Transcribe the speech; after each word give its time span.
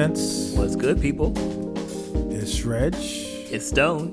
gents? 0.00 0.52
What's 0.52 0.76
good, 0.76 0.98
people? 0.98 1.34
It's 2.32 2.64
Reg. 2.64 2.94
It's 2.96 3.68
Stone. 3.68 4.08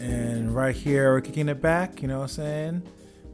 And 0.00 0.54
right 0.54 0.76
here, 0.76 1.14
we're 1.14 1.20
kicking 1.20 1.48
it 1.48 1.60
back, 1.60 2.00
you 2.00 2.06
know 2.06 2.18
what 2.18 2.24
I'm 2.24 2.28
saying? 2.28 2.82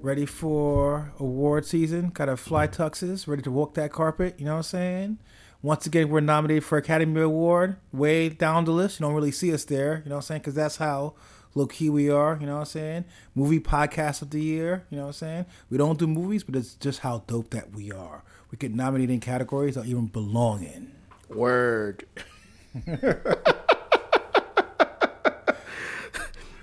Ready 0.00 0.24
for 0.24 1.12
award 1.18 1.66
season. 1.66 2.08
Got 2.08 2.30
our 2.30 2.38
fly 2.38 2.66
tuxes, 2.66 3.28
ready 3.28 3.42
to 3.42 3.50
walk 3.50 3.74
that 3.74 3.92
carpet, 3.92 4.36
you 4.38 4.46
know 4.46 4.52
what 4.52 4.58
I'm 4.58 4.62
saying? 4.62 5.18
Once 5.60 5.84
again, 5.84 6.08
we're 6.08 6.20
nominated 6.20 6.64
for 6.64 6.78
Academy 6.78 7.20
Award. 7.20 7.76
Way 7.92 8.30
down 8.30 8.64
the 8.64 8.70
list. 8.70 8.98
You 8.98 9.04
don't 9.04 9.14
really 9.14 9.30
see 9.30 9.52
us 9.52 9.64
there, 9.64 10.00
you 10.02 10.08
know 10.08 10.16
what 10.16 10.24
I'm 10.24 10.26
saying? 10.26 10.40
Because 10.40 10.54
that's 10.54 10.78
how 10.78 11.12
low 11.54 11.66
key 11.66 11.90
we 11.90 12.08
are, 12.08 12.38
you 12.40 12.46
know 12.46 12.54
what 12.54 12.60
I'm 12.60 12.66
saying? 12.66 13.04
Movie 13.34 13.60
podcast 13.60 14.22
of 14.22 14.30
the 14.30 14.40
year, 14.40 14.86
you 14.88 14.96
know 14.96 15.02
what 15.02 15.08
I'm 15.08 15.12
saying? 15.12 15.46
We 15.68 15.76
don't 15.76 15.98
do 15.98 16.06
movies, 16.06 16.42
but 16.42 16.56
it's 16.56 16.72
just 16.72 17.00
how 17.00 17.22
dope 17.26 17.50
that 17.50 17.72
we 17.72 17.92
are. 17.92 18.24
We 18.50 18.56
get 18.56 18.74
nominated 18.74 19.12
in 19.12 19.20
categories 19.20 19.74
that 19.74 19.84
even 19.84 20.06
belong 20.06 20.62
in. 20.64 21.03
Word. 21.34 22.06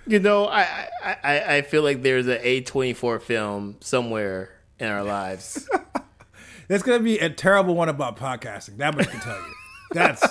you 0.07 0.19
know, 0.19 0.47
I, 0.47 0.87
I 1.03 1.55
I 1.55 1.61
feel 1.61 1.83
like 1.83 2.01
there's 2.01 2.27
an 2.27 2.39
A24 2.39 3.21
film 3.21 3.77
somewhere 3.79 4.49
in 4.79 4.87
our 4.87 5.03
lives. 5.03 5.69
There's 6.67 6.83
gonna 6.83 7.03
be 7.03 7.19
a 7.19 7.29
terrible 7.29 7.75
one 7.75 7.89
about 7.89 8.15
podcasting. 8.17 8.77
That 8.77 8.95
much 8.95 9.07
I 9.07 9.11
can 9.11 9.19
tell 9.19 9.35
you. 9.35 9.53
That's 9.91 10.25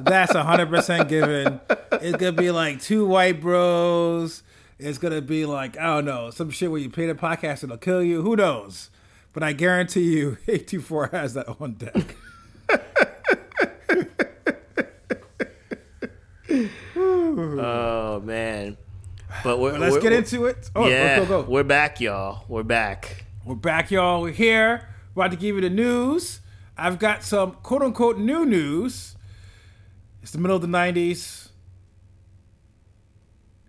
that's 0.00 0.34
hundred 0.34 0.68
percent 0.68 1.08
given. 1.08 1.60
It's 1.92 2.18
gonna 2.18 2.32
be 2.32 2.50
like 2.50 2.82
two 2.82 3.06
white 3.06 3.40
bros. 3.40 4.42
It's 4.78 4.98
gonna 4.98 5.22
be 5.22 5.46
like 5.46 5.78
I 5.78 5.84
don't 5.84 6.04
know 6.04 6.28
some 6.28 6.50
shit 6.50 6.70
where 6.70 6.78
you 6.78 6.90
play 6.90 7.06
the 7.06 7.14
podcast 7.14 7.64
it'll 7.64 7.78
kill 7.78 8.02
you. 8.02 8.20
Who 8.20 8.36
knows? 8.36 8.90
But 9.32 9.42
I 9.42 9.54
guarantee 9.54 10.14
you, 10.18 10.36
A24 10.46 11.12
has 11.12 11.34
that 11.34 11.48
on 11.58 11.72
deck. 11.74 12.16
oh 16.96 18.20
man. 18.24 18.76
But 19.42 19.58
we're, 19.58 19.72
But 19.72 19.80
let's 19.80 19.92
we're- 19.92 20.02
get 20.02 20.12
into 20.12 20.46
it. 20.46 20.70
Oh, 20.76 20.86
yeah, 20.88 21.18
go, 21.20 21.26
go, 21.26 21.42
go. 21.42 21.50
we're 21.50 21.62
back, 21.64 22.00
y'all. 22.00 22.44
We're 22.48 22.62
back. 22.62 23.24
We're 23.44 23.54
back, 23.54 23.90
y'all. 23.90 24.20
We're 24.22 24.30
here. 24.32 24.88
About 25.16 25.30
to 25.30 25.36
give 25.36 25.54
you 25.56 25.60
the 25.62 25.70
news. 25.70 26.40
I've 26.76 26.98
got 26.98 27.22
some 27.22 27.52
quote 27.62 27.82
unquote 27.82 28.18
new 28.18 28.44
news. 28.44 29.16
It's 30.22 30.30
the 30.32 30.38
middle 30.38 30.56
of 30.56 30.62
the 30.62 30.68
90s. 30.68 31.48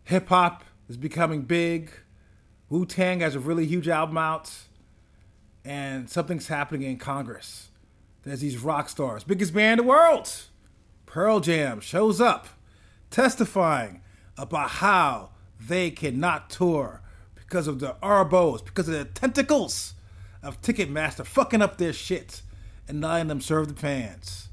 Hip 0.06 0.28
hop 0.30 0.64
is 0.90 0.98
becoming 0.98 1.42
big. 1.42 1.90
Wu 2.70 2.86
Tang 2.86 3.22
has 3.22 3.36
a 3.36 3.40
really 3.40 3.66
huge 3.66 3.88
album 3.88 4.18
out. 4.18 4.52
And 5.66 6.10
something's 6.10 6.48
happening 6.48 6.84
in 6.84 6.98
Congress. 6.98 7.70
There's 8.24 8.40
these 8.40 8.58
rock 8.58 8.90
stars. 8.90 9.24
Biggest 9.24 9.54
band 9.54 9.80
in 9.80 9.86
the 9.86 9.90
world. 9.90 10.32
Pearl 11.06 11.40
Jam 11.40 11.80
shows 11.80 12.20
up 12.22 12.48
testifying 13.12 14.02
about 14.38 14.70
how 14.70 15.30
they 15.60 15.92
cannot 15.92 16.50
tour 16.50 17.02
because 17.36 17.68
of 17.68 17.80
the 17.80 17.96
Arbos, 18.02 18.66
because 18.66 18.88
of 18.88 18.96
the 18.96 19.06
tentacles 19.06 19.94
of 20.42 20.62
Ticketmaster 20.62 21.26
fucking 21.26 21.62
up 21.62 21.78
their 21.78 21.94
shit 21.94 22.42
and 22.88 23.00
not 23.00 23.14
letting 23.14 23.28
them 23.28 23.42
serve 23.42 23.68
the 23.68 23.80
fans. 23.80 24.50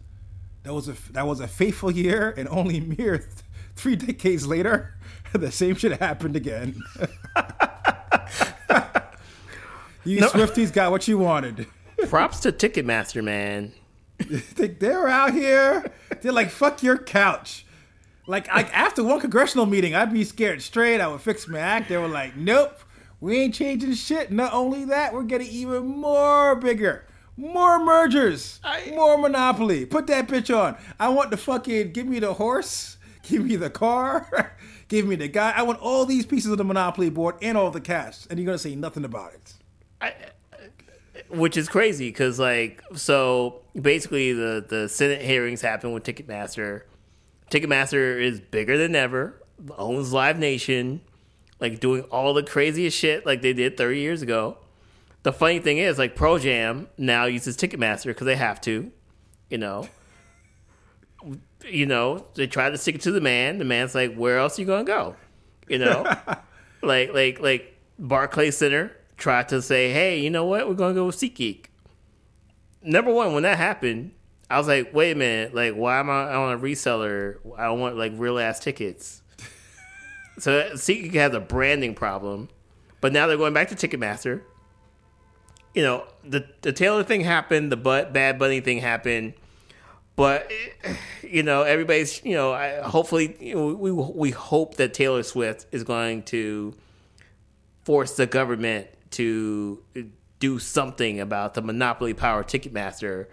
That 0.62 0.74
was 0.74 0.88
a 0.88 0.96
that 1.12 1.26
was 1.26 1.40
a 1.40 1.48
fateful 1.48 1.90
year, 1.90 2.34
and 2.36 2.48
only 2.48 2.80
mere 2.98 3.18
th- 3.18 3.30
three 3.76 3.96
decades 3.96 4.46
later, 4.46 4.94
the 5.32 5.50
same 5.50 5.76
shit 5.76 5.98
happened 5.98 6.36
again. 6.36 6.74
you 10.04 10.20
Swifties 10.20 10.72
got 10.72 10.90
what 10.90 11.08
you 11.08 11.16
wanted. 11.18 11.66
Props 12.08 12.40
to 12.40 12.52
Ticketmaster, 12.52 13.22
man. 13.22 13.72
They, 14.56 14.68
they're 14.68 15.08
out 15.08 15.32
here. 15.32 15.90
They're 16.20 16.30
like, 16.32 16.50
fuck 16.50 16.82
your 16.82 16.98
couch. 16.98 17.64
Like, 18.26 18.48
like 18.48 18.68
after 18.76 19.02
one 19.02 19.18
congressional 19.18 19.64
meeting, 19.64 19.94
I'd 19.94 20.12
be 20.12 20.24
scared 20.24 20.60
straight. 20.60 21.00
I 21.00 21.08
would 21.08 21.22
fix 21.22 21.48
my 21.48 21.58
act. 21.58 21.88
They 21.88 21.96
were 21.96 22.06
like, 22.06 22.36
nope, 22.36 22.78
we 23.20 23.38
ain't 23.38 23.54
changing 23.54 23.94
shit. 23.94 24.30
Not 24.30 24.52
only 24.52 24.84
that, 24.84 25.14
we're 25.14 25.22
getting 25.22 25.48
even 25.48 25.86
more 25.86 26.54
bigger. 26.54 27.06
More 27.38 27.82
mergers. 27.82 28.60
I- 28.62 28.92
more 28.94 29.16
monopoly. 29.16 29.86
Put 29.86 30.06
that 30.08 30.28
bitch 30.28 30.54
on. 30.54 30.76
I 30.98 31.08
want 31.08 31.30
the 31.30 31.38
fucking, 31.38 31.92
give 31.92 32.06
me 32.06 32.18
the 32.18 32.34
horse. 32.34 32.98
Give 33.22 33.44
me 33.44 33.54
the 33.56 33.70
car. 33.70 34.56
give 34.88 35.06
me 35.06 35.14
the 35.14 35.28
guy. 35.28 35.52
I 35.54 35.62
want 35.62 35.78
all 35.80 36.04
these 36.04 36.26
pieces 36.26 36.50
of 36.50 36.58
the 36.58 36.64
monopoly 36.64 37.10
board 37.10 37.36
and 37.42 37.56
all 37.56 37.70
the 37.70 37.80
cash. 37.80 38.26
And 38.28 38.38
you're 38.38 38.46
going 38.46 38.56
to 38.56 38.62
say 38.62 38.74
nothing 38.74 39.04
about 39.04 39.34
it. 39.34 39.54
Which 41.30 41.56
is 41.56 41.68
crazy 41.68 42.08
because 42.08 42.38
like 42.38 42.82
so 42.94 43.62
basically 43.80 44.32
the 44.32 44.64
the 44.66 44.88
senate 44.88 45.22
hearings 45.22 45.60
happen 45.60 45.92
with 45.92 46.02
ticketmaster. 46.04 46.82
Ticketmaster 47.50 48.20
is 48.20 48.40
bigger 48.40 48.76
than 48.76 48.94
ever 48.94 49.40
owns 49.76 50.12
live 50.12 50.38
nation 50.38 51.02
like 51.60 51.78
doing 51.80 52.02
all 52.04 52.32
the 52.32 52.42
craziest 52.42 52.96
shit 52.96 53.26
like 53.26 53.42
they 53.42 53.52
did 53.52 53.76
30 53.76 53.98
years 54.00 54.22
ago. 54.22 54.56
The 55.22 55.32
funny 55.32 55.58
thing 55.58 55.78
is 55.78 55.98
like 55.98 56.16
Pearl 56.16 56.38
Jam 56.38 56.88
now 56.96 57.26
uses 57.26 57.56
ticketmaster 57.56 58.06
because 58.06 58.26
they 58.26 58.36
have 58.36 58.60
to 58.62 58.90
you 59.50 59.58
know? 59.58 59.88
You 61.68 61.86
know 61.86 62.26
they 62.34 62.46
try 62.46 62.70
to 62.70 62.78
stick 62.78 62.94
it 62.96 63.00
to 63.02 63.12
the 63.12 63.20
man 63.20 63.58
the 63.58 63.64
man's 63.64 63.94
like 63.94 64.14
where 64.14 64.38
else 64.38 64.58
are 64.58 64.62
you 64.62 64.66
gonna 64.66 64.84
go? 64.84 65.16
You 65.68 65.78
know? 65.78 66.12
Like 66.82 67.12
like 67.12 67.40
like 67.40 67.76
Barclay 67.98 68.50
Center 68.50 68.96
tried 69.20 69.48
to 69.50 69.62
say, 69.62 69.92
"Hey, 69.92 70.18
you 70.18 70.30
know 70.30 70.44
what? 70.44 70.68
We're 70.68 70.74
gonna 70.74 70.94
go 70.94 71.06
with 71.06 71.16
SeatGeek." 71.16 71.66
Number 72.82 73.12
one, 73.12 73.34
when 73.34 73.42
that 73.44 73.58
happened, 73.58 74.12
I 74.48 74.58
was 74.58 74.66
like, 74.66 74.92
"Wait 74.92 75.12
a 75.12 75.14
minute! 75.14 75.54
Like, 75.54 75.74
why 75.74 76.00
am 76.00 76.10
I 76.10 76.34
on 76.34 76.54
a 76.54 76.58
reseller? 76.58 77.36
I 77.56 77.70
want 77.70 77.96
like 77.96 78.12
real 78.16 78.38
ass 78.38 78.58
tickets." 78.58 79.22
so 80.38 80.70
SeatGeek 80.72 81.14
has 81.14 81.34
a 81.34 81.40
branding 81.40 81.94
problem, 81.94 82.48
but 83.00 83.12
now 83.12 83.26
they're 83.26 83.36
going 83.36 83.54
back 83.54 83.68
to 83.68 83.76
Ticketmaster. 83.76 84.42
You 85.74 85.82
know, 85.82 86.04
the 86.24 86.48
the 86.62 86.72
Taylor 86.72 87.04
thing 87.04 87.20
happened, 87.20 87.70
the 87.70 87.76
but 87.76 88.12
Bad 88.12 88.38
Bunny 88.38 88.60
thing 88.60 88.78
happened, 88.78 89.34
but 90.16 90.50
you 91.22 91.42
know, 91.42 91.62
everybody's 91.62 92.24
you 92.24 92.34
know, 92.34 92.52
I, 92.52 92.80
hopefully, 92.80 93.36
you 93.38 93.54
know, 93.54 93.74
we 93.74 93.92
we 93.92 94.30
hope 94.30 94.76
that 94.76 94.94
Taylor 94.94 95.22
Swift 95.22 95.66
is 95.70 95.84
going 95.84 96.22
to 96.24 96.74
force 97.84 98.16
the 98.16 98.26
government 98.26 98.88
to 99.12 99.82
do 100.38 100.58
something 100.58 101.20
about 101.20 101.54
the 101.54 101.62
monopoly 101.62 102.14
power 102.14 102.42
Ticketmaster. 102.42 103.26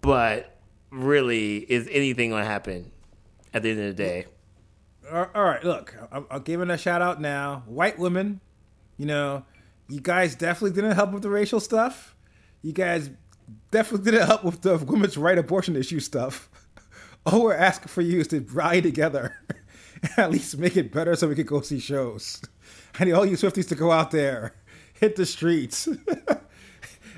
But 0.00 0.58
really, 0.90 1.58
is 1.58 1.88
anything 1.90 2.30
going 2.30 2.42
to 2.42 2.48
happen 2.48 2.90
at 3.54 3.62
the 3.62 3.70
end 3.70 3.80
of 3.80 3.86
the 3.86 3.94
day? 3.94 4.26
all 5.12 5.28
right, 5.34 5.62
look, 5.64 5.94
I'm, 6.12 6.42
giving 6.42 6.70
a 6.70 6.78
shout 6.78 7.02
out 7.02 7.20
now. 7.20 7.64
White 7.66 7.98
women, 7.98 8.40
you 8.96 9.06
know, 9.06 9.44
you 9.88 10.00
guys 10.00 10.34
definitely 10.34 10.74
didn't 10.74 10.92
help 10.92 11.12
with 11.12 11.22
the 11.22 11.30
racial 11.30 11.58
stuff. 11.60 12.14
You 12.62 12.72
guys 12.72 13.10
definitely 13.70 14.12
didn't 14.12 14.26
help 14.26 14.44
with 14.44 14.62
the 14.62 14.78
women's 14.78 15.16
right 15.16 15.36
abortion 15.36 15.76
issue 15.76 16.00
stuff. 16.00 16.48
All 17.26 17.42
we're 17.42 17.54
asking 17.54 17.88
for 17.88 18.02
you 18.02 18.20
is 18.20 18.28
to 18.28 18.40
rally 18.52 18.82
together 18.82 19.36
at 20.16 20.30
least 20.30 20.58
make 20.58 20.76
it 20.76 20.92
better 20.92 21.14
so 21.14 21.28
we 21.28 21.34
can 21.34 21.46
go 21.46 21.60
see 21.60 21.78
shows. 21.78 22.40
I 22.98 23.04
need 23.04 23.12
all 23.12 23.26
you 23.26 23.36
Swifties 23.36 23.68
to 23.68 23.74
go 23.74 23.90
out 23.90 24.10
there, 24.10 24.54
hit 24.94 25.16
the 25.16 25.26
streets, 25.26 25.88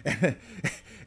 and, 0.04 0.37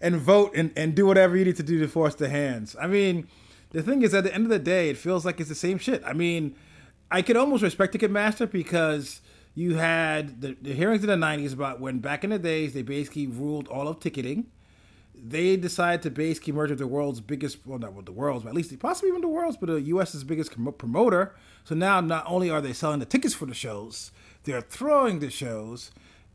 and 0.01 0.15
vote 0.15 0.51
and, 0.55 0.71
and 0.75 0.95
do 0.95 1.05
whatever 1.05 1.35
you 1.35 1.45
need 1.45 1.57
to 1.57 1.63
do 1.63 1.79
to 1.79 1.87
force 1.87 2.15
the 2.15 2.29
hands. 2.29 2.75
I 2.79 2.87
mean, 2.87 3.27
the 3.71 3.83
thing 3.83 4.01
is, 4.01 4.13
at 4.13 4.23
the 4.23 4.33
end 4.33 4.45
of 4.45 4.49
the 4.49 4.59
day, 4.59 4.89
it 4.89 4.97
feels 4.97 5.25
like 5.25 5.39
it's 5.39 5.49
the 5.49 5.55
same 5.55 5.77
shit. 5.77 6.01
I 6.05 6.13
mean, 6.13 6.55
I 7.11 7.21
could 7.21 7.37
almost 7.37 7.61
respect 7.63 7.93
Ticketmaster 7.93 8.49
because 8.49 9.21
you 9.53 9.75
had 9.75 10.41
the, 10.41 10.57
the 10.61 10.73
hearings 10.73 11.03
in 11.03 11.07
the 11.07 11.25
90s 11.25 11.53
about 11.53 11.79
when 11.79 11.99
back 11.99 12.23
in 12.23 12.29
the 12.29 12.39
days 12.39 12.73
they 12.73 12.81
basically 12.81 13.27
ruled 13.27 13.67
all 13.67 13.87
of 13.87 13.99
ticketing. 13.99 14.47
They 15.27 15.57
decided 15.57 16.03
to 16.03 16.11
basically 16.11 16.53
merge 16.53 16.69
with 16.69 16.79
the 16.79 16.85
world's 16.85 17.19
biggest, 17.19 17.65
well, 17.65 17.79
not 17.79 17.93
with 17.93 18.05
the 18.05 18.11
world's, 18.11 18.43
but 18.43 18.49
at 18.49 18.55
least 18.55 18.77
possibly 18.79 19.09
even 19.09 19.21
the 19.21 19.27
world's, 19.27 19.57
but 19.57 19.67
the 19.67 19.81
U.S.'s 19.81 20.23
biggest 20.23 20.51
promoter. 20.77 21.33
So 21.63 21.73
now 21.73 21.99
not 21.99 22.25
only 22.27 22.51
are 22.51 22.61
they 22.61 22.73
selling 22.73 22.99
the 22.99 23.05
tickets 23.05 23.33
for 23.33 23.47
the 23.47 23.55
shows, 23.55 24.11
they're 24.43 24.61
throwing 24.61 25.19
the 25.19 25.31
shows, 25.31 25.89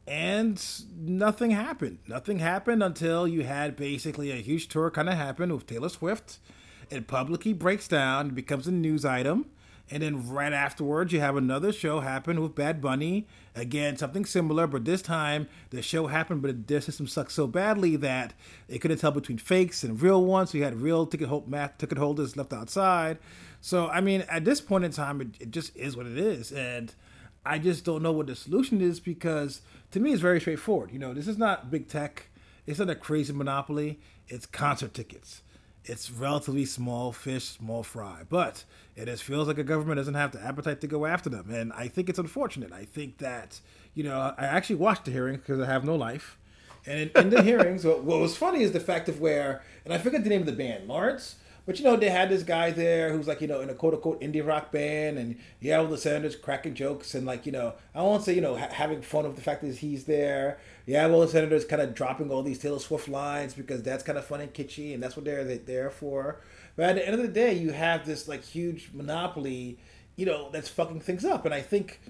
and 0.09 0.61
nothing 0.99 1.53
happened. 1.53 1.99
Nothing 2.09 2.41
happened 2.41 2.83
until 2.83 3.29
you 3.29 3.45
had 3.45 3.77
basically 3.77 4.33
a 4.33 4.37
huge 4.37 4.67
tour 4.67 4.91
kind 4.91 5.09
of 5.09 5.15
happen 5.15 5.55
with 5.55 5.67
Taylor 5.67 5.89
Swift. 5.89 6.41
It 6.91 7.07
publicly 7.07 7.53
breaks 7.53 7.87
down, 7.87 8.31
becomes 8.31 8.67
a 8.67 8.73
news 8.73 9.05
item. 9.05 9.47
And 9.91 10.03
then 10.03 10.29
right 10.29 10.53
afterwards, 10.53 11.13
you 11.13 11.21
have 11.21 11.37
another 11.37 11.73
show 11.73 12.01
happen 12.01 12.41
with 12.41 12.55
Bad 12.55 12.81
Bunny. 12.81 13.27
Again, 13.57 13.97
something 13.97 14.25
similar, 14.25 14.69
but 14.69 14.85
this 14.85 15.03
time 15.03 15.49
the 15.71 15.83
show 15.83 16.07
happened, 16.07 16.43
but 16.43 16.69
their 16.69 16.81
system 16.81 17.09
sucked 17.09 17.33
so 17.33 17.49
badly 17.49 17.97
that 17.97 18.33
they 18.69 18.79
couldn't 18.79 18.99
tell 18.99 19.11
between 19.11 19.39
fakes 19.39 19.83
and 19.83 20.01
real 20.01 20.25
ones. 20.25 20.51
So 20.51 20.59
you 20.59 20.65
had 20.65 20.81
real 20.81 21.07
ticket, 21.07 21.29
hold, 21.29 21.49
math, 21.49 21.77
ticket 21.79 21.99
holders 21.99 22.37
left 22.37 22.53
outside. 22.53 23.19
So, 23.61 23.89
I 23.89 24.01
mean, 24.01 24.23
at 24.29 24.45
this 24.45 24.61
point 24.61 24.85
in 24.85 24.93
time, 24.93 25.21
it, 25.21 25.29
it 25.41 25.51
just 25.51 25.77
is 25.77 25.97
what 25.97 26.07
it 26.07 26.17
is. 26.17 26.53
And 26.53 26.95
I 27.45 27.59
just 27.59 27.85
don't 27.85 28.03
know 28.03 28.13
what 28.13 28.29
the 28.29 28.37
solution 28.37 28.81
is 28.81 29.01
because 29.01 29.63
to 29.91 29.99
me, 29.99 30.13
it's 30.13 30.21
very 30.21 30.41
straightforward. 30.41 30.93
You 30.93 31.01
know, 31.01 31.15
this 31.15 31.27
is 31.27 31.37
not 31.37 31.71
big 31.71 31.89
tech, 31.89 32.29
it's 32.67 32.79
not 32.79 32.91
a 32.91 32.95
crazy 32.95 33.33
monopoly, 33.33 33.99
it's 34.29 34.47
concert 34.47 34.95
tickets. 34.95 35.43
It's 35.85 36.11
relatively 36.11 36.65
small 36.65 37.13
fish, 37.13 37.45
small 37.45 37.83
fry. 37.83 38.23
But 38.29 38.65
it 38.97 39.07
just 39.07 39.23
feels 39.25 39.49
like 39.49 39.59
a 39.59 39.65
government 39.65 39.97
doesn't 39.97 40.15
have 40.15 40.33
the 40.33 40.43
appetite 40.43 40.81
to 40.83 40.87
go 40.87 41.07
after 41.07 41.31
them, 41.31 41.51
and 41.51 41.73
I 41.73 41.89
think 41.89 42.09
it's 42.09 42.19
unfortunate. 42.19 42.73
I 42.73 42.85
think 42.85 43.19
that 43.19 43.61
you 43.95 44.05
know 44.05 44.35
I 44.37 44.45
actually 44.45 44.77
watched 44.77 45.05
the 45.05 45.11
hearing 45.11 45.37
because 45.37 45.61
I 45.61 45.67
have 45.67 45.85
no 45.85 45.95
life, 45.95 46.39
and 46.87 46.99
in, 47.01 47.11
in 47.15 47.31
the 47.31 47.43
hearings, 47.43 47.85
what, 47.85 48.05
what 48.05 48.21
was 48.21 48.37
funny 48.37 48.63
is 48.63 48.73
the 48.73 48.81
fact 48.81 49.09
of 49.09 49.21
where, 49.21 49.63
and 49.85 49.93
I 49.95 49.99
forget 49.99 50.23
the 50.23 50.31
name 50.31 50.41
of 50.41 50.47
the 50.47 50.53
band, 50.53 50.89
Lawrence. 50.89 51.37
But 51.67 51.79
you 51.79 51.85
know, 51.85 51.95
they 51.97 52.11
had 52.11 52.31
this 52.31 52.43
guy 52.43 52.71
there 52.71 53.13
who's 53.13 53.29
like, 53.29 53.41
you 53.41 53.47
know, 53.47 53.61
in 53.61 53.71
a 53.71 53.75
quote 53.75 53.95
unquote 53.95 54.21
indie 54.21 54.45
rock 54.45 54.73
band, 54.73 55.19
and 55.19 55.39
yeah, 55.61 55.77
all 55.77 55.87
the 55.87 55.99
senators 55.99 56.35
cracking 56.35 56.75
jokes 56.75 57.15
and 57.15 57.27
like, 57.27 57.47
you 57.47 57.53
know, 57.53 57.75
I 57.95 58.03
won't 58.03 58.25
say, 58.25 58.35
you 58.35 58.41
know, 58.41 58.57
ha- 58.57 58.71
having 58.73 59.03
fun 59.03 59.25
with 59.25 59.37
the 59.37 59.43
fact 59.43 59.63
that 59.63 59.77
he's 59.77 60.05
there. 60.05 60.59
Yeah, 60.91 61.07
well, 61.07 61.21
the 61.21 61.29
senators 61.29 61.65
kind 61.65 61.83
of 61.83 61.95
dropping 61.95 62.31
all 62.31 62.43
these 62.43 62.59
Taylor 62.59 62.79
Swift 62.79 63.09
lines 63.09 63.55
because 63.55 63.83
that's 63.83 64.03
kind 64.03 64.19
of 64.19 64.25
fun 64.25 64.41
and 64.41 64.53
kitschy, 64.53 64.93
and 64.93 65.03
that's 65.03 65.17
what 65.17 65.25
they're 65.25 65.45
there 65.45 65.91
for. 65.91 66.41
But 66.77 66.91
at 66.91 66.95
the 66.97 67.07
end 67.07 67.15
of 67.15 67.23
the 67.23 67.29
day, 67.29 67.55
you 67.55 67.71
have 67.71 68.07
this 68.07 68.27
like 68.27 68.45
huge 68.45 68.91
monopoly, 68.93 69.79
you 70.17 70.27
know, 70.27 70.51
that's 70.51 70.69
fucking 70.69 71.01
things 71.01 71.25
up. 71.25 71.45
And 71.45 71.55
I 71.55 71.61
think 71.61 72.01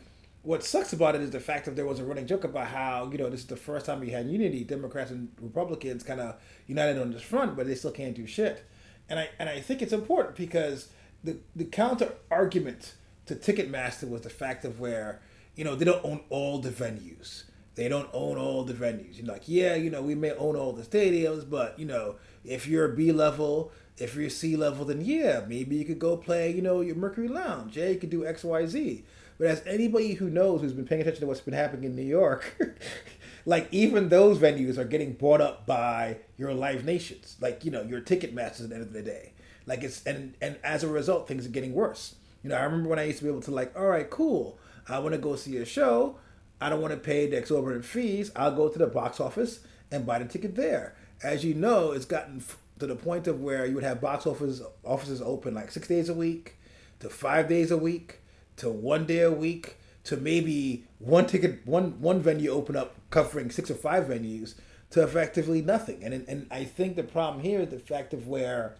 what 0.42 0.64
sucks 0.64 0.92
about 0.92 1.14
it 1.14 1.20
is 1.20 1.30
the 1.30 1.40
fact 1.40 1.66
that 1.66 1.76
there 1.76 1.86
was 1.86 2.00
a 2.00 2.04
running 2.04 2.26
joke 2.26 2.44
about 2.44 2.68
how 2.68 3.10
you 3.12 3.18
know 3.18 3.28
this 3.28 3.40
is 3.40 3.46
the 3.46 3.56
first 3.56 3.86
time 3.86 4.00
we 4.00 4.10
had 4.10 4.26
unity, 4.26 4.64
Democrats 4.64 5.10
and 5.10 5.28
Republicans 5.40 6.02
kind 6.02 6.20
of 6.20 6.36
united 6.66 6.98
on 7.00 7.12
this 7.12 7.22
front, 7.22 7.56
but 7.56 7.66
they 7.66 7.74
still 7.74 7.92
can't 7.92 8.14
do 8.14 8.26
shit 8.26 8.64
and 9.10 9.18
I 9.18 9.28
and 9.38 9.48
I 9.48 9.60
think 9.60 9.82
it's 9.82 9.92
important 9.92 10.36
because 10.36 10.88
the 11.22 11.36
the 11.54 11.64
counter 11.64 12.14
argument 12.30 12.94
to 13.26 13.34
Ticketmaster 13.34 14.08
was 14.08 14.22
the 14.22 14.30
fact 14.30 14.64
of 14.64 14.80
where 14.80 15.20
you 15.56 15.64
know 15.64 15.74
they 15.74 15.84
don't 15.84 16.04
own 16.04 16.20
all 16.30 16.60
the 16.60 16.70
venues. 16.70 17.42
They 17.74 17.88
don't 17.88 18.10
own 18.12 18.36
all 18.36 18.64
the 18.64 18.74
venues. 18.74 19.16
You're 19.18 19.26
like, 19.26 19.44
yeah, 19.46 19.74
you 19.74 19.90
know, 19.90 20.02
we 20.02 20.14
may 20.14 20.32
own 20.32 20.56
all 20.56 20.72
the 20.72 20.82
stadiums, 20.82 21.48
but 21.48 21.78
you 21.78 21.86
know, 21.86 22.16
if 22.44 22.66
you're 22.66 22.88
B 22.88 23.12
level, 23.12 23.72
if 23.96 24.14
you're 24.14 24.30
C 24.30 24.56
level, 24.56 24.84
then 24.84 25.00
yeah, 25.02 25.42
maybe 25.46 25.76
you 25.76 25.84
could 25.84 25.98
go 25.98 26.16
play, 26.16 26.50
you 26.52 26.62
know, 26.62 26.80
your 26.80 26.96
Mercury 26.96 27.28
Lounge. 27.28 27.76
Yeah, 27.76 27.88
you 27.88 27.98
could 27.98 28.10
do 28.10 28.26
X, 28.26 28.44
Y, 28.44 28.66
Z. 28.66 29.04
But 29.38 29.46
as 29.46 29.62
anybody 29.66 30.14
who 30.14 30.28
knows 30.28 30.60
who's 30.60 30.72
been 30.72 30.86
paying 30.86 31.00
attention 31.00 31.22
to 31.22 31.26
what's 31.26 31.40
been 31.40 31.54
happening 31.54 31.84
in 31.84 31.96
New 31.96 32.02
York, 32.02 32.56
like 33.46 33.68
even 33.70 34.08
those 34.08 34.38
venues 34.38 34.76
are 34.76 34.84
getting 34.84 35.14
bought 35.14 35.40
up 35.40 35.66
by 35.66 36.18
your 36.36 36.52
live 36.52 36.84
nations, 36.84 37.36
like 37.40 37.64
you 37.64 37.70
know 37.70 37.82
your 37.82 38.00
ticket 38.00 38.34
masters 38.34 38.64
at 38.64 38.70
the 38.70 38.74
end 38.76 38.84
of 38.84 38.92
the 38.92 39.02
day. 39.02 39.32
Like 39.64 39.82
it's 39.82 40.04
and 40.06 40.34
and 40.42 40.58
as 40.62 40.84
a 40.84 40.88
result, 40.88 41.26
things 41.26 41.46
are 41.46 41.50
getting 41.50 41.72
worse. 41.72 42.16
You 42.42 42.50
know, 42.50 42.56
I 42.56 42.64
remember 42.64 42.88
when 42.88 42.98
I 42.98 43.04
used 43.04 43.18
to 43.18 43.24
be 43.24 43.30
able 43.30 43.42
to 43.42 43.50
like, 43.50 43.74
all 43.78 43.86
right, 43.86 44.08
cool, 44.10 44.58
I 44.88 44.98
want 44.98 45.14
to 45.14 45.18
go 45.18 45.36
see 45.36 45.56
a 45.58 45.64
show. 45.64 46.16
I 46.60 46.68
don't 46.68 46.80
want 46.80 46.92
to 46.92 47.00
pay 47.00 47.26
the 47.26 47.38
exorbitant 47.38 47.84
fees. 47.84 48.30
I'll 48.36 48.54
go 48.54 48.68
to 48.68 48.78
the 48.78 48.86
box 48.86 49.20
office 49.20 49.60
and 49.90 50.06
buy 50.06 50.18
the 50.18 50.26
ticket 50.26 50.54
there. 50.56 50.94
As 51.22 51.44
you 51.44 51.54
know, 51.54 51.92
it's 51.92 52.04
gotten 52.04 52.42
to 52.78 52.86
the 52.86 52.96
point 52.96 53.26
of 53.26 53.40
where 53.40 53.66
you 53.66 53.74
would 53.74 53.84
have 53.84 54.00
box 54.00 54.26
office 54.26 54.62
offices 54.84 55.20
open 55.22 55.54
like 55.54 55.70
six 55.70 55.88
days 55.88 56.08
a 56.08 56.14
week, 56.14 56.56
to 57.00 57.08
five 57.08 57.48
days 57.48 57.70
a 57.70 57.76
week, 57.76 58.20
to 58.56 58.70
one 58.70 59.06
day 59.06 59.20
a 59.20 59.30
week 59.30 59.76
to 60.04 60.16
maybe 60.16 60.84
one 60.98 61.26
ticket, 61.26 61.66
one 61.66 62.00
one 62.00 62.20
venue 62.20 62.50
open 62.50 62.76
up 62.76 62.94
covering 63.10 63.50
six 63.50 63.70
or 63.70 63.74
five 63.74 64.04
venues 64.04 64.54
to 64.90 65.02
effectively 65.02 65.62
nothing. 65.62 66.02
And 66.02 66.24
and 66.28 66.46
I 66.50 66.64
think 66.64 66.96
the 66.96 67.02
problem 67.02 67.42
here 67.42 67.60
is 67.60 67.68
the 67.68 67.78
fact 67.78 68.14
of 68.14 68.26
where, 68.26 68.76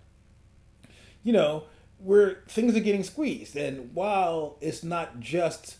you 1.23 1.33
know, 1.33 1.65
where 1.99 2.43
things 2.49 2.76
are 2.76 2.81
getting 2.81 3.05
squeezed. 3.05 3.56
And 3.56 3.94
while 3.94 4.56
it's 4.61 4.83
not 4.83 5.21
just 5.21 5.76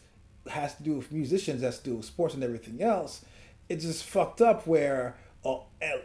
has 0.49 0.75
to 0.77 0.83
do 0.83 0.95
with 0.95 1.13
musicians, 1.13 1.63
has 1.63 1.79
to 1.79 1.85
do 1.91 1.97
with 1.97 2.07
sports 2.07 2.35
and 2.35 2.43
everything 2.43 2.83
else, 2.83 3.25
it's 3.69 3.85
just 3.85 4.05
fucked 4.05 4.41
up 4.41 4.67
where 4.67 5.17
uh, 5.45 5.59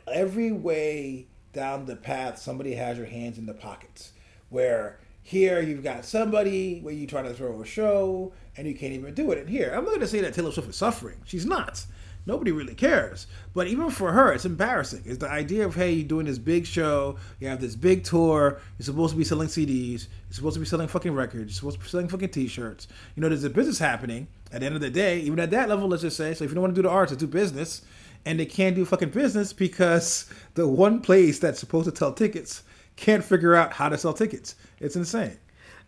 every 0.08 0.52
way 0.52 1.28
down 1.54 1.86
the 1.86 1.96
path 1.96 2.38
somebody 2.38 2.76
has 2.76 2.98
your 2.98 3.08
hands 3.08 3.38
in 3.38 3.46
the 3.46 3.54
pockets. 3.54 4.12
Where 4.50 5.00
here 5.24 5.60
you've 5.60 5.84
got 5.84 6.06
somebody 6.06 6.80
where 6.82 6.94
you 6.94 7.08
try 7.08 7.24
to 7.24 7.34
throw 7.34 7.60
a 7.62 7.66
show 7.66 8.34
and 8.56 8.68
you 8.68 8.76
can't 8.76 8.94
even 8.94 9.14
do 9.14 9.32
it. 9.32 9.40
And 9.40 9.50
here, 9.50 9.70
I'm 9.70 9.84
not 9.84 9.90
going 9.90 10.02
to 10.02 10.08
say 10.08 10.22
that 10.22 10.34
Taylor 10.34 10.52
Swift 10.52 10.70
is 10.70 10.76
suffering. 10.76 11.18
She's 11.26 11.46
not. 11.46 11.84
Nobody 12.28 12.52
really 12.52 12.74
cares. 12.74 13.28
But 13.54 13.68
even 13.68 13.90
for 13.90 14.12
her, 14.12 14.34
it's 14.34 14.46
embarrassing. 14.46 15.04
It's 15.06 15.20
the 15.20 15.30
idea 15.30 15.66
of, 15.66 15.76
hey, 15.76 15.92
you're 15.92 16.08
doing 16.08 16.26
this 16.26 16.40
big 16.40 16.66
show, 16.66 17.18
you 17.40 17.48
have 17.48 17.62
this 17.62 17.76
big 17.76 18.04
tour, 18.04 18.60
you're 18.78 18.86
supposed 18.86 19.12
to 19.12 19.18
be 19.18 19.24
selling 19.24 19.48
CDs, 19.48 20.08
you're 20.28 20.34
supposed 20.34 20.56
to 20.56 20.60
be 20.60 20.66
selling 20.66 20.88
fucking 20.88 21.14
records, 21.14 21.44
you're 21.44 21.50
supposed 21.50 21.78
to 21.78 21.84
be 21.84 21.90
selling 21.90 22.08
fucking 22.08 22.30
t 22.30 22.48
shirts. 22.48 22.88
You 23.16 23.22
know, 23.22 23.30
there's 23.30 23.44
a 23.44 23.50
business 23.50 23.78
happening 23.78 24.28
at 24.52 24.62
the 24.62 24.66
end 24.66 24.76
of 24.76 24.82
the 24.82 24.90
day, 24.90 25.20
even 25.20 25.40
at 25.40 25.52
that 25.52 25.70
level, 25.70 25.88
let's 25.88 26.02
just 26.02 26.18
say. 26.18 26.34
So 26.34 26.44
if 26.44 26.50
you 26.50 26.56
don't 26.56 26.64
want 26.64 26.76
to 26.76 26.82
do 26.82 26.88
the 26.88 26.94
arts, 26.94 27.16
do 27.16 27.28
business. 27.28 27.82
And 28.28 28.40
they 28.40 28.48
can't 28.48 28.76
do 28.76 28.86
fucking 28.86 29.10
business 29.10 29.54
because 29.54 30.28
the 30.56 30.68
one 30.68 31.02
place 31.02 31.38
that's 31.38 31.60
supposed 31.60 31.88
to 31.90 31.96
sell 31.96 32.12
tickets 32.12 32.64
can't 32.96 33.24
figure 33.24 33.56
out 33.56 33.74
how 33.74 33.90
to 33.90 33.98
sell 34.00 34.14
tickets. 34.14 34.56
It's 34.80 34.96
insane. 34.96 35.38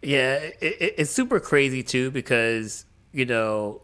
Yeah, 0.04 0.36
it, 0.36 0.58
it, 0.62 0.96
it's 0.98 1.12
super 1.12 1.40
crazy 1.40 1.82
too 1.82 2.12
because 2.12 2.86
you 3.12 3.26
know, 3.26 3.82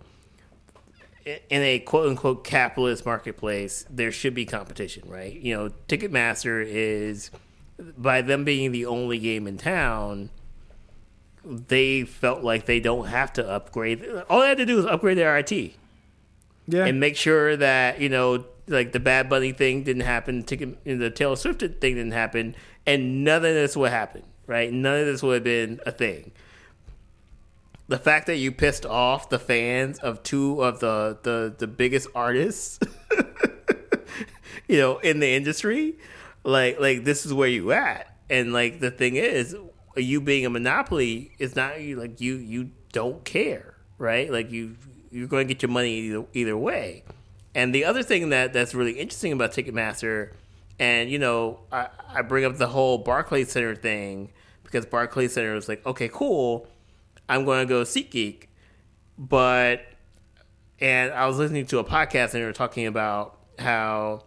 in 1.26 1.62
a 1.62 1.80
quote 1.80 2.10
unquote 2.10 2.44
capitalist 2.44 3.06
marketplace, 3.06 3.86
there 3.90 4.12
should 4.12 4.34
be 4.34 4.46
competition, 4.46 5.10
right? 5.10 5.34
You 5.34 5.56
know, 5.56 5.70
Ticketmaster 5.88 6.66
is 6.66 7.32
by 7.98 8.22
them 8.22 8.44
being 8.44 8.72
the 8.72 8.86
only 8.86 9.20
game 9.20 9.48
in 9.48 9.58
town. 9.58 10.30
They 11.46 12.04
felt 12.04 12.44
like 12.44 12.66
they 12.66 12.80
don't 12.80 13.08
have 13.08 13.34
to 13.34 13.48
upgrade. 13.48 14.06
All 14.30 14.42
they 14.42 14.48
had 14.48 14.58
to 14.58 14.66
do 14.66 14.78
was 14.78 14.86
upgrade 14.86 15.18
their 15.18 15.38
IT, 15.38 15.52
yeah, 15.52 16.86
and 16.86 17.00
make 17.00 17.18
sure 17.18 17.58
that 17.58 18.00
you 18.00 18.10
know, 18.10 18.46
like 18.68 18.94
the 18.94 19.00
Bad 19.00 19.30
Bunny 19.30 19.52
thing 19.52 19.84
didn't 19.84 20.04
happen, 20.04 20.44
ticket, 20.44 20.84
the 20.86 21.10
Taylor 21.10 21.36
Swift 21.36 21.60
thing 21.60 21.76
didn't 21.80 22.12
happen, 22.12 22.56
and 22.86 23.26
none 23.26 23.38
of 23.38 23.54
this 23.54 23.76
would 23.76 23.92
happen, 23.92 24.24
right? 24.48 24.72
None 24.72 25.02
of 25.02 25.06
this 25.06 25.22
would 25.22 25.34
have 25.34 25.44
been 25.44 25.82
a 25.86 25.92
thing. 25.92 26.32
The 27.88 27.98
fact 27.98 28.28
that 28.28 28.38
you 28.38 28.52
pissed 28.52 28.86
off 28.86 29.30
the 29.30 29.40
fans 29.40 30.00
of 30.00 30.24
two 30.24 30.64
of 30.64 30.80
the 30.80 31.18
the, 31.24 31.54
the 31.58 31.68
biggest 31.68 32.08
artists, 32.16 32.80
you 34.68 34.80
know, 34.80 35.00
in 35.00 35.20
the 35.20 35.30
industry, 35.30 35.98
like 36.44 36.80
like 36.80 37.04
this 37.04 37.26
is 37.26 37.34
where 37.34 37.50
you 37.50 37.72
at, 37.74 38.16
and 38.30 38.54
like 38.54 38.80
the 38.80 38.92
thing 38.92 39.16
is, 39.16 39.56
you 39.98 40.22
being 40.22 40.46
a 40.46 40.50
monopoly 40.50 41.32
is 41.40 41.56
not 41.56 41.80
like 41.82 42.22
you 42.22 42.36
you 42.36 42.72
don't 42.94 43.24
care, 43.26 43.76
right? 43.98 44.32
Like 44.32 44.52
you 44.52 44.78
you're 45.12 45.28
going 45.28 45.48
to 45.48 45.54
get 45.54 45.62
your 45.62 45.70
money 45.70 45.92
either, 45.92 46.26
either 46.34 46.58
way. 46.58 47.04
And 47.54 47.76
the 47.76 47.86
other 47.86 48.02
thing 48.02 48.30
that 48.30 48.54
that's 48.54 48.74
really 48.74 48.94
interesting 48.94 49.32
about 49.32 49.52
Ticketmaster 49.52 50.32
and 50.80 51.10
you 51.10 51.20
know, 51.20 51.60
I, 51.72 51.88
I 52.14 52.22
bring 52.22 52.46
up 52.46 52.58
the 52.58 52.68
whole 52.68 52.98
Barclays 52.98 53.52
Center 53.52 53.76
thing 53.76 54.32
because 54.64 54.86
Barclays 54.86 55.34
Center 55.34 55.54
was 55.54 55.70
like, 55.70 55.86
okay, 55.86 56.10
cool, 56.12 56.68
I'm 57.34 57.46
going 57.46 57.66
to 57.66 57.66
go 57.66 57.82
SeatGeek, 57.82 58.46
but 59.18 59.82
and 60.80 61.12
I 61.12 61.26
was 61.26 61.40
listening 61.40 61.66
to 61.68 61.80
a 61.80 61.84
podcast 61.84 62.34
and 62.34 62.44
they 62.44 62.46
were 62.46 62.54
talking 62.54 62.86
about 62.86 63.40
how 63.58 64.22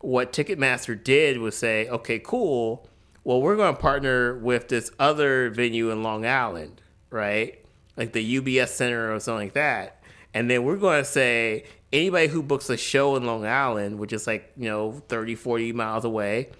what 0.00 0.32
Ticketmaster 0.32 1.02
did 1.02 1.36
was 1.36 1.54
say, 1.54 1.86
okay, 1.88 2.18
cool, 2.18 2.88
well, 3.24 3.42
we're 3.42 3.56
going 3.56 3.74
to 3.74 3.80
partner 3.80 4.38
with 4.38 4.68
this 4.68 4.90
other 4.98 5.50
venue 5.50 5.90
in 5.90 6.02
Long 6.02 6.24
Island, 6.24 6.80
right? 7.10 7.62
Like 7.94 8.14
the 8.14 8.40
UBS 8.40 8.68
Center 8.68 9.14
or 9.14 9.20
something 9.20 9.48
like 9.48 9.54
that. 9.54 10.02
And 10.32 10.50
then 10.50 10.64
we're 10.64 10.76
going 10.76 11.02
to 11.02 11.04
say, 11.04 11.64
anybody 11.92 12.28
who 12.28 12.42
books 12.42 12.70
a 12.70 12.78
show 12.78 13.16
in 13.16 13.26
Long 13.26 13.44
Island, 13.44 13.98
which 13.98 14.14
is 14.14 14.26
like, 14.26 14.50
you 14.56 14.68
know, 14.70 15.02
30, 15.08 15.34
40 15.34 15.72
miles 15.72 16.06
away, 16.06 16.50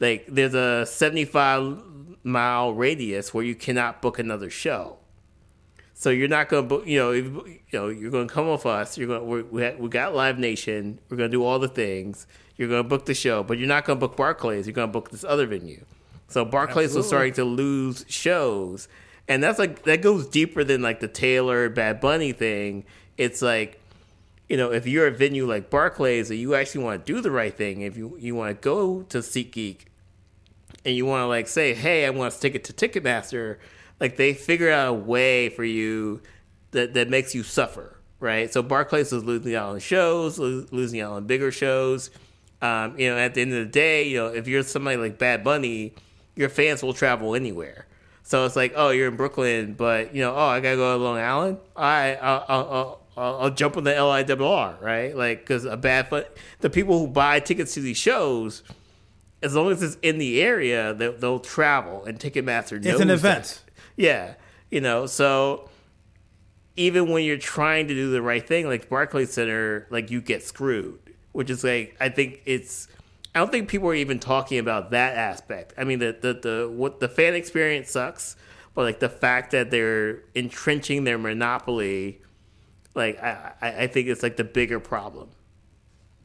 like 0.00 0.26
there's 0.28 0.54
a 0.54 0.84
75 0.84 1.91
mile 2.24 2.72
radius 2.72 3.32
where 3.34 3.44
you 3.44 3.54
cannot 3.54 4.02
book 4.02 4.18
another 4.18 4.50
show. 4.50 4.98
So 5.94 6.10
you're 6.10 6.28
not 6.28 6.48
going 6.48 6.64
to 6.64 6.68
book, 6.68 6.86
you 6.86 6.98
know, 6.98 7.12
if, 7.12 7.24
you 7.24 7.60
know, 7.72 7.88
you're 7.88 8.10
going 8.10 8.26
to 8.26 8.34
come 8.34 8.50
with 8.50 8.66
us. 8.66 8.98
You're 8.98 9.08
going 9.08 9.26
we 9.26 9.42
we 9.42 9.74
we 9.76 9.88
got 9.88 10.14
Live 10.14 10.38
Nation. 10.38 10.98
We're 11.08 11.16
going 11.16 11.30
to 11.30 11.36
do 11.36 11.44
all 11.44 11.58
the 11.58 11.68
things. 11.68 12.26
You're 12.56 12.68
going 12.68 12.82
to 12.82 12.88
book 12.88 13.06
the 13.06 13.14
show, 13.14 13.42
but 13.42 13.58
you're 13.58 13.68
not 13.68 13.84
going 13.84 13.98
to 13.98 14.06
book 14.06 14.16
Barclays. 14.16 14.66
You're 14.66 14.74
going 14.74 14.88
to 14.88 14.92
book 14.92 15.10
this 15.10 15.24
other 15.24 15.46
venue. 15.46 15.84
So 16.28 16.44
Barclays 16.44 16.86
Absolutely. 16.86 16.98
was 16.98 17.06
starting 17.06 17.32
to 17.34 17.44
lose 17.44 18.04
shows. 18.08 18.88
And 19.28 19.42
that's 19.42 19.58
like 19.58 19.84
that 19.84 20.02
goes 20.02 20.26
deeper 20.26 20.64
than 20.64 20.82
like 20.82 21.00
the 21.00 21.08
Taylor 21.08 21.68
Bad 21.68 22.00
Bunny 22.00 22.32
thing. 22.32 22.84
It's 23.16 23.42
like 23.42 23.80
you 24.48 24.58
know, 24.58 24.70
if 24.70 24.86
you're 24.86 25.06
a 25.06 25.10
venue 25.10 25.46
like 25.46 25.70
Barclays 25.70 26.30
and 26.30 26.38
you 26.38 26.54
actually 26.54 26.84
want 26.84 27.06
to 27.06 27.12
do 27.12 27.22
the 27.22 27.30
right 27.30 27.56
thing, 27.56 27.80
if 27.80 27.96
you, 27.96 28.16
you 28.18 28.34
want 28.34 28.50
to 28.50 28.62
go 28.62 29.02
to 29.04 29.18
SeatGeek 29.18 29.86
and 30.84 30.94
you 30.96 31.06
want 31.06 31.22
to 31.22 31.26
like 31.26 31.48
say, 31.48 31.74
hey, 31.74 32.06
I 32.06 32.10
want 32.10 32.32
to 32.32 32.36
stick 32.38 32.54
it 32.54 32.64
to 32.64 32.72
Ticketmaster, 32.72 33.58
like 34.00 34.16
they 34.16 34.34
figure 34.34 34.70
out 34.70 34.88
a 34.88 34.92
way 34.92 35.48
for 35.48 35.64
you 35.64 36.20
that, 36.72 36.94
that 36.94 37.08
makes 37.08 37.34
you 37.34 37.42
suffer, 37.42 37.98
right? 38.20 38.52
So 38.52 38.62
Barclays 38.62 39.12
is 39.12 39.24
losing 39.24 39.54
out 39.54 39.70
on 39.70 39.78
shows, 39.78 40.38
losing 40.38 41.00
out 41.00 41.12
on 41.12 41.26
bigger 41.26 41.52
shows. 41.52 42.10
Um, 42.60 42.98
you 42.98 43.10
know, 43.10 43.18
at 43.18 43.34
the 43.34 43.42
end 43.42 43.52
of 43.52 43.58
the 43.58 43.70
day, 43.70 44.08
you 44.08 44.18
know, 44.18 44.28
if 44.28 44.46
you're 44.46 44.62
somebody 44.62 44.96
like 44.96 45.18
Bad 45.18 45.42
Bunny, 45.42 45.94
your 46.36 46.48
fans 46.48 46.82
will 46.82 46.94
travel 46.94 47.34
anywhere. 47.34 47.86
So 48.22 48.46
it's 48.46 48.56
like, 48.56 48.72
oh, 48.76 48.90
you're 48.90 49.08
in 49.08 49.16
Brooklyn, 49.16 49.74
but 49.74 50.14
you 50.14 50.22
know, 50.22 50.34
oh, 50.34 50.46
I 50.46 50.60
gotta 50.60 50.76
go 50.76 50.96
to 50.96 51.02
Long 51.02 51.18
Island. 51.18 51.58
I, 51.76 52.14
I'll, 52.14 52.44
I'll, 52.48 53.00
I'll, 53.16 53.40
I'll 53.40 53.50
jump 53.50 53.76
on 53.76 53.84
the 53.84 53.90
LIRR, 53.90 54.80
right? 54.80 55.16
Like, 55.16 55.40
because 55.40 55.64
a 55.64 55.76
bad 55.76 56.08
foot, 56.08 56.36
the 56.60 56.70
people 56.70 56.98
who 57.00 57.08
buy 57.08 57.40
tickets 57.40 57.74
to 57.74 57.80
these 57.80 57.96
shows 57.96 58.62
as 59.42 59.54
long 59.54 59.70
as 59.72 59.82
it's 59.82 59.96
in 60.02 60.18
the 60.18 60.40
area, 60.42 60.94
they'll, 60.94 61.12
they'll 61.12 61.40
travel, 61.40 62.04
and 62.04 62.18
Ticketmaster 62.18 62.72
knows 62.82 62.86
It's 62.94 63.00
an 63.00 63.08
that. 63.08 63.14
event. 63.14 63.62
Yeah, 63.96 64.34
you 64.70 64.80
know, 64.80 65.06
so 65.06 65.68
even 66.76 67.10
when 67.10 67.24
you're 67.24 67.36
trying 67.36 67.88
to 67.88 67.94
do 67.94 68.10
the 68.10 68.22
right 68.22 68.46
thing, 68.46 68.66
like 68.66 68.88
Barclays 68.88 69.32
Center, 69.32 69.86
like 69.90 70.10
you 70.10 70.20
get 70.20 70.42
screwed, 70.42 70.98
which 71.32 71.50
is 71.50 71.64
like 71.64 71.96
I 72.00 72.08
think 72.08 72.40
it's. 72.46 72.88
I 73.34 73.38
don't 73.38 73.50
think 73.50 73.68
people 73.68 73.88
are 73.88 73.94
even 73.94 74.18
talking 74.18 74.58
about 74.58 74.90
that 74.90 75.16
aspect. 75.16 75.72
I 75.78 75.84
mean, 75.84 75.98
the 75.98 76.16
the, 76.18 76.34
the 76.34 76.70
what 76.70 77.00
the 77.00 77.08
fan 77.08 77.34
experience 77.34 77.90
sucks, 77.90 78.36
but 78.74 78.82
like 78.82 79.00
the 79.00 79.08
fact 79.08 79.52
that 79.52 79.70
they're 79.70 80.22
entrenching 80.34 81.04
their 81.04 81.18
monopoly, 81.18 82.20
like 82.94 83.22
I 83.22 83.52
I, 83.60 83.68
I 83.82 83.86
think 83.86 84.08
it's 84.08 84.22
like 84.22 84.36
the 84.36 84.44
bigger 84.44 84.80
problem. 84.80 85.30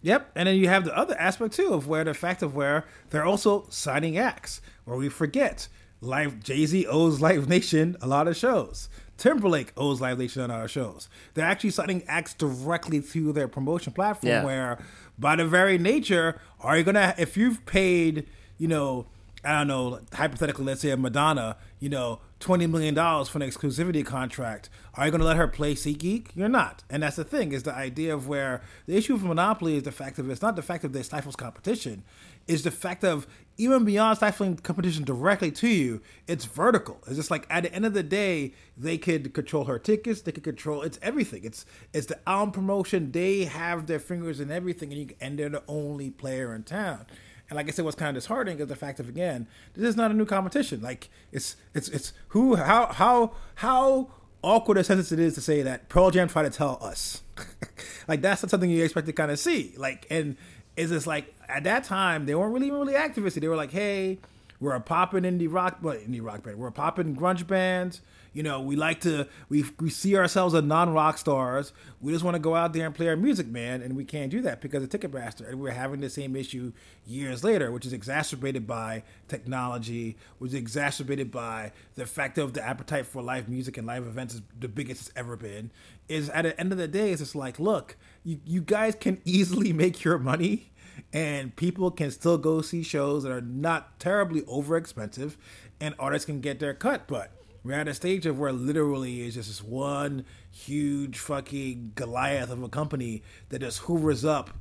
Yep, 0.01 0.31
and 0.35 0.47
then 0.47 0.55
you 0.57 0.67
have 0.69 0.85
the 0.85 0.95
other 0.97 1.15
aspect 1.19 1.55
too 1.55 1.73
of 1.73 1.87
where 1.87 2.03
the 2.03 2.13
fact 2.13 2.41
of 2.43 2.55
where 2.55 2.85
they're 3.09 3.25
also 3.25 3.65
signing 3.69 4.17
acts, 4.17 4.61
where 4.85 4.97
we 4.97 5.09
forget 5.09 5.67
Live 6.01 6.41
Jay 6.43 6.65
Z 6.65 6.85
owes 6.87 7.19
Live 7.21 7.49
Nation 7.49 7.95
a 8.01 8.07
lot 8.07 8.27
of 8.27 8.35
shows. 8.37 8.89
Timberlake 9.17 9.73
owes 9.75 9.99
Live 9.99 10.19
Nation 10.19 10.43
a 10.43 10.47
lot 10.47 10.63
of 10.63 10.69
shows. 10.69 11.09
They're 11.33 11.45
actually 11.45 11.71
signing 11.71 12.03
acts 12.07 12.35
directly 12.35 13.01
to 13.01 13.33
their 13.33 13.47
promotion 13.47 13.91
platform, 13.93 14.29
Yeah. 14.29 14.43
where 14.45 14.77
by 15.17 15.35
the 15.35 15.45
very 15.45 15.79
nature, 15.79 16.39
are 16.59 16.77
you 16.77 16.83
gonna 16.83 17.15
if 17.17 17.35
you've 17.35 17.65
paid, 17.65 18.27
you 18.59 18.67
know, 18.67 19.07
I 19.43 19.59
don't 19.59 19.67
know, 19.67 19.99
hypothetically, 20.13 20.65
let's 20.65 20.81
say 20.81 20.91
a 20.91 20.97
Madonna, 20.97 21.57
you 21.79 21.89
know, 21.89 22.19
twenty 22.39 22.67
million 22.67 22.93
dollars 22.93 23.29
for 23.29 23.39
an 23.39 23.49
exclusivity 23.49 24.05
contract. 24.05 24.69
Are 24.95 25.05
you 25.05 25.11
going 25.11 25.21
to 25.21 25.27
let 25.27 25.37
her 25.37 25.47
play 25.47 25.75
SeatGeek? 25.75 26.29
You're 26.35 26.49
not, 26.49 26.83
and 26.89 27.03
that's 27.03 27.15
the 27.15 27.23
thing 27.23 27.51
is 27.51 27.63
the 27.63 27.73
idea 27.73 28.13
of 28.13 28.27
where 28.27 28.61
the 28.85 28.95
issue 28.95 29.13
of 29.13 29.23
monopoly 29.23 29.77
is 29.77 29.83
the 29.83 29.91
fact 29.91 30.19
of 30.19 30.29
it's 30.29 30.41
not 30.41 30.55
the 30.55 30.61
fact 30.61 30.81
that 30.81 30.93
they 30.93 31.03
stifles 31.03 31.35
competition, 31.35 32.03
is 32.47 32.63
the 32.63 32.71
fact 32.71 33.03
of 33.03 33.27
even 33.57 33.85
beyond 33.85 34.17
stifling 34.17 34.55
competition 34.55 35.03
directly 35.03 35.51
to 35.51 35.67
you, 35.67 36.01
it's 36.27 36.45
vertical. 36.45 36.99
It's 37.07 37.15
just 37.15 37.31
like 37.31 37.47
at 37.49 37.63
the 37.63 37.73
end 37.73 37.85
of 37.85 37.93
the 37.93 38.03
day, 38.03 38.53
they 38.77 38.97
could 38.97 39.33
control 39.33 39.65
her 39.65 39.79
tickets, 39.79 40.21
they 40.21 40.31
could 40.31 40.43
control 40.43 40.83
it's 40.83 40.99
everything. 41.01 41.43
It's 41.43 41.65
it's 41.93 42.07
the 42.07 42.19
album 42.27 42.51
promotion. 42.51 43.11
They 43.11 43.45
have 43.45 43.87
their 43.87 43.99
fingers 43.99 44.39
in 44.39 44.51
everything, 44.51 44.91
and 44.91 45.01
you, 45.01 45.15
and 45.19 45.37
they're 45.37 45.49
the 45.49 45.63
only 45.67 46.09
player 46.09 46.53
in 46.53 46.63
town. 46.63 47.05
And 47.49 47.55
like 47.55 47.67
I 47.67 47.71
said, 47.71 47.85
what's 47.85 47.95
kind 47.95 48.09
of 48.09 48.21
disheartening 48.21 48.59
is 48.59 48.67
the 48.67 48.75
fact 48.75 48.99
of 48.99 49.07
again, 49.07 49.47
this 49.73 49.89
is 49.89 49.95
not 49.95 50.11
a 50.11 50.13
new 50.13 50.25
competition. 50.25 50.81
Like 50.81 51.09
it's 51.31 51.55
it's 51.73 51.89
it's 51.89 52.13
who 52.29 52.55
how 52.55 52.87
how 52.87 53.31
how 53.55 54.09
awkward 54.41 54.77
a 54.77 54.83
sentence 54.83 55.11
it 55.11 55.19
is 55.19 55.35
to 55.35 55.41
say 55.41 55.61
that 55.61 55.89
Pearl 55.89 56.11
Jam 56.11 56.27
tried 56.27 56.43
to 56.43 56.49
tell 56.49 56.77
us. 56.81 57.21
like 58.07 58.21
that's 58.21 58.43
not 58.43 58.49
something 58.49 58.69
you 58.69 58.83
expect 58.83 59.07
to 59.07 59.13
kind 59.13 59.31
of 59.31 59.39
see. 59.39 59.73
Like 59.77 60.07
and 60.09 60.35
is 60.75 60.89
this 60.89 61.07
like 61.07 61.33
at 61.47 61.63
that 61.63 61.83
time 61.83 62.25
they 62.25 62.35
weren't 62.35 62.53
really 62.53 62.71
really 62.71 62.95
activistic. 62.95 63.41
They 63.41 63.47
were 63.47 63.55
like, 63.55 63.71
hey, 63.71 64.19
we're 64.59 64.73
a 64.73 64.81
poppin' 64.81 65.23
indie 65.23 65.51
rock, 65.51 65.77
well, 65.81 65.95
indie 65.95 66.23
rock 66.23 66.43
band. 66.43 66.57
We're 66.57 66.67
a 66.67 66.71
poppin' 66.71 67.15
grunge 67.15 67.45
band. 67.47 67.99
You 68.37 68.43
know, 68.43 68.61
we 68.61 68.75
like 68.75 69.01
to 69.01 69.27
we 69.49 69.65
we 69.79 69.89
see 69.89 70.15
ourselves 70.15 70.53
as 70.53 70.61
non 70.61 70.93
rock 70.93 71.17
stars. 71.17 71.73
We 71.99 72.11
just 72.11 72.23
want 72.23 72.35
to 72.35 72.39
go 72.39 72.53
out 72.53 72.71
there 72.71 72.85
and 72.85 72.93
play 72.93 73.07
our 73.07 73.15
music, 73.15 73.47
man, 73.47 73.81
and 73.81 73.95
we 73.95 74.05
can't 74.05 74.29
do 74.29 74.41
that 74.41 74.61
because 74.61 74.83
of 74.83 74.89
Ticketmaster. 74.89 75.49
And 75.49 75.59
we're 75.59 75.71
having 75.71 76.01
the 76.01 76.09
same 76.11 76.35
issue 76.35 76.71
years 77.07 77.43
later, 77.43 77.71
which 77.71 77.83
is 77.87 77.93
exacerbated 77.93 78.67
by 78.67 79.01
technology, 79.27 80.17
which 80.37 80.49
is 80.49 80.53
exacerbated 80.53 81.31
by 81.31 81.71
the 81.95 82.05
fact 82.05 82.37
of 82.37 82.53
the 82.53 82.63
appetite 82.63 83.07
for 83.07 83.23
live 83.23 83.49
music 83.49 83.75
and 83.75 83.87
live 83.87 84.05
events 84.05 84.35
is 84.35 84.43
the 84.59 84.67
biggest 84.67 85.07
it's 85.07 85.11
ever 85.15 85.35
been. 85.35 85.71
Is 86.07 86.29
at 86.29 86.43
the 86.43 86.59
end 86.59 86.71
of 86.71 86.77
the 86.77 86.87
day, 86.87 87.13
it's 87.13 87.21
just 87.23 87.33
like, 87.33 87.57
look, 87.57 87.97
you 88.23 88.39
you 88.45 88.61
guys 88.61 88.93
can 88.93 89.19
easily 89.25 89.73
make 89.73 90.03
your 90.03 90.19
money 90.19 90.69
and 91.11 91.55
people 91.55 91.89
can 91.89 92.11
still 92.11 92.37
go 92.37 92.61
see 92.61 92.83
shows 92.83 93.23
that 93.23 93.31
are 93.31 93.41
not 93.41 93.99
terribly 93.99 94.43
over 94.45 94.77
expensive 94.77 95.37
and 95.81 95.95
artists 95.97 96.25
can 96.27 96.39
get 96.39 96.59
their 96.59 96.73
cut 96.73 97.07
but 97.07 97.31
we're 97.63 97.73
at 97.73 97.87
a 97.87 97.93
stage 97.93 98.25
of 98.25 98.39
where 98.39 98.51
literally 98.51 99.21
is 99.21 99.35
just 99.35 99.49
this 99.49 99.63
one 99.63 100.25
huge 100.51 101.17
fucking 101.17 101.91
goliath 101.95 102.49
of 102.49 102.61
a 102.63 102.69
company 102.69 103.23
that 103.49 103.59
just 103.59 103.79
hoovers 103.79 104.23
up 104.25 104.51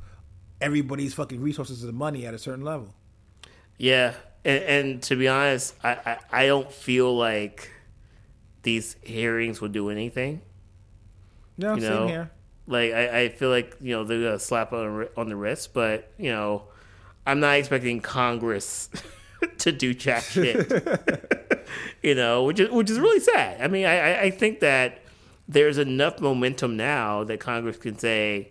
everybody's 0.61 1.15
fucking 1.15 1.41
resources 1.41 1.85
and 1.85 1.95
money 1.95 2.27
at 2.27 2.35
a 2.35 2.39
certain 2.39 2.65
level 2.65 2.95
Yeah, 3.79 4.15
and, 4.45 4.65
and 4.65 5.03
to 5.05 5.17
be 5.17 5.29
honest, 5.29 5.75
I, 5.85 5.91
I 5.91 6.19
I 6.43 6.47
don't 6.47 6.71
feel 6.73 7.17
like 7.17 7.71
these 8.63 8.97
hearings 9.03 9.61
will 9.61 9.69
do 9.69 9.91
anything. 9.91 10.41
no 11.57 11.75
You 11.75 11.81
same 11.81 11.91
know, 11.91 12.07
here 12.09 12.31
like 12.67 12.93
I, 12.93 13.21
I 13.23 13.29
feel 13.29 13.51
like 13.51 13.77
you 13.81 13.95
know 13.95 14.05
they're 14.05 14.23
gonna 14.23 14.39
slap 14.39 14.73
on 14.73 15.01
the 15.01 15.11
on 15.17 15.29
the 15.29 15.37
wrist, 15.37 15.73
but 15.73 16.11
you 16.19 16.31
know, 16.31 16.65
I'm 17.27 17.41
not 17.41 17.57
expecting 17.57 18.01
Congress 18.01 18.91
to 19.59 19.73
do 19.73 19.95
jack 19.95 20.25
shit. 20.25 20.69
you 22.03 22.15
know, 22.15 22.45
which 22.45 22.61
is 22.61 22.71
which 22.71 22.91
is 22.91 22.99
really 22.99 23.21
sad. 23.21 23.61
I 23.61 23.69
mean, 23.69 23.87
I 23.87 24.23
I- 24.23 24.31
think 24.31 24.61
that 24.61 25.03
there's 25.49 25.79
enough 25.79 26.21
momentum 26.21 26.77
now 26.77 27.25
that 27.25 27.39
Congress 27.41 27.77
can 27.77 27.99
say, 27.99 28.51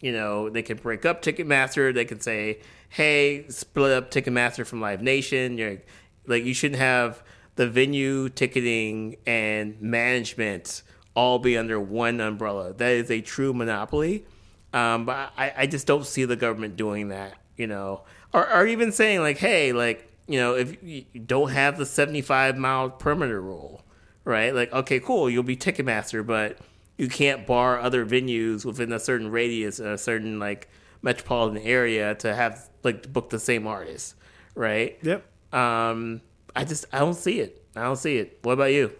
you 0.00 0.12
know, 0.12 0.48
they 0.48 0.62
can 0.62 0.78
break 0.78 1.04
up 1.04 1.22
Ticketmaster. 1.22 1.92
They 1.94 2.04
can 2.04 2.20
say, 2.20 2.60
hey, 2.88 3.46
split 3.48 3.92
up 3.92 4.10
Ticketmaster 4.10 4.66
from 4.66 4.80
Live 4.80 5.02
Nation. 5.02 5.58
You're 5.58 5.78
like 6.26 6.44
you 6.44 6.54
shouldn't 6.54 6.80
have 6.80 7.22
the 7.56 7.68
venue 7.68 8.28
ticketing 8.30 9.16
and 9.26 9.80
management 9.80 10.82
all 11.14 11.38
be 11.38 11.58
under 11.58 11.78
one 11.78 12.20
umbrella. 12.20 12.72
That 12.72 12.92
is 12.92 13.10
a 13.10 13.20
true 13.20 13.52
monopoly. 13.52 14.24
Um, 14.72 15.04
but 15.04 15.32
I, 15.36 15.52
I 15.58 15.66
just 15.66 15.86
don't 15.86 16.06
see 16.06 16.24
the 16.24 16.36
government 16.36 16.76
doing 16.76 17.08
that, 17.08 17.34
you 17.58 17.66
know, 17.66 18.04
or, 18.32 18.50
or 18.50 18.66
even 18.66 18.90
saying 18.92 19.20
like, 19.20 19.36
hey, 19.36 19.72
like, 19.74 20.10
you 20.26 20.38
know, 20.38 20.54
if 20.54 20.82
you 20.82 21.04
don't 21.24 21.50
have 21.50 21.78
the 21.78 21.86
75 21.86 22.56
mile 22.56 22.90
perimeter 22.90 23.40
rule, 23.40 23.84
right? 24.24 24.54
Like, 24.54 24.72
okay, 24.72 25.00
cool, 25.00 25.28
you'll 25.28 25.42
be 25.42 25.56
Ticketmaster, 25.56 26.26
but 26.26 26.58
you 26.96 27.08
can't 27.08 27.46
bar 27.46 27.80
other 27.80 28.06
venues 28.06 28.64
within 28.64 28.92
a 28.92 28.98
certain 28.98 29.30
radius, 29.30 29.78
a 29.80 29.98
certain 29.98 30.38
like 30.38 30.68
metropolitan 31.02 31.58
area 31.58 32.14
to 32.16 32.34
have 32.34 32.68
like 32.82 33.02
to 33.02 33.08
book 33.08 33.30
the 33.30 33.38
same 33.38 33.66
artist, 33.66 34.14
right? 34.54 34.98
yep 35.02 35.24
Um, 35.52 36.20
I 36.54 36.64
just 36.64 36.84
I 36.92 37.00
don't 37.00 37.14
see 37.14 37.40
it. 37.40 37.64
I 37.74 37.82
don't 37.82 37.96
see 37.96 38.18
it. 38.18 38.38
What 38.42 38.52
about 38.52 38.72
you? 38.72 38.92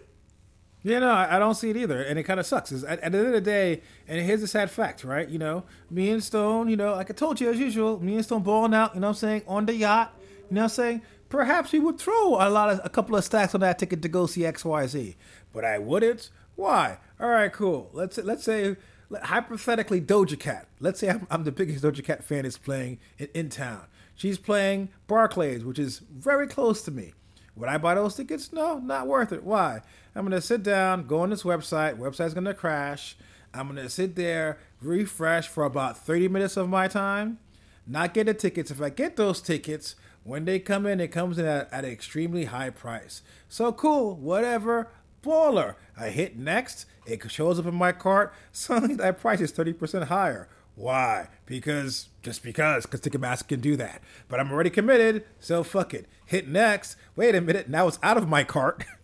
Yeah, 0.83 0.99
no, 0.99 1.09
I 1.09 1.37
I 1.37 1.39
don't 1.39 1.55
see 1.55 1.69
it 1.69 1.77
either, 1.77 2.01
and 2.01 2.19
it 2.19 2.23
kind 2.23 2.39
of 2.39 2.45
sucks. 2.45 2.71
At, 2.73 2.99
at 2.99 3.11
the 3.13 3.17
end 3.17 3.27
of 3.27 3.33
the 3.33 3.41
day, 3.41 3.81
and 4.07 4.19
here's 4.19 4.43
a 4.43 4.47
sad 4.47 4.69
fact, 4.69 5.03
right? 5.05 5.27
You 5.29 5.39
know, 5.39 5.63
me 5.89 6.09
and 6.09 6.21
Stone, 6.21 6.67
you 6.69 6.75
know, 6.75 6.91
like 6.93 7.09
I 7.09 7.13
told 7.13 7.39
you 7.39 7.49
as 7.49 7.57
usual, 7.57 8.03
me 8.03 8.15
and 8.15 8.25
Stone 8.25 8.43
balling 8.43 8.73
out. 8.73 8.93
You 8.93 8.99
know, 8.99 9.07
what 9.07 9.11
I'm 9.11 9.15
saying 9.19 9.43
on 9.47 9.65
the 9.65 9.75
yacht. 9.75 10.13
You 10.53 10.57
know, 10.57 10.65
what 10.65 10.65
I'm 10.65 10.75
saying 10.75 11.01
perhaps 11.33 11.71
we 11.71 11.79
would 11.79 11.97
throw 11.97 12.35
a 12.35 12.47
lot 12.47 12.69
of 12.69 12.79
a 12.83 12.89
couple 12.89 13.15
of 13.15 13.23
stacks 13.23 13.55
on 13.55 13.61
that 13.61 13.79
ticket 13.79 14.03
to 14.03 14.07
go 14.07 14.27
see 14.27 14.45
X 14.45 14.63
Y 14.63 14.85
Z, 14.85 15.15
but 15.51 15.65
I 15.65 15.79
wouldn't. 15.79 16.29
Why? 16.55 16.99
All 17.19 17.27
right, 17.27 17.51
cool. 17.51 17.89
Let's 17.91 18.19
let's 18.19 18.43
say 18.43 18.75
hypothetically 19.11 19.99
Doja 19.99 20.39
Cat. 20.39 20.67
Let's 20.79 20.99
say 20.99 21.09
I'm, 21.09 21.25
I'm 21.31 21.43
the 21.43 21.51
biggest 21.51 21.83
Doja 21.83 22.03
Cat 22.03 22.23
fan 22.23 22.45
is 22.45 22.59
playing 22.59 22.99
in, 23.17 23.29
in 23.33 23.49
town. 23.49 23.81
She's 24.13 24.37
playing 24.37 24.89
Barclays, 25.07 25.65
which 25.65 25.79
is 25.79 26.03
very 26.07 26.45
close 26.45 26.83
to 26.83 26.91
me. 26.91 27.13
Would 27.55 27.67
I 27.67 27.79
buy 27.79 27.95
those 27.95 28.13
tickets? 28.13 28.53
No, 28.53 28.77
not 28.77 29.07
worth 29.07 29.31
it. 29.31 29.43
Why? 29.43 29.81
I'm 30.13 30.25
gonna 30.25 30.39
sit 30.39 30.61
down, 30.61 31.07
go 31.07 31.21
on 31.21 31.31
this 31.31 31.41
website. 31.41 31.97
Website's 31.97 32.35
gonna 32.35 32.53
crash. 32.53 33.17
I'm 33.55 33.65
gonna 33.65 33.89
sit 33.89 34.15
there, 34.15 34.59
refresh 34.83 35.47
for 35.47 35.63
about 35.63 35.97
30 35.97 36.27
minutes 36.27 36.57
of 36.57 36.69
my 36.69 36.87
time, 36.87 37.39
not 37.87 38.13
get 38.13 38.27
the 38.27 38.35
tickets. 38.35 38.69
If 38.69 38.83
I 38.83 38.89
get 38.89 39.15
those 39.15 39.41
tickets, 39.41 39.95
when 40.23 40.45
they 40.45 40.59
come 40.59 40.85
in, 40.85 40.99
it 40.99 41.09
comes 41.09 41.37
in 41.37 41.45
at, 41.45 41.71
at 41.71 41.85
an 41.85 41.91
extremely 41.91 42.45
high 42.45 42.69
price. 42.69 43.21
So 43.49 43.71
cool, 43.71 44.15
whatever. 44.15 44.89
Baller. 45.21 45.75
I 45.97 46.09
hit 46.09 46.37
next. 46.37 46.85
It 47.05 47.29
shows 47.29 47.59
up 47.59 47.65
in 47.65 47.75
my 47.75 47.91
cart. 47.91 48.33
Suddenly, 48.51 48.95
that 48.95 49.19
price 49.19 49.41
is 49.41 49.51
30% 49.51 50.05
higher. 50.05 50.49
Why? 50.75 51.27
Because 51.45 52.09
just 52.21 52.41
because, 52.43 52.85
because 52.85 53.01
Ticketmaster 53.01 53.47
can 53.47 53.59
do 53.59 53.75
that. 53.75 54.01
But 54.27 54.39
I'm 54.39 54.51
already 54.51 54.71
committed, 54.71 55.23
so 55.39 55.63
fuck 55.63 55.93
it. 55.93 56.07
Hit 56.25 56.47
next. 56.47 56.95
Wait 57.15 57.35
a 57.35 57.41
minute, 57.41 57.69
now 57.69 57.87
it's 57.87 57.99
out 58.01 58.17
of 58.17 58.27
my 58.27 58.43
cart 58.43 58.83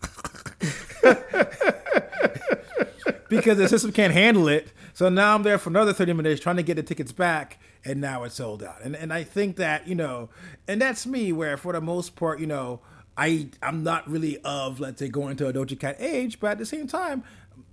because 3.28 3.56
the 3.56 3.68
system 3.68 3.92
can't 3.92 4.12
handle 4.12 4.48
it. 4.48 4.72
So 5.00 5.08
now 5.08 5.34
I'm 5.34 5.44
there 5.44 5.56
for 5.56 5.70
another 5.70 5.94
30 5.94 6.12
minutes 6.12 6.42
trying 6.42 6.56
to 6.56 6.62
get 6.62 6.74
the 6.74 6.82
tickets 6.82 7.10
back, 7.10 7.58
and 7.86 8.02
now 8.02 8.24
it's 8.24 8.34
sold 8.34 8.62
out. 8.62 8.82
And 8.82 8.94
and 8.94 9.14
I 9.14 9.24
think 9.24 9.56
that 9.56 9.88
you 9.88 9.94
know, 9.94 10.28
and 10.68 10.78
that's 10.78 11.06
me. 11.06 11.32
Where 11.32 11.56
for 11.56 11.72
the 11.72 11.80
most 11.80 12.16
part, 12.16 12.38
you 12.38 12.46
know, 12.46 12.80
I 13.16 13.48
I'm 13.62 13.82
not 13.82 14.06
really 14.10 14.36
of 14.44 14.78
let's 14.78 14.98
say 14.98 15.08
going 15.08 15.38
to 15.38 15.48
a 15.48 15.54
Doja 15.54 15.80
Cat 15.80 15.96
age, 15.98 16.38
but 16.38 16.50
at 16.50 16.58
the 16.58 16.66
same 16.66 16.86
time, 16.86 17.24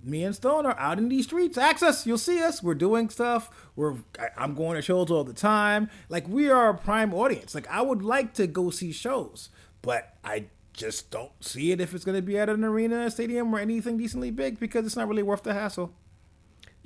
me 0.02 0.24
and 0.24 0.34
Stone 0.34 0.64
are 0.64 0.78
out 0.78 0.96
in 0.96 1.10
these 1.10 1.26
streets. 1.26 1.58
Access, 1.58 2.06
you'll 2.06 2.16
see 2.16 2.42
us. 2.42 2.62
We're 2.62 2.72
doing 2.72 3.10
stuff. 3.10 3.50
We're 3.76 3.96
I, 4.18 4.28
I'm 4.38 4.54
going 4.54 4.76
to 4.76 4.80
shows 4.80 5.10
all 5.10 5.24
the 5.24 5.34
time. 5.34 5.90
Like 6.08 6.26
we 6.28 6.48
are 6.48 6.70
a 6.70 6.78
prime 6.78 7.12
audience. 7.12 7.54
Like 7.54 7.68
I 7.68 7.82
would 7.82 8.00
like 8.00 8.32
to 8.36 8.46
go 8.46 8.70
see 8.70 8.90
shows, 8.90 9.50
but 9.82 10.14
I 10.24 10.46
just 10.72 11.10
don't 11.10 11.44
see 11.44 11.72
it 11.72 11.80
if 11.82 11.92
it's 11.92 12.06
going 12.06 12.16
to 12.16 12.22
be 12.22 12.38
at 12.38 12.48
an 12.48 12.64
arena, 12.64 13.04
a 13.04 13.10
stadium, 13.10 13.54
or 13.54 13.58
anything 13.58 13.98
decently 13.98 14.30
big 14.30 14.58
because 14.58 14.86
it's 14.86 14.96
not 14.96 15.08
really 15.08 15.22
worth 15.22 15.42
the 15.42 15.52
hassle. 15.52 15.92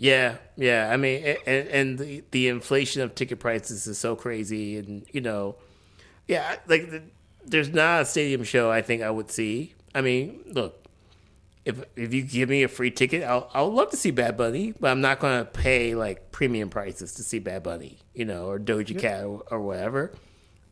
Yeah, 0.02 0.38
yeah. 0.56 0.90
I 0.92 0.96
mean, 0.96 1.36
and, 1.46 1.68
and 1.68 1.98
the, 1.98 2.24
the 2.32 2.48
inflation 2.48 3.02
of 3.02 3.14
ticket 3.14 3.38
prices 3.38 3.86
is 3.86 3.98
so 3.98 4.16
crazy, 4.16 4.76
and 4.76 5.06
you 5.12 5.20
know, 5.20 5.54
Yeah, 6.26 6.56
like 6.66 6.90
the, 6.90 7.02
there's 7.44 7.68
not 7.68 8.02
a 8.02 8.04
stadium 8.04 8.42
show 8.42 8.70
I 8.70 8.82
think 8.82 9.02
I 9.02 9.10
would 9.10 9.30
see. 9.30 9.74
I 9.94 10.00
mean, 10.00 10.40
look, 10.46 10.84
if 11.64 11.84
if 11.96 12.12
you 12.12 12.22
give 12.22 12.48
me 12.48 12.64
a 12.64 12.68
free 12.68 12.90
ticket, 12.90 13.22
I'll 13.22 13.48
I'll 13.54 13.72
love 13.72 13.90
to 13.90 13.96
see 13.96 14.10
Bad 14.10 14.36
Bunny, 14.36 14.74
but 14.80 14.90
I'm 14.90 15.00
not 15.00 15.20
going 15.20 15.38
to 15.38 15.44
pay 15.44 15.94
like 15.94 16.32
premium 16.32 16.68
prices 16.68 17.14
to 17.14 17.22
see 17.22 17.38
Bad 17.38 17.62
Bunny, 17.62 17.98
you 18.12 18.24
know, 18.24 18.46
or 18.48 18.58
Doja 18.58 18.98
Cat 18.98 19.24
or, 19.24 19.44
or 19.52 19.60
whatever. 19.60 20.12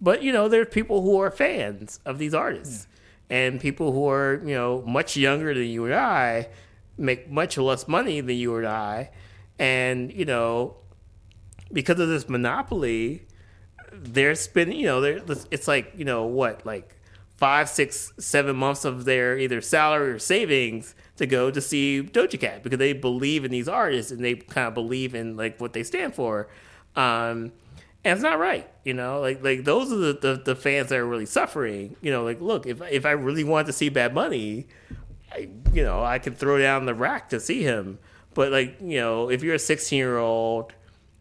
But 0.01 0.25
you 0.25 0.33
know, 0.33 0.49
there's 0.49 0.69
people 0.71 1.03
who 1.03 1.21
are 1.21 1.31
fans 1.31 2.01
of 2.05 2.19
these 2.19 2.35
artists, 2.35 2.89
and 3.29 3.61
people 3.61 3.93
who 3.93 4.09
are 4.09 4.43
you 4.45 4.57
know 4.57 4.83
much 4.87 5.17
younger 5.17 5.55
than 5.55 5.67
you 5.69 5.85
and 5.85 5.95
I 5.95 6.49
make 6.99 7.31
much 7.31 7.57
less 7.57 7.89
money 7.89 8.21
than 8.21 8.37
you 8.37 8.57
and 8.57 8.67
I, 8.67 9.11
and 9.61 10.13
you 10.13 10.25
know, 10.25 10.79
because 11.73 12.01
of 12.01 12.09
this 12.09 12.29
monopoly, 12.29 13.27
they're 13.93 14.35
spending. 14.35 14.79
You 14.79 14.87
know, 14.87 15.01
they're 15.01 15.21
it's 15.51 15.69
like 15.69 15.93
you 15.97 16.05
know 16.05 16.25
what 16.25 16.67
like 16.67 16.97
five, 17.37 17.69
six, 17.69 18.13
seven 18.19 18.57
months 18.57 18.85
of 18.85 19.05
their 19.05 19.39
either 19.39 19.61
salary 19.61 20.11
or 20.11 20.19
savings 20.19 20.95
to 21.17 21.27
go 21.27 21.51
to 21.51 21.61
see 21.61 22.03
Doja 22.03 22.41
Cat 22.41 22.63
because 22.63 22.79
they 22.79 22.93
believe 22.93 23.45
in 23.45 23.51
these 23.51 23.69
artists 23.69 24.11
and 24.11 24.25
they 24.25 24.35
kind 24.35 24.67
of 24.67 24.75
believe 24.75 25.15
in 25.15 25.37
like 25.37 25.61
what 25.61 25.75
they 25.75 25.83
stand 25.83 26.15
for. 26.15 26.49
Um, 26.97 27.53
and 28.03 28.15
it's 28.15 28.23
not 28.23 28.39
right, 28.39 28.69
you 28.83 28.95
know. 28.95 29.21
Like 29.21 29.45
like 29.45 29.65
those 29.65 29.93
are 29.93 29.97
the, 29.97 30.13
the, 30.15 30.43
the 30.43 30.57
fans 30.57 30.89
that 30.89 30.99
are 30.99 31.07
really 31.07 31.27
suffering. 31.27 31.97
You 32.01 32.11
know, 32.11 32.25
like 32.25 32.41
look, 32.41 32.67
if 32.67 32.81
if 32.91 33.05
I 33.05 33.11
really 33.11 33.45
want 33.45 33.67
to 33.67 33.75
see 33.75 33.91
Bad 33.91 34.15
Bunny 34.15 34.67
I, 35.33 35.49
you 35.73 35.85
know, 35.85 36.03
I 36.03 36.19
can 36.19 36.35
throw 36.35 36.59
down 36.59 36.87
the 36.87 36.95
rack 36.95 37.29
to 37.31 37.41
see 37.41 37.63
him. 37.63 37.99
But 38.35 38.53
like 38.53 38.77
you 38.81 38.99
know, 39.01 39.31
if 39.31 39.43
you're 39.43 39.55
a 39.55 39.59
16 39.59 39.97
year 39.97 40.19
old 40.19 40.73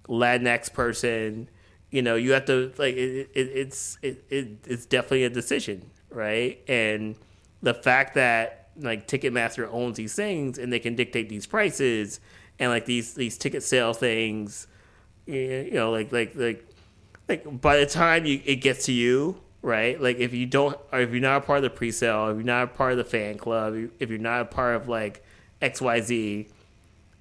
Latinx 0.07 0.71
person, 0.71 1.49
you 1.91 2.01
know, 2.01 2.15
you 2.15 2.33
have 2.33 2.45
to 2.45 2.71
like 2.77 2.95
it, 2.95 3.29
it, 3.33 3.47
it's 3.53 3.97
it, 4.01 4.25
it 4.29 4.47
it's 4.65 4.85
definitely 4.85 5.23
a 5.23 5.29
decision, 5.29 5.89
right? 6.09 6.59
And 6.67 7.15
the 7.61 7.73
fact 7.73 8.15
that 8.15 8.69
like 8.77 9.07
Ticketmaster 9.07 9.67
owns 9.71 9.97
these 9.97 10.15
things 10.15 10.57
and 10.57 10.71
they 10.71 10.79
can 10.79 10.95
dictate 10.95 11.29
these 11.29 11.45
prices 11.45 12.19
and 12.59 12.69
like 12.69 12.85
these 12.85 13.13
these 13.15 13.37
ticket 13.37 13.63
sale 13.63 13.93
things, 13.93 14.67
you 15.25 15.71
know, 15.71 15.91
like 15.91 16.11
like 16.11 16.35
like 16.35 16.65
like 17.27 17.61
by 17.61 17.77
the 17.77 17.85
time 17.85 18.25
you, 18.25 18.41
it 18.45 18.57
gets 18.57 18.85
to 18.85 18.91
you, 18.91 19.39
right? 19.61 20.01
Like 20.01 20.17
if 20.17 20.33
you 20.33 20.45
don't, 20.45 20.77
or 20.91 20.99
if 20.99 21.11
you're 21.11 21.21
not 21.21 21.43
a 21.43 21.45
part 21.45 21.57
of 21.57 21.63
the 21.63 21.69
pre-sale, 21.69 22.29
if 22.29 22.35
you're 22.35 22.43
not 22.43 22.63
a 22.63 22.67
part 22.67 22.91
of 22.91 22.97
the 22.97 23.03
fan 23.03 23.37
club, 23.37 23.75
if 23.99 24.09
you're 24.09 24.19
not 24.19 24.41
a 24.41 24.45
part 24.45 24.75
of 24.75 24.89
like 24.89 25.23
X 25.61 25.81
Y 25.81 26.01
Z, 26.01 26.47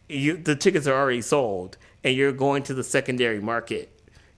you 0.09 0.37
the 0.37 0.57
tickets 0.57 0.87
are 0.87 0.95
already 0.95 1.23
sold, 1.23 1.77
and 2.05 2.15
you're 2.17 2.33
going 2.33 2.63
to 2.65 2.75
the 2.75 2.85
secondary 2.85 3.41
market, 3.41 3.91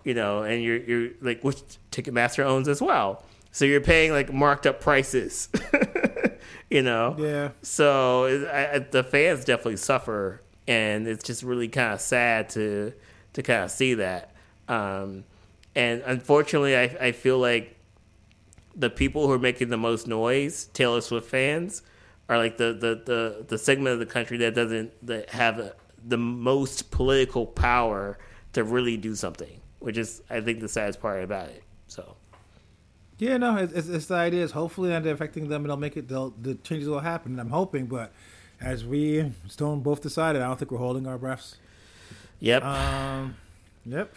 you 0.04 0.14
know, 0.14 0.42
and 0.42 0.62
you're 0.62 0.78
you're 0.78 1.10
like 1.20 1.42
which 1.42 1.62
Ticketmaster 1.90 2.44
owns 2.44 2.68
as 2.68 2.80
well, 2.82 3.24
so 3.52 3.64
you're 3.64 3.80
paying 3.80 4.12
like 4.12 4.32
marked 4.32 4.66
up 4.66 4.80
prices, 4.80 5.48
you 6.70 6.82
know. 6.82 7.16
Yeah. 7.18 7.50
So 7.62 8.48
I, 8.52 8.74
I, 8.74 8.78
the 8.78 9.04
fans 9.04 9.44
definitely 9.44 9.76
suffer, 9.76 10.42
and 10.66 11.06
it's 11.06 11.24
just 11.24 11.42
really 11.42 11.68
kind 11.68 11.94
of 11.94 12.00
sad 12.00 12.48
to 12.50 12.92
to 13.34 13.42
kind 13.42 13.64
of 13.64 13.70
see 13.70 13.94
that. 13.94 14.34
Um, 14.68 15.24
and 15.74 16.02
unfortunately, 16.04 16.76
I, 16.76 16.82
I 16.82 17.12
feel 17.12 17.38
like 17.38 17.76
the 18.74 18.90
people 18.90 19.26
who 19.26 19.32
are 19.32 19.38
making 19.38 19.68
the 19.68 19.76
most 19.76 20.06
noise, 20.06 20.66
Taylor 20.72 21.00
Swift 21.00 21.28
fans, 21.28 21.82
are 22.30 22.38
like 22.38 22.56
the 22.56 22.72
the, 22.72 23.02
the, 23.04 23.44
the 23.48 23.58
segment 23.58 23.92
of 23.92 23.98
the 23.98 24.06
country 24.06 24.38
that 24.38 24.54
doesn't 24.54 24.92
that 25.06 25.28
have 25.30 25.74
the 26.02 26.16
most 26.16 26.90
political 26.90 27.44
power 27.44 28.18
to 28.54 28.64
really 28.64 28.96
do 28.96 29.14
something, 29.14 29.60
which 29.80 29.98
is 29.98 30.22
I 30.30 30.40
think 30.40 30.60
the 30.60 30.68
saddest 30.68 31.00
part 31.00 31.22
about 31.22 31.48
it. 31.48 31.62
So. 31.88 32.16
Yeah, 33.18 33.36
no, 33.36 33.56
it's, 33.56 33.72
it's, 33.74 33.88
it's 33.88 34.06
the 34.06 34.14
idea 34.14 34.42
is 34.42 34.52
hopefully 34.52 34.88
not 34.88 35.04
affecting 35.06 35.48
them. 35.48 35.64
It'll 35.64 35.76
make 35.76 35.98
it. 35.98 36.08
They'll, 36.08 36.30
the 36.30 36.54
changes 36.54 36.88
will 36.88 37.00
happen. 37.00 37.38
I'm 37.38 37.50
hoping, 37.50 37.84
but 37.84 38.12
as 38.62 38.86
we 38.86 39.32
Stone 39.48 39.80
both 39.80 40.00
decided, 40.00 40.40
I 40.40 40.46
don't 40.46 40.58
think 40.58 40.70
we're 40.70 40.78
holding 40.78 41.06
our 41.06 41.18
breaths. 41.18 41.56
Yep. 42.38 42.64
Um. 42.64 43.36
Yep. 43.84 44.14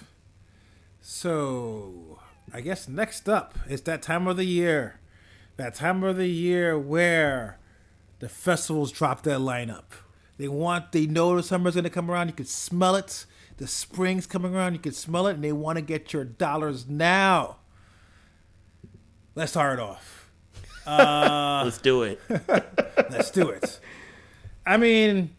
So, 1.02 2.20
I 2.54 2.62
guess 2.62 2.88
next 2.88 3.28
up 3.28 3.58
is 3.68 3.82
that 3.82 4.02
time 4.02 4.28
of 4.28 4.38
the 4.38 4.46
year. 4.46 5.00
That 5.58 5.76
time 5.76 6.04
of 6.04 6.16
the 6.16 6.30
year 6.30 6.80
where 6.80 7.60
the 8.24 8.30
festivals 8.30 8.90
drop 8.90 9.24
their 9.24 9.38
lineup. 9.38 9.84
They 10.38 10.48
want, 10.48 10.94
they 10.94 11.06
know 11.06 11.36
the 11.36 11.44
summer's 11.44 11.74
going 11.74 11.84
to 11.84 11.90
come 11.90 12.10
around. 12.10 12.30
You 12.30 12.34
can 12.34 12.46
smell 12.46 12.96
it. 12.96 13.26
The 13.58 13.68
spring's 13.68 14.26
coming 14.26 14.56
around. 14.56 14.72
You 14.76 14.80
can 14.80 14.94
smell 14.94 15.28
it, 15.28 15.34
and 15.34 15.44
they 15.44 15.52
want 15.52 15.76
to 15.76 15.82
get 15.82 16.14
your 16.14 16.24
dollars 16.24 16.88
now. 16.88 17.58
Let's 19.36 19.52
start 19.52 19.78
it 19.78 19.82
off. 19.82 20.32
Uh, 20.88 21.64
Let's 21.66 21.80
do 21.80 22.04
it. 22.04 22.22
let's 23.10 23.30
do 23.30 23.50
it. 23.50 23.78
I 24.66 24.78
mean, 24.78 25.36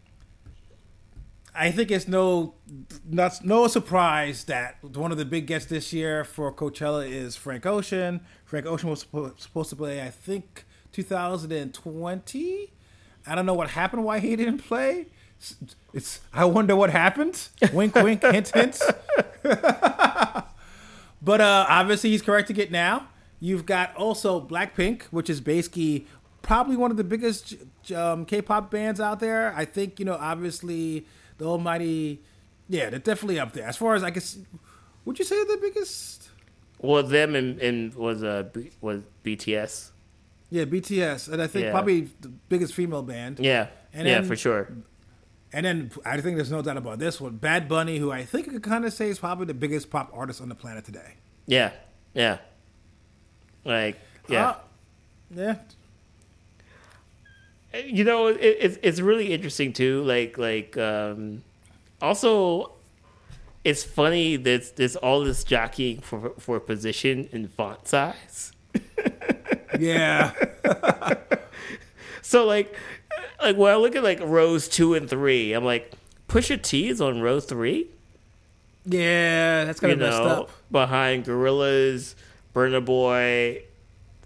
I 1.55 1.71
think 1.71 1.89
it's 1.89 2.07
no 2.07 2.53
not 3.03 3.43
no 3.43 3.65
surprise 3.67 4.43
that 4.43 4.83
one 4.83 5.11
of 5.11 5.17
the 5.17 5.25
big 5.25 5.47
gets 5.47 5.65
this 5.65 5.91
year 5.91 6.23
for 6.23 6.53
Coachella 6.53 7.09
is 7.09 7.35
Frank 7.35 7.65
Ocean. 7.65 8.21
Frank 8.43 8.67
Ocean 8.67 8.89
was 8.89 9.07
supposed 9.37 9.69
to 9.71 9.75
play, 9.75 10.03
I 10.03 10.11
think, 10.11 10.65
2020. 10.91 12.74
I 13.27 13.35
don't 13.35 13.45
know 13.45 13.53
what 13.53 13.71
happened. 13.71 14.03
Why 14.03 14.19
he 14.19 14.35
didn't 14.35 14.59
play? 14.59 15.07
It's. 15.93 16.19
I 16.33 16.45
wonder 16.45 16.75
what 16.75 16.89
happened. 16.89 17.47
Wink, 17.73 17.95
wink, 17.95 18.21
hint, 18.31 18.49
hint. 18.49 18.79
but 19.43 21.41
uh, 21.41 21.65
obviously, 21.69 22.11
he's 22.11 22.21
correcting 22.21 22.57
it 22.57 22.71
now. 22.71 23.07
You've 23.39 23.65
got 23.65 23.95
also 23.95 24.45
Blackpink, 24.45 25.03
which 25.03 25.29
is 25.29 25.41
basically 25.41 26.07
probably 26.41 26.77
one 26.77 26.91
of 26.91 26.97
the 26.97 27.03
biggest 27.03 27.55
um, 27.93 28.25
K-pop 28.25 28.71
bands 28.71 28.99
out 28.99 29.19
there. 29.19 29.53
I 29.55 29.65
think 29.65 29.99
you 29.99 30.05
know, 30.05 30.15
obviously 30.15 31.05
the 31.37 31.45
Almighty, 31.45 32.21
yeah, 32.69 32.89
they're 32.89 32.99
definitely 32.99 33.39
up 33.39 33.53
there. 33.53 33.67
As 33.67 33.77
far 33.77 33.95
as 33.95 34.03
I 34.03 34.09
guess, 34.09 34.37
would 35.03 35.19
you 35.19 35.25
say 35.25 35.43
the 35.43 35.57
biggest? 35.61 36.29
Well, 36.79 37.03
them 37.03 37.35
and, 37.35 37.59
and 37.59 37.93
was 37.95 38.23
uh 38.23 38.49
was 38.81 39.01
BTS. 39.23 39.91
Yeah, 40.49 40.65
BTS, 40.65 41.27
and 41.31 41.41
I 41.41 41.47
think 41.47 41.65
Yeah. 41.65 41.71
probably 41.71 42.09
the 42.21 42.29
biggest 42.49 42.73
female 42.73 43.01
band. 43.01 43.39
Yeah, 43.39 43.67
And 43.93 44.07
yeah, 44.07 44.19
then- 44.19 44.27
for 44.27 44.35
sure. 44.35 44.69
And 45.53 45.65
then 45.65 45.91
I 46.05 46.19
think 46.19 46.35
there's 46.35 46.51
no 46.51 46.61
doubt 46.61 46.75
about 46.77 46.99
this 46.99 47.21
one. 47.21 47.37
Bad 47.37 47.69
Bunny, 47.69 47.97
who 47.97 48.11
I 48.11 48.25
think 48.25 48.45
you 48.45 48.51
could 48.53 48.63
kind 48.63 48.83
of 48.85 48.91
say 48.93 49.09
is 49.09 49.19
probably 49.19 49.45
the 49.45 49.53
biggest 49.53 49.89
pop 49.89 50.11
artist 50.13 50.41
on 50.41 50.49
the 50.49 50.55
planet 50.55 50.83
today. 50.83 51.13
Yeah, 51.47 51.71
yeah. 52.13 52.39
Like, 53.63 53.97
yeah. 54.27 54.49
Uh, 54.49 54.55
yeah. 55.33 55.55
you 57.85 58.03
know 58.05 58.27
it, 58.27 58.37
it's 58.39 58.77
it's 58.81 58.99
really 59.01 59.33
interesting 59.33 59.73
too 59.73 60.01
like 60.03 60.37
like 60.37 60.77
um 60.77 61.43
also 62.01 62.71
it's 63.65 63.83
funny 63.83 64.37
that 64.37 64.75
there's 64.77 64.95
all 64.95 65.21
this 65.25 65.43
jockeying 65.43 65.99
for 65.99 66.29
for 66.39 66.57
position 66.59 67.27
and 67.33 67.51
font 67.51 67.85
size 67.87 68.53
Yeah. 69.79 70.31
so 72.21 72.45
like 72.45 72.75
like 73.41 73.55
when 73.55 73.71
i 73.71 73.75
look 73.75 73.95
at 73.95 74.03
like 74.03 74.19
rows 74.21 74.67
two 74.67 74.93
and 74.95 75.09
three 75.09 75.53
i'm 75.53 75.63
like 75.63 75.93
pusha 76.27 76.61
t 76.61 76.89
is 76.89 76.99
on 77.01 77.21
row 77.21 77.39
three 77.39 77.87
yeah. 78.87 79.65
That's 79.65 79.79
kind 79.79 79.93
of 79.93 79.99
messed 79.99 80.21
know 80.21 80.43
up. 80.43 80.51
behind 80.71 81.25
Gorillaz 81.25 82.13
Burna 82.53 82.85
Boy 82.85 83.63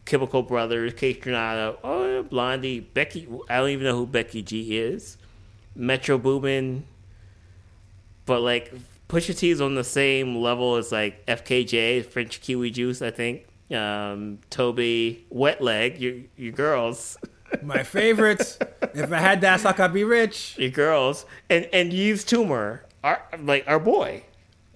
chemical 0.03 0.41
brothers 0.41 0.93
Kaytranada, 0.93 1.77
oh 1.83 2.23
blondie 2.23 2.79
becky 2.79 3.27
i 3.47 3.57
don't 3.57 3.69
even 3.69 3.85
know 3.85 3.95
who 3.95 4.07
becky 4.07 4.41
g 4.41 4.75
is 4.75 5.17
metro 5.75 6.17
boomin 6.17 6.83
but 8.25 8.41
like 8.41 8.73
pusha 9.07 9.37
t 9.37 9.51
is 9.51 9.61
on 9.61 9.75
the 9.75 9.83
same 9.83 10.35
level 10.37 10.77
as 10.77 10.91
like 10.91 11.23
fkj 11.27 12.03
french 12.05 12.41
kiwi 12.41 12.71
juice 12.71 13.03
i 13.03 13.11
think 13.11 13.45
um 13.71 14.39
toby 14.49 15.25
wet 15.29 15.61
leg 15.61 15.99
your, 15.99 16.15
your 16.35 16.51
girls. 16.51 17.17
My 17.63 17.83
favorites. 17.83 18.59
if 18.93 19.11
I 19.11 19.19
had 19.19 19.41
that, 19.41 19.65
I 19.65 19.73
could 19.73 19.93
be 19.93 20.03
rich. 20.03 20.57
your 20.57 20.69
girls. 20.69 21.25
And 21.49 21.67
and 21.73 21.91
Yves 21.93 22.23
tumor. 22.23 22.85
Our 23.03 23.21
like 23.39 23.63
our 23.67 23.79
boy. 23.79 24.23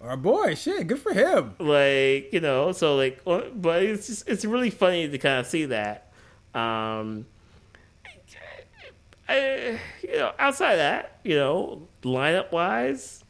Our 0.01 0.17
boy, 0.17 0.56
shit, 0.56 0.88
good 0.88 0.99
for 0.99 1.13
him. 1.13 1.56
like 1.60 2.34
you 2.34 2.41
know 2.41 2.71
so 2.71 2.95
like 2.95 3.21
uh, 3.25 3.43
but 3.56 3.84
it's 3.84 4.08
just 4.08 4.27
it's 4.27 4.43
really 4.43 4.69
funny 4.69 5.08
to 5.08 5.17
kind 5.17 5.39
of 5.39 5.47
see 5.47 5.65
that. 5.65 6.12
Um 6.53 7.25
I, 9.29 9.79
you 10.01 10.17
know 10.17 10.34
outside 10.38 10.73
of 10.73 10.77
that 10.79 11.19
you 11.23 11.36
know 11.36 11.88
lineup 12.03 12.51
wise 12.51 13.23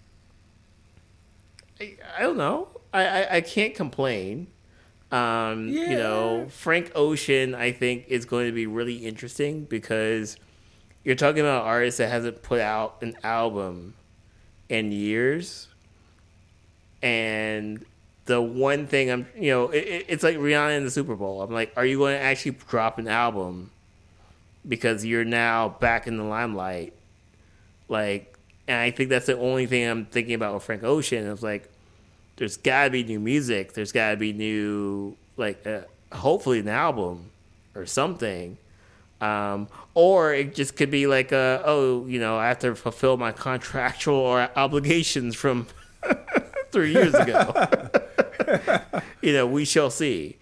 I, 1.80 1.96
I 2.18 2.22
don't 2.24 2.38
know. 2.38 2.70
I, 2.92 3.06
I 3.06 3.36
i 3.36 3.42
can't 3.42 3.76
complain 3.76 4.48
um 5.14 5.68
you 5.68 5.96
know 5.96 6.48
frank 6.50 6.92
ocean 6.96 7.54
i 7.54 7.72
think 7.72 8.06
is 8.08 8.26
going 8.26 8.48
to 8.48 8.52
be 8.52 8.66
really 8.66 8.96
interesting 8.96 9.64
because 9.66 10.38
you're 11.04 11.16
talking 11.16 11.42
about 11.42 11.62
an 11.62 11.68
artist 11.68 12.00
that 12.00 12.10
hasn't 12.10 12.42
put 12.42 12.60
out 12.60 12.98
an 13.02 13.16
album 13.24 13.94
in 14.70 14.92
years 14.92 15.68
and 17.04 17.86
the 18.26 18.42
one 18.42 18.88
thing 18.88 19.12
I'm, 19.12 19.28
you 19.38 19.52
know, 19.52 19.70
it, 19.70 20.06
it's 20.08 20.24
like 20.24 20.38
Rihanna 20.38 20.78
in 20.78 20.86
the 20.86 20.92
Super 20.92 21.16
Bowl. 21.16 21.42
I'm 21.42 21.52
like, 21.52 21.74
are 21.76 21.86
you 21.86 21.98
going 21.98 22.16
to 22.16 22.22
actually 22.22 22.52
drop 22.70 22.98
an 22.98 23.08
album 23.08 23.72
because 24.68 25.06
you're 25.06 25.26
now 25.26 25.70
back 25.70 26.08
in 26.08 26.18
the 26.18 26.24
limelight? 26.24 26.94
Like, 27.90 28.38
and 28.68 28.80
I 28.80 28.92
think 28.92 29.10
that's 29.10 29.26
the 29.26 29.38
only 29.38 29.66
thing 29.66 29.86
I'm 29.86 30.06
thinking 30.06 30.36
about 30.36 30.54
with 30.54 30.64
Frank 30.64 30.84
Ocean. 30.84 31.30
It's 31.30 31.44
like, 31.44 31.70
there's 32.38 32.58
got 32.58 32.86
to 32.86 32.90
be 32.90 33.04
new 33.04 33.20
music. 33.20 33.74
There's 33.74 33.92
got 33.92 34.12
to 34.12 34.18
be 34.18 34.34
new, 34.34 35.16
like, 35.38 35.66
uh, 35.66 35.82
hopefully 36.12 36.60
an 36.60 36.68
album 36.68 37.32
or 37.76 37.86
something. 37.86 38.58
Um, 39.22 39.68
or 39.94 40.34
it 40.34 40.54
just 40.54 40.76
could 40.76 40.92
be 40.92 41.08
like, 41.08 41.32
uh, 41.32 41.62
oh, 41.64 42.06
you 42.08 42.20
know, 42.20 42.38
I 42.38 42.48
have 42.48 42.60
to 42.60 42.76
fulfill 42.76 43.18
my 43.18 43.32
contractual 43.32 44.26
obligations 44.56 45.36
from 45.36 45.68
three 46.72 46.94
years 46.94 47.14
ago. 47.14 47.68
you 49.22 49.34
know, 49.34 49.48
we 49.48 49.66
shall 49.66 49.90
see. 49.90 50.38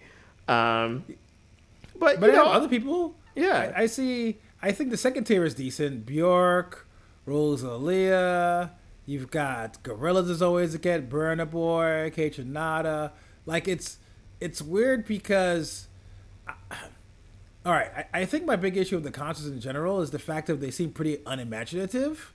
Um, 0.48 1.04
but 1.98 2.18
But 2.18 2.30
you 2.30 2.32
know, 2.32 2.46
other 2.46 2.68
people, 2.68 3.14
yeah, 3.36 3.72
I, 3.76 3.82
I 3.82 3.86
see. 3.86 4.38
I 4.60 4.72
think 4.72 4.90
the 4.90 4.96
second 4.96 5.24
tier 5.24 5.44
is 5.44 5.54
decent. 5.54 6.04
Bjork, 6.04 6.86
Rosalia. 7.26 8.72
You've 9.06 9.30
got 9.30 9.82
Gorillaz 9.82 10.30
is 10.30 10.42
always 10.42 10.74
a 10.74 10.78
get. 10.78 11.08
Burna 11.08 11.50
Boy, 11.50 12.12
Kaytranada. 12.14 13.12
Like 13.46 13.68
it's 13.68 13.98
it's 14.40 14.62
weird 14.62 15.06
because. 15.06 15.88
All 17.64 17.72
right, 17.72 18.08
I, 18.12 18.22
I 18.22 18.24
think 18.24 18.44
my 18.44 18.56
big 18.56 18.76
issue 18.76 18.96
with 18.96 19.04
the 19.04 19.12
concerts 19.12 19.46
in 19.46 19.60
general 19.60 20.00
is 20.00 20.10
the 20.10 20.18
fact 20.18 20.48
that 20.48 20.60
they 20.60 20.72
seem 20.72 20.90
pretty 20.90 21.18
unimaginative. 21.24 22.32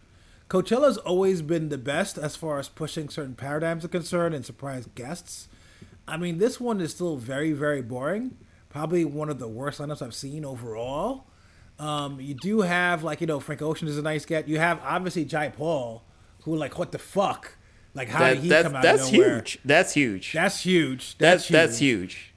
Coachella's 0.48 0.98
always 0.98 1.42
been 1.42 1.68
the 1.68 1.78
best 1.78 2.18
as 2.18 2.38
far 2.38 2.60
as 2.60 2.70
pushing 2.70 3.10
certain 3.10 3.36
paradigms 3.36 3.84
are 3.84 3.90
concerned 3.90 4.34
and 4.34 4.46
surprise 4.46 4.88
guests. 4.96 5.50
I 6.08 6.16
mean, 6.16 6.38
this 6.38 6.62
one 6.62 6.80
is 6.80 6.92
still 6.92 7.18
very, 7.18 7.52
very 7.52 7.82
boring. 7.82 8.38
Probably 8.70 9.04
one 9.04 9.30
of 9.30 9.40
the 9.40 9.48
worst 9.50 9.82
lineups 9.82 10.02
I've 10.02 10.16
seen 10.16 10.46
overall. 10.46 11.26
Um, 11.80 12.22
you 12.22 12.34
do 12.34 12.62
have 12.62 13.04
like 13.04 13.22
you 13.22 13.28
know 13.28 13.40
Frank 13.40 13.62
Ocean 13.62 13.88
is 13.88 13.98
a 13.98 14.02
nice 14.02 14.26
get. 14.26 14.48
You 14.48 14.60
have 14.60 14.80
obviously 14.84 15.26
Jai 15.26 15.50
Paul, 15.50 16.04
who 16.48 16.56
like 16.56 16.80
what 16.80 16.94
the 16.94 16.98
fuck, 16.98 17.58
like 17.94 18.08
how 18.08 18.30
did 18.30 18.38
he 18.40 18.48
that's 18.48 18.68
come 18.68 18.78
out 18.78 18.84
that's 18.84 19.08
of 19.08 19.14
nowhere? 19.14 19.36
huge. 19.36 19.60
That's 19.66 19.94
huge. 19.94 20.32
That's 20.32 20.62
huge. 20.62 21.18
that's 21.18 21.44
That's 21.44 21.48
that's 21.50 21.78
huge. 21.80 22.14
huge. 22.16 22.34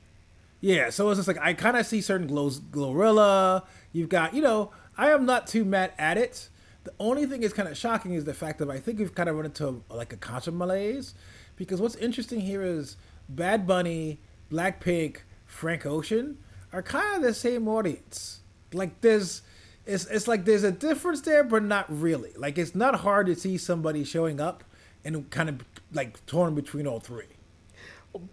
Yeah, 0.60 0.90
so 0.90 1.08
it's 1.10 1.18
just 1.18 1.28
like 1.28 1.38
I 1.40 1.54
kind 1.54 1.76
of 1.76 1.86
see 1.86 2.00
certain 2.00 2.26
glows, 2.26 2.58
Glorilla. 2.60 3.64
You've 3.92 4.08
got, 4.08 4.34
you 4.34 4.42
know, 4.42 4.72
I 4.98 5.10
am 5.10 5.24
not 5.24 5.46
too 5.46 5.64
mad 5.64 5.92
at 5.96 6.18
it. 6.18 6.48
The 6.82 6.92
only 6.98 7.24
thing 7.24 7.44
is 7.44 7.52
kind 7.52 7.68
of 7.68 7.78
shocking 7.78 8.14
is 8.14 8.24
the 8.24 8.34
fact 8.34 8.58
that 8.58 8.68
I 8.68 8.78
think 8.78 8.98
we've 8.98 9.14
kind 9.14 9.28
of 9.28 9.36
run 9.36 9.44
into 9.44 9.84
like 9.88 10.12
a 10.12 10.16
concert 10.16 10.52
malaise, 10.52 11.14
because 11.54 11.80
what's 11.80 11.94
interesting 11.96 12.40
here 12.40 12.62
is 12.62 12.96
Bad 13.28 13.64
Bunny, 13.64 14.18
Blackpink, 14.50 15.18
Frank 15.46 15.86
Ocean 15.86 16.38
are 16.72 16.82
kind 16.82 17.16
of 17.16 17.22
the 17.22 17.32
same 17.34 17.68
audience. 17.68 18.40
Like 18.72 19.00
there's, 19.02 19.42
it's 19.86 20.06
it's 20.06 20.28
like 20.28 20.44
there's 20.44 20.64
a 20.64 20.72
difference 20.72 21.20
there, 21.22 21.44
but 21.44 21.62
not 21.62 21.86
really. 21.88 22.32
Like 22.36 22.58
it's 22.58 22.74
not 22.74 22.96
hard 22.96 23.26
to 23.26 23.34
see 23.34 23.58
somebody 23.58 24.04
showing 24.04 24.40
up 24.40 24.64
and 25.04 25.28
kind 25.30 25.48
of 25.48 25.64
like 25.92 26.24
torn 26.26 26.54
between 26.54 26.86
all 26.86 27.00
three. 27.00 27.24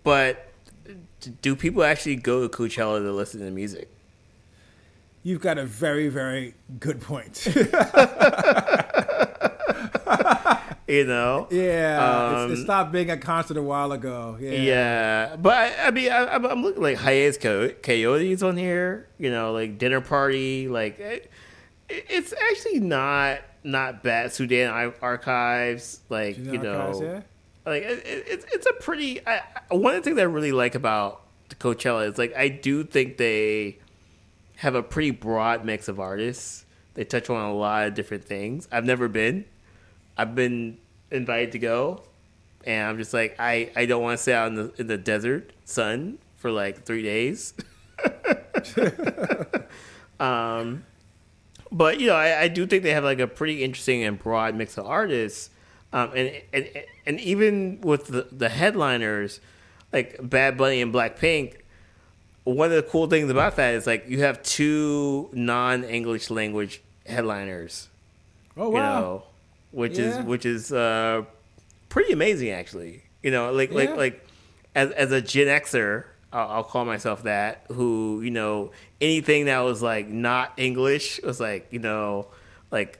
But 0.03 0.51
do 1.41 1.55
people 1.55 1.83
actually 1.83 2.15
go 2.15 2.47
to 2.47 2.49
Coachella 2.49 2.99
to 2.99 3.11
listen 3.11 3.39
to 3.41 3.51
music? 3.51 3.89
You've 5.23 5.41
got 5.41 5.57
a 5.57 5.65
very, 5.65 6.07
very 6.07 6.53
good 6.79 7.01
point. 7.01 7.45
You 10.87 11.03
know? 11.03 11.47
yeah, 11.51 12.43
it's, 12.45 12.51
it 12.53 12.57
Um, 12.59 12.63
stopped 12.63 12.91
being 12.93 13.09
a 13.11 13.17
concert 13.17 13.57
a 13.57 13.61
while 13.61 13.91
ago. 13.91 14.37
Yeah, 14.39 14.51
Yeah, 14.51 15.35
but 15.35 15.53
I, 15.53 15.87
I 15.87 15.91
mean, 15.91 16.09
I, 16.11 16.27
I'm, 16.33 16.45
I'm 16.45 16.63
looking 16.63 16.81
like 16.81 16.95
Hiatus 16.97 17.37
Co- 17.37 17.69
Coyotes 17.83 18.41
on 18.41 18.55
here. 18.55 19.07
You 19.17 19.29
know, 19.29 19.51
like 19.51 19.77
dinner 19.77 19.99
party. 19.99 20.67
Like 20.69 20.97
it, 20.99 21.29
it's 21.89 22.33
actually 22.51 22.79
not 22.79 23.39
not 23.63 24.01
bad. 24.01 24.31
Sudan 24.31 24.93
Archives. 25.01 25.99
Like 26.09 26.37
you 26.37 26.57
know, 26.57 26.77
Archives, 26.79 27.01
yeah? 27.01 27.21
like 27.65 27.83
it, 27.83 28.05
it, 28.05 28.23
it's 28.27 28.45
it's 28.53 28.65
a 28.65 28.73
pretty. 28.81 29.19
I, 29.27 29.41
one 29.69 29.93
of 29.95 30.03
the 30.03 30.09
things 30.09 30.19
I 30.19 30.23
really 30.23 30.53
like 30.53 30.73
about 30.75 31.21
the 31.49 31.55
Coachella 31.55 32.09
is 32.09 32.17
like 32.17 32.33
I 32.37 32.47
do 32.47 32.85
think 32.85 33.17
they 33.17 33.77
have 34.57 34.73
a 34.73 34.81
pretty 34.83 35.11
broad 35.11 35.65
mix 35.65 35.89
of 35.89 35.99
artists. 35.99 36.65
They 36.93 37.03
touch 37.03 37.29
on 37.29 37.43
a 37.43 37.53
lot 37.53 37.87
of 37.87 37.93
different 37.93 38.23
things. 38.23 38.67
I've 38.71 38.85
never 38.85 39.07
been. 39.09 39.43
I've 40.17 40.35
been 40.35 40.77
invited 41.11 41.51
to 41.53 41.59
go, 41.59 42.03
and 42.65 42.87
I'm 42.89 42.97
just 42.97 43.13
like 43.13 43.35
I, 43.39 43.71
I 43.75 43.85
don't 43.85 44.01
want 44.01 44.17
to 44.17 44.21
stay 44.21 44.33
out 44.33 44.47
in 44.47 44.55
the 44.55 44.73
in 44.77 44.87
the 44.87 44.97
desert 44.97 45.53
sun 45.65 46.17
for 46.37 46.51
like 46.51 46.83
three 46.85 47.03
days. 47.03 47.53
um, 50.19 50.83
but 51.71 51.99
you 51.99 52.07
know 52.07 52.15
I, 52.15 52.41
I 52.43 52.47
do 52.47 52.65
think 52.65 52.83
they 52.83 52.93
have 52.93 53.03
like 53.03 53.19
a 53.19 53.27
pretty 53.27 53.63
interesting 53.63 54.03
and 54.03 54.17
broad 54.17 54.55
mix 54.55 54.77
of 54.77 54.85
artists, 54.85 55.49
um, 55.93 56.11
and 56.15 56.41
and 56.53 56.69
and 57.05 57.19
even 57.19 57.81
with 57.81 58.07
the, 58.07 58.27
the 58.31 58.49
headliners 58.49 59.39
like 59.93 60.17
Bad 60.21 60.57
Bunny 60.57 60.81
and 60.81 60.93
Blackpink. 60.93 61.61
One 62.43 62.69
of 62.71 62.77
the 62.77 62.83
cool 62.89 63.07
things 63.07 63.29
about 63.29 63.57
that 63.57 63.73
is 63.73 63.85
like 63.85 64.07
you 64.07 64.21
have 64.21 64.41
two 64.41 65.29
non 65.33 65.83
English 65.83 66.29
language 66.29 66.81
headliners 67.05 67.89
Oh 68.55 68.69
you 68.69 68.75
wow. 68.75 68.99
know, 68.99 69.23
which 69.77 69.97
Yeah. 69.99 70.19
is 70.19 70.25
which 70.25 70.45
is 70.45 70.71
uh, 70.73 71.23
pretty 71.89 72.11
amazing 72.11 72.49
actually. 72.49 73.03
You 73.21 73.31
know, 73.31 73.51
like 73.51 73.69
Yeah. 73.69 73.77
like 73.77 73.95
like 73.97 74.27
as 74.75 74.91
as 74.91 75.11
a 75.11 75.21
Gen 75.21 75.47
Xer, 75.47 76.05
I'll, 76.33 76.47
I'll 76.49 76.63
call 76.63 76.83
myself 76.85 77.23
that. 77.23 77.63
Who 77.71 78.21
you 78.23 78.31
know 78.31 78.71
anything 78.99 79.45
that 79.45 79.59
was 79.59 79.81
like 79.81 80.07
not 80.09 80.53
English 80.57 81.19
was 81.23 81.39
like 81.39 81.67
you 81.71 81.79
know 81.79 82.27
like 82.71 82.99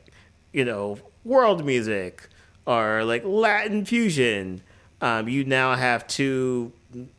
you 0.53 0.65
know 0.65 0.99
world 1.23 1.65
music 1.65 2.29
or 2.65 3.03
like 3.03 3.23
Latin 3.25 3.83
fusion. 3.85 4.61
Um, 5.01 5.27
you 5.27 5.43
now 5.45 5.75
have 5.75 6.07
two 6.07 6.71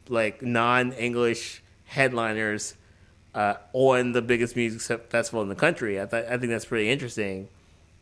like 0.09 0.41
non 0.43 0.93
English 0.93 1.63
headliners 1.85 2.75
uh, 3.35 3.55
on 3.73 4.13
the 4.13 4.23
biggest 4.23 4.57
music 4.57 4.81
festival 5.11 5.43
in 5.43 5.49
the 5.49 5.55
country. 5.55 6.01
I, 6.01 6.07
th- 6.07 6.27
I 6.29 6.37
think 6.39 6.51
that's 6.51 6.65
pretty 6.65 6.91
interesting. 6.91 7.49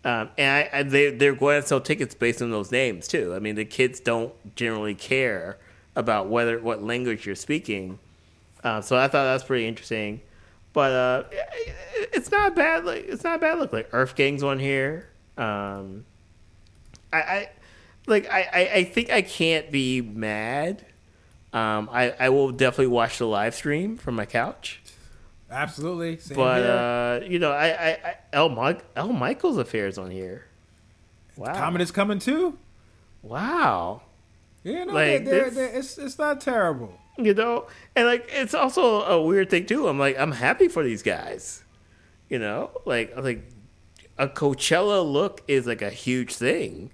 Um, 0.07 0.31
and 0.39 0.69
I, 0.73 0.79
I, 0.79 0.83
they, 0.85 1.11
they're 1.11 1.35
going 1.35 1.61
to 1.61 1.67
sell 1.67 1.81
tickets 1.81 2.15
based 2.15 2.41
on 2.41 2.51
those 2.53 2.71
names 2.71 3.09
too. 3.09 3.35
I 3.35 3.41
mean, 3.41 3.57
the 3.57 3.65
kids 3.65 3.99
don't 4.01 4.33
generally 4.55 4.95
care 4.95 5.59
about 5.97 6.29
whether 6.29 6.59
what 6.61 6.83
language 6.83 7.27
you're 7.27 7.35
speaking. 7.35 7.99
Uh, 8.63 8.81
so 8.81 8.97
I 8.97 9.09
thought 9.09 9.25
that's 9.25 9.43
pretty 9.45 9.67
interesting. 9.67 10.21
But 10.73 10.93
uh, 10.93 11.25
it- 11.33 12.11
it's 12.13 12.31
not 12.31 12.55
bad. 12.55 12.85
Like 12.85 13.05
it's 13.09 13.25
not 13.25 13.41
bad 13.41 13.59
look. 13.59 13.73
Like 13.73 13.89
Earth 13.93 14.15
Gang's 14.15 14.43
on 14.45 14.59
here. 14.61 15.09
Um, 15.37 16.05
I, 17.13 17.19
I 17.19 17.49
like 18.07 18.31
I, 18.31 18.71
I 18.75 18.85
think 18.85 19.11
I 19.11 19.23
can't 19.23 19.71
be 19.73 20.01
mad. 20.01 20.85
Um, 21.53 21.89
I, 21.91 22.11
I 22.19 22.29
will 22.29 22.53
definitely 22.53 22.89
watch 22.89 23.19
the 23.19 23.27
live 23.27 23.55
stream 23.55 23.97
from 23.97 24.15
my 24.15 24.27
couch. 24.27 24.81
Absolutely. 25.51 26.19
Same 26.19 26.37
But 26.37 26.63
here. 26.63 26.73
uh, 26.73 27.21
you 27.31 27.39
know, 27.39 27.53
I, 27.53 27.67
I, 27.69 27.89
I 28.05 28.15
El 28.33 28.49
Mike 28.49 28.85
El 28.97 29.13
Michels 29.13 29.59
Affairs 29.59 29.97
on 29.99 30.11
here. 30.11 30.47
Wow! 31.37 31.55
Comet 31.55 31.81
is 31.83 31.91
coming 31.91 32.19
too. 32.19 32.59
Wow! 33.23 34.03
Yeah, 34.65 34.85
no, 34.85 34.93
Like, 34.95 35.25
they're, 35.25 35.25
they're, 35.25 35.45
this- 35.45 35.55
they're, 35.55 35.79
it's 35.79 35.99
it's 35.99 36.19
not 36.19 36.41
terrible. 36.41 36.93
You 37.19 37.33
know, 37.33 37.67
and 37.95 38.07
like 38.07 38.29
it's 38.31 38.53
also 38.53 39.03
a 39.03 39.23
weird 39.23 39.49
thing 39.49 39.65
too. 39.67 39.89
I'm 39.89 39.99
like, 39.99 40.19
I'm 40.19 40.33
happy 40.33 40.69
for 40.69 40.83
these 40.85 41.03
guys. 41.03 41.63
You 42.29 42.39
know, 42.39 42.71
like 42.85 43.17
I 43.17 43.21
like 43.21 43.43
a 44.19 44.29
Coachella 44.29 45.03
look 45.11 45.43
is 45.49 45.67
like 45.67 45.81
a 45.81 45.89
huge 45.91 46.35
thing 46.35 46.91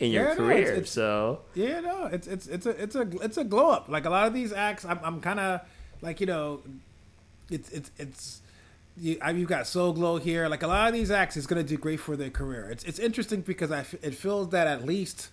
in 0.00 0.10
your 0.10 0.24
Yeah, 0.24 0.28
no, 0.30 0.36
career. 0.36 0.56
it's- 0.58 0.70
it's- 0.76 0.90
so 0.90 1.40
Yeah, 1.54 1.80
no, 1.80 2.06
it's 2.06 2.26
it's 2.26 2.46
it's 2.46 2.66
a 2.66 2.70
it's 2.82 2.94
a 2.96 3.08
it's 3.22 3.36
a 3.38 3.44
glow 3.44 3.70
up. 3.70 3.88
Like 3.88 4.04
a 4.04 4.10
lot 4.10 4.26
of 4.26 4.34
these 4.34 4.52
acts, 4.52 4.84
I'm 4.84 4.98
I'm 5.02 5.20
kind 5.22 5.40
of 5.40 5.60
like 6.02 6.20
you 6.20 6.26
know, 6.26 6.60
it's 7.50 7.70
it's 7.70 7.90
it's. 7.98 8.40
You, 8.96 9.18
I, 9.20 9.30
you've 9.32 9.48
got 9.48 9.66
Soul 9.66 9.92
Glo 9.92 10.18
here. 10.18 10.48
Like 10.48 10.62
a 10.62 10.68
lot 10.68 10.86
of 10.86 10.94
these 10.94 11.10
acts, 11.10 11.36
is 11.36 11.46
going 11.48 11.60
to 11.60 11.68
do 11.68 11.76
great 11.76 11.98
for 11.98 12.16
their 12.16 12.30
career. 12.30 12.68
It's 12.70 12.84
it's 12.84 12.98
interesting 12.98 13.40
because 13.40 13.70
I 13.72 13.80
f- 13.80 13.94
it 14.02 14.14
feels 14.14 14.50
that 14.50 14.66
at 14.66 14.86
least 14.86 15.30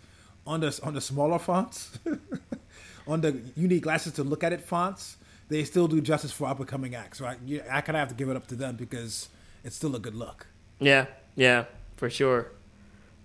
on 0.47 0.61
the 0.61 0.79
on 0.83 0.93
the 0.93 1.01
smaller 1.01 1.37
fonts, 1.39 1.97
on 3.07 3.21
the 3.21 3.39
you 3.55 3.67
need 3.67 3.83
glasses 3.83 4.13
to 4.13 4.23
look 4.23 4.43
at 4.43 4.51
it 4.51 4.61
fonts, 4.61 5.17
they 5.49 5.63
still 5.63 5.87
do 5.87 6.01
justice 6.01 6.31
for 6.31 6.47
up 6.47 6.59
and 6.59 6.67
coming 6.67 6.95
acts. 6.95 7.19
So 7.19 7.25
I, 7.25 7.37
you, 7.45 7.61
I 7.69 7.81
kind 7.81 7.95
of 7.95 7.99
have 7.99 8.09
to 8.09 8.15
give 8.15 8.29
it 8.29 8.35
up 8.35 8.47
to 8.47 8.55
them 8.55 8.75
because 8.77 9.29
it's 9.63 9.75
still 9.75 9.95
a 9.95 9.99
good 9.99 10.15
look. 10.15 10.47
yeah, 10.79 11.05
yeah, 11.35 11.65
for 11.97 12.09
sure. 12.09 12.47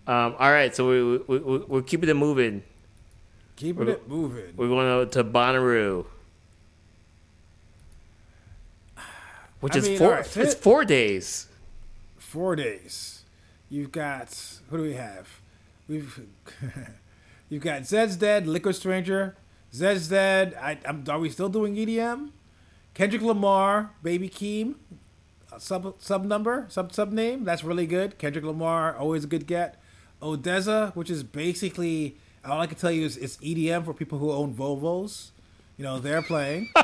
Um, 0.07 0.37
all 0.38 0.53
right, 0.53 0.75
so 0.75 0.88
we, 0.88 1.16
we, 1.27 1.38
we 1.38 1.59
we're 1.59 1.83
keeping 1.83 2.09
it 2.09 2.14
moving. 2.14 2.62
Keeping 3.57 3.88
it 3.88 4.09
moving. 4.09 4.53
We're 4.57 4.68
going 4.68 5.09
to, 5.09 5.12
to 5.12 5.25
Bonnaroo, 5.25 6.05
which 9.61 9.75
I 9.75 9.79
is 9.79 9.88
mean, 9.88 9.99
four. 9.99 10.11
right, 10.12 10.37
it's 10.37 10.55
four 10.55 10.85
days. 10.85 11.47
four 12.19 12.57
days. 12.57 13.25
You've 13.69 13.92
got 13.92 14.37
who 14.71 14.77
do 14.79 14.83
we 14.83 14.95
have? 14.95 15.40
We've 15.88 16.21
you've 17.49 17.62
got 17.62 17.87
Zed's 17.87 18.16
Dead, 18.16 18.47
Liquid 18.47 18.75
Stranger, 18.75 19.37
Zed's 19.73 20.09
dead. 20.09 20.55
I, 20.61 20.79
I'm, 20.85 21.05
are 21.09 21.19
we 21.19 21.31
still 21.31 21.49
doing 21.49 21.77
EDM? 21.77 22.31
Kendrick 22.95 23.23
Lamar, 23.23 23.90
Baby 24.03 24.29
Keem, 24.29 24.77
sub 25.59 25.97
sub 25.99 26.25
number, 26.25 26.66
sub 26.69 26.92
sub 26.92 27.12
name. 27.12 27.45
That's 27.45 27.62
really 27.64 27.87
good. 27.87 28.19
Kendrick 28.19 28.45
Lamar, 28.45 28.97
always 28.97 29.25
a 29.25 29.27
good 29.27 29.47
get. 29.47 29.81
ODESZA, 30.23 30.97
which 30.97 31.11
is 31.11 31.23
basically 31.23 32.16
all 32.45 32.61
I 32.61 32.66
can 32.66 32.77
tell 32.79 32.90
you 32.90 33.05
is 33.05 33.16
it's 33.16 33.37
EDM 33.38 33.85
for 33.85 33.92
people 33.92 34.19
who 34.19 34.33
own 34.33 34.55
Volvos. 34.55 35.31
You 35.77 35.85
know, 35.85 35.99
they're 35.99 36.23
playing. 36.23 36.71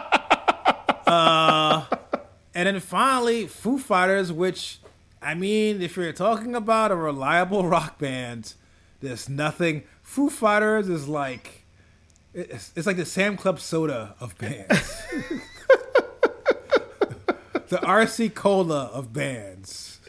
uh, 1.07 1.87
and 2.55 2.67
then 2.67 2.81
finally, 2.81 3.47
Foo 3.47 3.79
Fighters, 3.79 4.33
which 4.33 4.79
I 5.21 5.35
mean, 5.35 5.81
if 5.83 5.97
you're 5.97 6.12
talking 6.12 6.55
about 6.55 6.91
a 6.91 6.97
reliable 6.97 7.67
rock 7.69 7.99
band, 7.99 8.55
there's 9.01 9.29
nothing. 9.29 9.85
Foo 10.03 10.31
Fighters 10.31 10.88
is 10.88 11.09
like 11.09 11.62
it's, 12.35 12.73
it's 12.75 12.87
like 12.87 12.97
the 12.97 13.05
Sam 13.05 13.37
Club 13.37 13.61
Soda 13.61 14.15
of 14.19 14.37
bands. 14.38 14.69
the 17.69 17.79
RC 17.79 18.35
Cola 18.35 18.91
of 18.93 19.12
bands. 19.12 20.01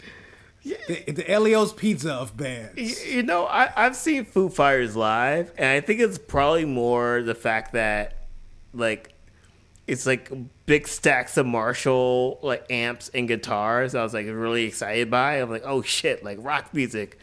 The, 0.63 1.11
the 1.11 1.29
Elio's 1.29 1.73
Pizza 1.73 2.13
of 2.13 2.37
bands. 2.37 2.77
You, 2.77 3.17
you 3.17 3.23
know, 3.23 3.45
I, 3.45 3.71
I've 3.75 3.97
seen 3.97 4.23
Foo 4.23 4.47
Fighters 4.47 4.95
live, 4.95 5.51
and 5.57 5.67
I 5.67 5.81
think 5.81 5.99
it's 5.99 6.17
probably 6.17 6.63
more 6.63 7.21
the 7.21 7.35
fact 7.35 7.73
that, 7.73 8.27
like, 8.73 9.12
it's 9.93 10.05
like 10.05 10.31
big 10.65 10.87
stacks 10.87 11.37
of 11.37 11.45
Marshall 11.45 12.39
like 12.41 12.65
amps 12.69 13.09
and 13.13 13.27
guitars. 13.27 13.95
I 13.95 14.03
was 14.03 14.13
like 14.13 14.25
really 14.25 14.65
excited 14.65 15.09
by. 15.09 15.35
I'm 15.35 15.49
like, 15.49 15.63
oh 15.65 15.81
shit, 15.81 16.23
like 16.23 16.37
rock 16.41 16.73
music. 16.73 17.17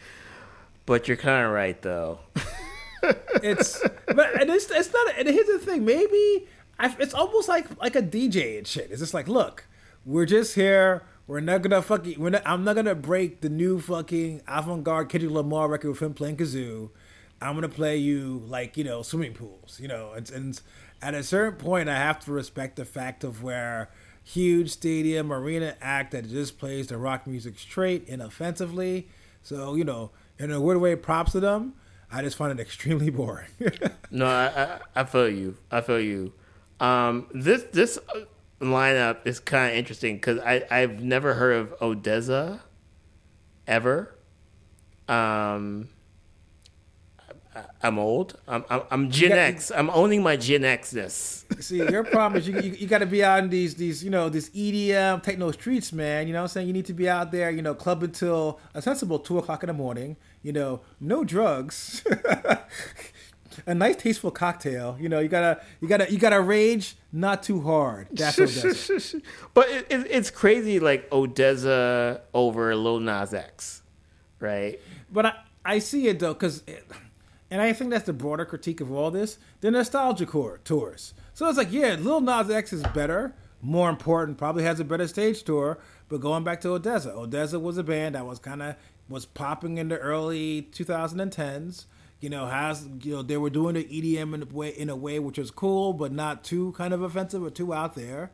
But 0.85 1.07
you're 1.07 1.17
kind 1.17 1.45
of 1.45 1.51
right 1.51 1.79
though. 1.81 2.19
it's 3.43 3.81
but 4.07 4.41
and 4.41 4.49
it's 4.49 4.71
it's 4.71 4.91
not. 4.91 5.13
And 5.17 5.27
here's 5.27 5.47
the 5.47 5.59
thing, 5.59 5.85
maybe 5.85 6.47
I, 6.79 6.95
it's 6.99 7.13
almost 7.13 7.47
like 7.47 7.67
like 7.79 7.95
a 7.95 8.01
DJ 8.01 8.57
and 8.57 8.65
shit. 8.65 8.89
It's 8.89 9.01
just 9.01 9.13
like, 9.13 9.27
look, 9.27 9.65
we're 10.05 10.25
just 10.25 10.55
here. 10.55 11.03
We're 11.27 11.39
not 11.39 11.61
gonna 11.61 11.81
fucking. 11.81 12.19
We're 12.19 12.31
not, 12.31 12.41
I'm 12.45 12.63
not 12.63 12.75
gonna 12.75 12.95
break 12.95 13.41
the 13.41 13.49
new 13.49 13.79
fucking 13.79 14.41
avant-garde 14.47 15.09
Kendrick 15.09 15.31
Lamar 15.31 15.67
record 15.67 15.91
with 15.91 16.01
him 16.01 16.13
playing 16.13 16.37
kazoo. 16.37 16.89
I'm 17.41 17.53
gonna 17.55 17.69
play 17.69 17.97
you 17.97 18.43
like 18.47 18.77
you 18.77 18.83
know 18.83 19.01
swimming 19.03 19.33
pools, 19.33 19.79
you 19.79 19.87
know, 19.87 20.13
and, 20.13 20.29
and 20.31 20.61
at 21.01 21.13
a 21.13 21.23
certain 21.23 21.57
point, 21.57 21.89
I 21.89 21.95
have 21.95 22.19
to 22.25 22.31
respect 22.31 22.75
the 22.75 22.85
fact 22.85 23.23
of 23.23 23.43
where 23.43 23.89
huge 24.23 24.69
stadium 24.69 25.31
arena 25.31 25.75
act 25.81 26.11
that 26.11 26.29
just 26.29 26.59
plays 26.59 26.87
the 26.87 26.97
rock 26.97 27.25
music 27.25 27.57
straight 27.57 28.07
inoffensively. 28.07 29.07
So 29.41 29.75
you 29.75 29.83
know, 29.83 30.11
in 30.37 30.51
a 30.51 30.61
weird 30.61 30.79
way, 30.79 30.95
props 30.95 31.31
to 31.33 31.39
them. 31.39 31.73
I 32.11 32.21
just 32.21 32.37
find 32.37 32.57
it 32.57 32.61
extremely 32.67 33.09
boring. 33.09 33.49
no, 34.11 34.25
I, 34.25 34.63
I, 34.95 35.01
I 35.01 35.03
feel 35.05 35.29
you. 35.29 35.57
I 35.71 35.81
feel 35.81 35.99
you. 35.99 36.33
Um, 36.79 37.27
this 37.33 37.63
this 37.71 37.99
lineup 38.59 39.19
is 39.25 39.39
kind 39.39 39.71
of 39.71 39.77
interesting 39.77 40.15
because 40.15 40.39
I 40.39 40.63
I've 40.69 41.01
never 41.01 41.33
heard 41.33 41.55
of 41.55 41.79
ODESZA 41.79 42.59
ever. 43.67 44.15
Um, 45.07 45.89
I'm 47.83 47.99
old. 47.99 48.37
I'm 48.47 48.63
I'm, 48.69 48.81
I'm 48.91 49.11
Gen 49.11 49.29
got, 49.29 49.37
X. 49.39 49.71
I'm 49.71 49.89
owning 49.89 50.23
my 50.23 50.37
Gen 50.37 50.61
Xness. 50.61 51.43
See, 51.63 51.77
your 51.77 52.03
problem 52.03 52.39
is 52.39 52.47
you 52.47 52.59
you, 52.59 52.71
you 52.71 52.87
got 52.87 52.99
to 52.99 53.05
be 53.05 53.23
out 53.23 53.43
in 53.43 53.49
these 53.49 53.75
these 53.75 54.03
you 54.03 54.09
know 54.09 54.29
this 54.29 54.49
EDM 54.51 55.21
techno 55.21 55.51
streets, 55.51 55.91
man. 55.91 56.27
You 56.27 56.33
know 56.33 56.39
what 56.39 56.43
I'm 56.43 56.49
saying? 56.49 56.67
You 56.67 56.73
need 56.73 56.85
to 56.85 56.93
be 56.93 57.09
out 57.09 57.31
there, 57.31 57.51
you 57.51 57.61
know, 57.61 57.73
club 57.73 58.03
until 58.03 58.59
a 58.73 58.81
sensible 58.81 59.19
two 59.19 59.37
o'clock 59.37 59.63
in 59.63 59.67
the 59.67 59.73
morning. 59.73 60.15
You 60.43 60.53
know, 60.53 60.81
no 60.99 61.23
drugs. 61.23 62.03
a 63.65 63.75
nice 63.75 63.97
tasteful 63.97 64.31
cocktail. 64.31 64.97
You 64.99 65.09
know, 65.09 65.19
you 65.19 65.27
gotta 65.27 65.61
you 65.81 65.87
gotta 65.87 66.11
you 66.11 66.17
gotta 66.17 66.39
rage, 66.39 66.95
not 67.11 67.43
too 67.43 67.61
hard. 67.61 68.07
That's 68.11 68.37
ODESZA. 68.37 69.21
but 69.53 69.69
it, 69.69 69.87
it, 69.89 70.07
it's 70.09 70.29
crazy, 70.29 70.79
like 70.79 71.09
ODESZA 71.09 72.21
over 72.33 72.75
Lil 72.75 72.99
Nas 72.99 73.33
X, 73.33 73.81
right? 74.39 74.79
But 75.11 75.25
I 75.25 75.33
I 75.65 75.79
see 75.79 76.07
it 76.07 76.19
though, 76.19 76.33
because 76.33 76.63
and 77.51 77.61
I 77.61 77.73
think 77.73 77.91
that's 77.91 78.05
the 78.05 78.13
broader 78.13 78.45
critique 78.45 78.79
of 78.79 78.91
all 78.91 79.11
this. 79.11 79.37
The 79.59 79.69
nostalgia 79.69 80.25
core 80.25 80.61
tours. 80.63 81.13
So 81.33 81.47
it's 81.49 81.57
like, 81.57 81.71
yeah, 81.71 81.97
Lil 81.99 82.21
Nas 82.21 82.49
X 82.49 82.71
is 82.71 82.81
better, 82.93 83.35
more 83.61 83.89
important, 83.89 84.37
probably 84.37 84.63
has 84.63 84.79
a 84.79 84.85
better 84.85 85.07
stage 85.07 85.43
tour. 85.43 85.77
But 86.07 86.21
going 86.21 86.45
back 86.45 86.61
to 86.61 86.69
ODESZA, 86.69 87.13
ODESZA 87.13 87.61
was 87.61 87.77
a 87.77 87.83
band 87.83 88.15
that 88.15 88.25
was 88.25 88.39
kind 88.39 88.61
of 88.61 88.75
was 89.09 89.25
popping 89.25 89.77
in 89.77 89.89
the 89.89 89.97
early 89.97 90.69
2010s. 90.71 91.85
You 92.21 92.29
know, 92.29 92.47
has 92.47 92.87
you 93.01 93.15
know 93.15 93.21
they 93.21 93.37
were 93.37 93.49
doing 93.49 93.75
the 93.75 93.83
EDM 93.83 94.33
in 94.33 94.43
a 94.43 94.45
way 94.45 94.69
in 94.69 94.89
a 94.89 94.95
way 94.95 95.19
which 95.19 95.37
was 95.37 95.51
cool, 95.51 95.91
but 95.91 96.11
not 96.11 96.43
too 96.43 96.71
kind 96.73 96.93
of 96.93 97.01
offensive 97.01 97.43
or 97.43 97.49
too 97.49 97.73
out 97.73 97.95
there. 97.95 98.31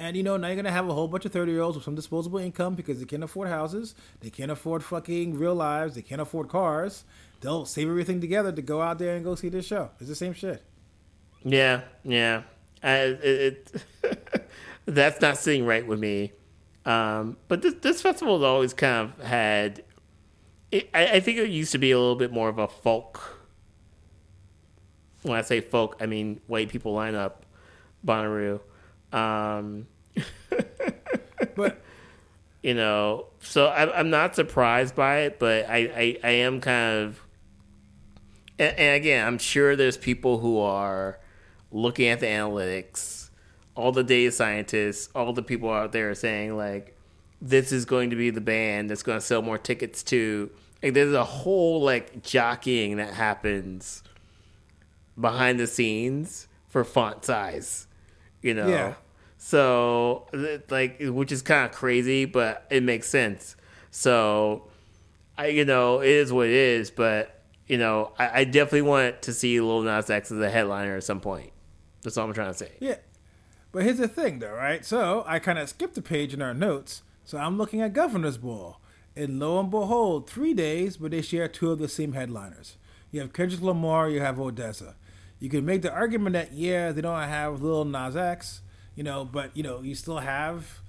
And 0.00 0.16
you 0.16 0.22
know, 0.22 0.38
now 0.38 0.46
you're 0.46 0.56
gonna 0.56 0.70
have 0.70 0.88
a 0.88 0.94
whole 0.94 1.08
bunch 1.08 1.26
of 1.26 1.32
30 1.32 1.52
year 1.52 1.60
olds 1.60 1.76
with 1.76 1.84
some 1.84 1.94
disposable 1.94 2.38
income 2.38 2.74
because 2.74 2.98
they 2.98 3.04
can't 3.04 3.22
afford 3.22 3.48
houses, 3.48 3.94
they 4.20 4.30
can't 4.30 4.50
afford 4.50 4.82
fucking 4.82 5.38
real 5.38 5.54
lives, 5.54 5.94
they 5.94 6.00
can't 6.00 6.22
afford 6.22 6.48
cars, 6.48 7.04
they'll 7.42 7.66
save 7.66 7.86
everything 7.86 8.18
together 8.18 8.50
to 8.50 8.62
go 8.62 8.80
out 8.80 8.98
there 8.98 9.14
and 9.14 9.22
go 9.22 9.34
see 9.34 9.50
this 9.50 9.66
show. 9.66 9.90
It's 10.00 10.08
the 10.08 10.14
same 10.14 10.32
shit. 10.32 10.62
Yeah, 11.44 11.82
yeah. 12.02 12.44
I, 12.82 12.96
it, 12.96 13.74
it 14.02 14.48
that's 14.86 15.20
not 15.20 15.36
sitting 15.36 15.66
right 15.66 15.86
with 15.86 16.00
me. 16.00 16.32
Um, 16.86 17.36
but 17.48 17.60
this 17.60 17.74
this 17.82 18.00
festival 18.00 18.38
has 18.38 18.44
always 18.44 18.72
kind 18.72 19.12
of 19.12 19.26
had. 19.26 19.84
It, 20.72 20.88
I, 20.94 21.06
I 21.16 21.20
think 21.20 21.36
it 21.36 21.50
used 21.50 21.72
to 21.72 21.78
be 21.78 21.90
a 21.90 21.98
little 21.98 22.16
bit 22.16 22.32
more 22.32 22.48
of 22.48 22.58
a 22.58 22.68
folk. 22.68 23.38
When 25.24 25.36
I 25.36 25.42
say 25.42 25.60
folk, 25.60 25.98
I 26.00 26.06
mean 26.06 26.40
white 26.46 26.70
people 26.70 26.94
line 26.94 27.14
up, 27.14 27.44
Bonnaroo. 28.06 28.60
Um, 29.12 29.86
but 31.56 31.82
you 32.62 32.74
know, 32.74 33.26
so 33.40 33.66
I, 33.66 33.98
I'm 33.98 34.10
not 34.10 34.36
surprised 34.36 34.94
by 34.94 35.20
it, 35.20 35.38
but 35.38 35.68
I, 35.68 35.76
I, 35.76 36.18
I 36.22 36.30
am 36.30 36.60
kind 36.60 36.98
of 36.98 37.20
and, 38.60 38.78
and 38.78 38.96
again, 38.96 39.26
I'm 39.26 39.38
sure 39.38 39.74
there's 39.74 39.96
people 39.96 40.38
who 40.38 40.58
are 40.60 41.18
looking 41.72 42.08
at 42.08 42.20
the 42.20 42.26
analytics, 42.26 43.30
all 43.74 43.90
the 43.90 44.04
data 44.04 44.30
scientists, 44.30 45.08
all 45.14 45.32
the 45.32 45.42
people 45.42 45.70
out 45.70 45.92
there 45.92 46.14
saying 46.14 46.56
like, 46.56 46.96
this 47.40 47.72
is 47.72 47.86
going 47.86 48.10
to 48.10 48.16
be 48.16 48.28
the 48.28 48.42
band 48.42 48.90
that's 48.90 49.02
going 49.02 49.18
to 49.18 49.24
sell 49.24 49.40
more 49.40 49.56
tickets 49.56 50.02
to. 50.04 50.50
Like, 50.82 50.92
there's 50.92 51.14
a 51.14 51.24
whole 51.24 51.80
like 51.80 52.22
jockeying 52.22 52.98
that 52.98 53.14
happens 53.14 54.02
behind 55.18 55.58
the 55.58 55.66
scenes 55.66 56.46
for 56.68 56.84
font 56.84 57.24
size, 57.24 57.86
you 58.42 58.54
know. 58.54 58.68
Yeah. 58.68 58.94
So 59.38 60.26
like, 60.68 60.98
which 61.00 61.32
is 61.32 61.42
kind 61.42 61.66
of 61.66 61.72
crazy, 61.72 62.24
but 62.24 62.66
it 62.70 62.82
makes 62.82 63.08
sense. 63.08 63.56
So, 63.90 64.68
I 65.36 65.48
you 65.48 65.64
know 65.64 66.00
it 66.00 66.10
is 66.10 66.32
what 66.32 66.46
it 66.46 66.52
is, 66.52 66.90
but 66.90 67.40
you 67.70 67.78
know, 67.78 68.12
I, 68.18 68.40
I, 68.40 68.44
definitely 68.44 68.82
want 68.82 69.22
to 69.22 69.32
see 69.32 69.60
Lil 69.60 69.82
Nas 69.82 70.10
X 70.10 70.32
as 70.32 70.40
a 70.40 70.50
headliner 70.50 70.96
at 70.96 71.04
some 71.04 71.20
point. 71.20 71.52
That's 72.02 72.16
all 72.16 72.26
I'm 72.26 72.34
trying 72.34 72.50
to 72.50 72.58
say. 72.58 72.72
Yeah. 72.80 72.96
But 73.70 73.84
here's 73.84 73.98
the 73.98 74.08
thing, 74.08 74.40
though, 74.40 74.52
right? 74.52 74.84
So 74.84 75.22
I 75.24 75.38
kind 75.38 75.56
of 75.56 75.68
skipped 75.68 75.96
a 75.96 76.02
page 76.02 76.34
in 76.34 76.42
our 76.42 76.52
notes. 76.52 77.02
So 77.24 77.38
I'm 77.38 77.58
looking 77.58 77.80
at 77.80 77.92
Governor's 77.92 78.38
Ball. 78.38 78.80
And 79.14 79.38
lo 79.38 79.60
and 79.60 79.70
behold, 79.70 80.28
three 80.28 80.52
days, 80.52 80.96
but 80.96 81.12
they 81.12 81.22
share 81.22 81.46
two 81.46 81.70
of 81.70 81.78
the 81.78 81.88
same 81.88 82.14
headliners. 82.14 82.76
You 83.12 83.20
have 83.20 83.32
Kendrick 83.32 83.62
Lamar, 83.62 84.08
you 84.08 84.20
have 84.20 84.36
ODESZA. 84.36 84.94
You 85.40 85.48
can 85.48 85.64
make 85.64 85.82
the 85.82 85.92
argument 85.92 86.34
that, 86.34 86.52
yeah, 86.52 86.92
they 86.92 87.00
don't 87.00 87.18
have 87.18 87.62
Lil 87.62 87.84
Nas 87.84 88.14
X, 88.14 88.60
you 88.94 89.02
know, 89.02 89.24
but, 89.24 89.56
you 89.56 89.62
know, 89.62 89.80
you 89.80 89.94
still 89.94 90.18
have, 90.18 90.80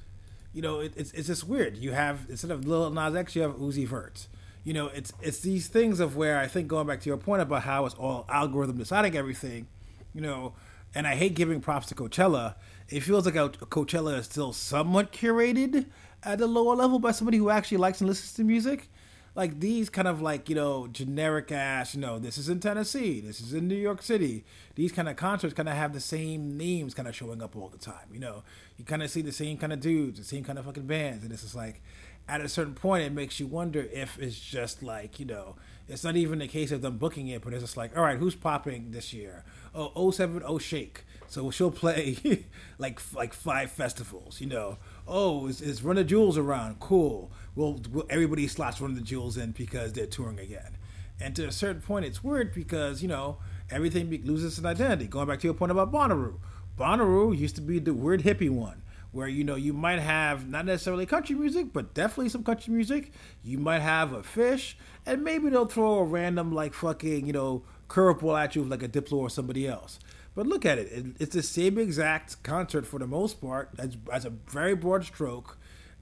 you 0.53 0.61
know, 0.61 0.81
it, 0.81 0.93
it's, 0.95 1.11
it's 1.13 1.27
just 1.27 1.47
weird. 1.47 1.77
You 1.77 1.93
have, 1.93 2.25
instead 2.29 2.51
of 2.51 2.67
Lil 2.67 2.89
Nas 2.91 3.15
X, 3.15 3.35
you 3.35 3.41
have 3.41 3.53
Uzi 3.53 3.87
Vert 3.87 4.27
you 4.63 4.73
know, 4.73 4.87
it's 4.87 5.11
it's 5.21 5.39
these 5.39 5.67
things 5.67 5.99
of 5.99 6.15
where 6.15 6.37
I 6.37 6.47
think 6.47 6.67
going 6.67 6.87
back 6.87 7.01
to 7.01 7.09
your 7.09 7.17
point 7.17 7.41
about 7.41 7.63
how 7.63 7.85
it's 7.85 7.95
all 7.95 8.25
algorithm 8.29 8.77
deciding 8.77 9.15
everything, 9.15 9.67
you 10.13 10.21
know, 10.21 10.53
and 10.93 11.07
I 11.07 11.15
hate 11.15 11.33
giving 11.33 11.61
props 11.61 11.87
to 11.87 11.95
Coachella. 11.95 12.55
It 12.89 13.01
feels 13.01 13.25
like 13.25 13.35
Coachella 13.35 14.19
is 14.19 14.25
still 14.25 14.53
somewhat 14.53 15.11
curated 15.11 15.87
at 16.23 16.41
a 16.41 16.45
lower 16.45 16.75
level 16.75 16.99
by 16.99 17.11
somebody 17.11 17.37
who 17.37 17.49
actually 17.49 17.77
likes 17.77 18.01
and 18.01 18.07
listens 18.07 18.33
to 18.33 18.43
music. 18.43 18.89
Like 19.33 19.61
these 19.61 19.89
kind 19.89 20.09
of 20.09 20.21
like, 20.21 20.49
you 20.49 20.55
know, 20.55 20.87
generic 20.87 21.51
ass, 21.53 21.95
you 21.95 22.01
know, 22.01 22.19
this 22.19 22.37
is 22.37 22.49
in 22.49 22.59
Tennessee, 22.59 23.21
this 23.21 23.39
is 23.39 23.53
in 23.53 23.67
New 23.67 23.75
York 23.75 24.01
City. 24.01 24.43
These 24.75 24.91
kind 24.91 25.07
of 25.07 25.15
concerts 25.15 25.53
kind 25.53 25.69
of 25.69 25.75
have 25.75 25.93
the 25.93 26.01
same 26.01 26.57
names 26.57 26.93
kind 26.93 27.07
of 27.07 27.15
showing 27.15 27.41
up 27.41 27.55
all 27.55 27.69
the 27.69 27.77
time, 27.77 28.09
you 28.11 28.19
know. 28.19 28.43
You 28.77 28.83
kind 28.83 29.01
of 29.01 29.09
see 29.09 29.21
the 29.21 29.31
same 29.31 29.57
kind 29.57 29.71
of 29.71 29.79
dudes, 29.79 30.19
the 30.19 30.25
same 30.25 30.43
kind 30.43 30.59
of 30.59 30.65
fucking 30.65 30.85
bands, 30.85 31.23
and 31.23 31.31
it's 31.31 31.43
just 31.43 31.55
like, 31.55 31.81
at 32.27 32.41
a 32.41 32.49
certain 32.49 32.73
point, 32.73 33.03
it 33.03 33.13
makes 33.13 33.39
you 33.39 33.47
wonder 33.47 33.87
if 33.91 34.19
it's 34.19 34.39
just 34.39 34.83
like, 34.83 35.19
you 35.19 35.25
know, 35.25 35.55
it's 35.87 36.03
not 36.03 36.15
even 36.15 36.41
a 36.41 36.47
case 36.47 36.71
of 36.71 36.81
them 36.81 36.97
booking 36.97 37.27
it, 37.27 37.41
but 37.41 37.53
it's 37.53 37.63
just 37.63 37.77
like, 37.77 37.95
all 37.97 38.03
right, 38.03 38.17
who's 38.17 38.35
popping 38.35 38.91
this 38.91 39.13
year? 39.13 39.43
Oh, 39.73 40.11
070 40.11 40.59
Shake. 40.59 41.03
So 41.27 41.49
she'll 41.49 41.71
play 41.71 42.45
like 42.77 42.99
like 43.15 43.33
five 43.33 43.71
festivals, 43.71 44.41
you 44.41 44.47
know. 44.47 44.77
Oh, 45.07 45.47
is, 45.47 45.61
is 45.61 45.81
Run 45.81 45.95
the 45.95 46.03
Jewels 46.03 46.37
around? 46.37 46.79
Cool. 46.79 47.31
Well, 47.55 47.79
everybody 48.09 48.47
slots 48.47 48.81
Run 48.81 48.95
the 48.95 49.01
Jewels 49.01 49.37
in 49.37 49.51
because 49.51 49.93
they're 49.93 50.07
touring 50.07 50.39
again. 50.39 50.77
And 51.21 51.35
to 51.35 51.47
a 51.47 51.51
certain 51.51 51.81
point, 51.81 52.05
it's 52.05 52.23
weird 52.23 52.53
because 52.53 53.01
you 53.01 53.07
know 53.07 53.37
everything 53.69 54.09
loses 54.25 54.57
its 54.57 54.65
identity. 54.65 55.07
Going 55.07 55.27
back 55.27 55.39
to 55.39 55.47
your 55.47 55.53
point 55.53 55.71
about 55.71 55.91
Bonnaroo, 55.91 56.39
Bonnaroo 56.77 57.37
used 57.37 57.55
to 57.55 57.61
be 57.61 57.79
the 57.79 57.93
weird 57.93 58.23
hippie 58.23 58.49
one, 58.49 58.80
where 59.11 59.27
you 59.27 59.43
know 59.43 59.55
you 59.55 59.73
might 59.73 59.99
have 59.99 60.47
not 60.47 60.65
necessarily 60.65 61.05
country 61.05 61.35
music, 61.35 61.73
but 61.73 61.93
definitely 61.93 62.29
some 62.29 62.43
country 62.43 62.73
music. 62.73 63.11
You 63.43 63.57
might 63.57 63.81
have 63.81 64.13
a 64.13 64.23
fish, 64.23 64.77
and 65.05 65.23
maybe 65.23 65.49
they'll 65.49 65.65
throw 65.65 65.99
a 65.99 66.03
random 66.03 66.53
like 66.53 66.73
fucking 66.73 67.27
you 67.27 67.33
know 67.33 67.63
curveball 67.89 68.41
at 68.41 68.55
you 68.55 68.61
with 68.61 68.71
like 68.71 68.83
a 68.83 68.87
Diplo 68.87 69.17
or 69.17 69.29
somebody 69.29 69.67
else. 69.67 69.99
But 70.33 70.47
look 70.47 70.65
at 70.65 70.77
it; 70.77 70.91
it 70.91 71.05
it's 71.19 71.35
the 71.35 71.43
same 71.43 71.77
exact 71.77 72.41
concert 72.43 72.85
for 72.87 72.99
the 72.99 73.07
most 73.07 73.41
part, 73.41 73.69
as, 73.77 73.97
as 74.11 74.25
a 74.25 74.29
very 74.29 74.75
broad 74.75 75.03
stroke, 75.03 75.57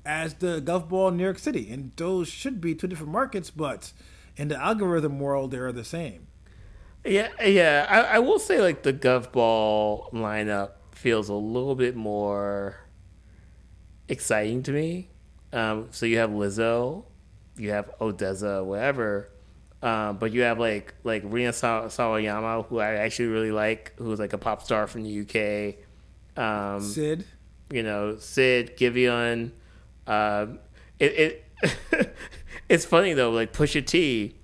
as 0.06 0.36
the 0.36 0.62
Gov 0.62 0.88
Ball 0.88 1.10
in 1.10 1.17
New 1.17 1.24
York 1.24 1.39
City, 1.39 1.72
and 1.72 1.91
those 1.95 2.28
should 2.28 2.62
be 2.62 2.76
two 2.76 2.88
different 2.88 3.12
markets, 3.12 3.50
but 3.50 3.91
in 4.38 4.48
the 4.48 4.56
algorithm 4.62 5.19
world, 5.19 5.52
they're 5.52 5.72
the 5.72 5.84
same. 5.84 6.28
Yeah, 7.04 7.30
yeah. 7.43 7.88
I, 7.89 8.15
I 8.15 8.19
will 8.19 8.39
say 8.39 8.62
like 8.62 8.84
the 8.84 8.93
Gov 8.93 9.32
Ball 9.32 10.10
lineup 10.13 10.72
feels 10.91 11.30
a 11.30 11.34
little 11.34 11.76
bit 11.76 11.95
more 11.95 12.78
exciting 14.10 14.63
to 14.63 14.72
me. 14.72 15.10
Um, 15.54 15.88
so 15.91 16.06
you 16.06 16.17
have 16.17 16.32
Lizzo, 16.32 17.06
you 17.58 17.72
have 17.72 17.89
ODESZA, 18.00 18.65
whatever. 18.65 19.30
Um, 19.82 20.17
but 20.17 20.34
you 20.34 20.41
have 20.41 20.60
like 20.60 20.93
like 21.04 21.24
Rina 21.26 21.52
Sawayama, 21.52 22.65
who 22.65 22.80
I 22.80 22.95
actually 22.95 23.28
really 23.30 23.52
like, 23.52 23.93
who's 23.98 24.19
like 24.19 24.34
a 24.34 24.38
pop 24.38 24.62
star 24.62 24.88
from 24.88 25.04
the 25.04 25.22
UK. 25.22 26.41
Um, 26.41 26.82
Sid, 26.82 27.26
you 27.72 27.84
know, 27.84 28.17
Sid, 28.17 28.76
Giveon. 28.78 29.52
Um, 30.06 30.60
it, 31.00 31.43
it 31.63 32.15
it's 32.69 32.84
funny 32.84 33.13
though, 33.13 33.32
like 33.32 33.54
Pusha 33.54 33.86
T. 33.86 34.36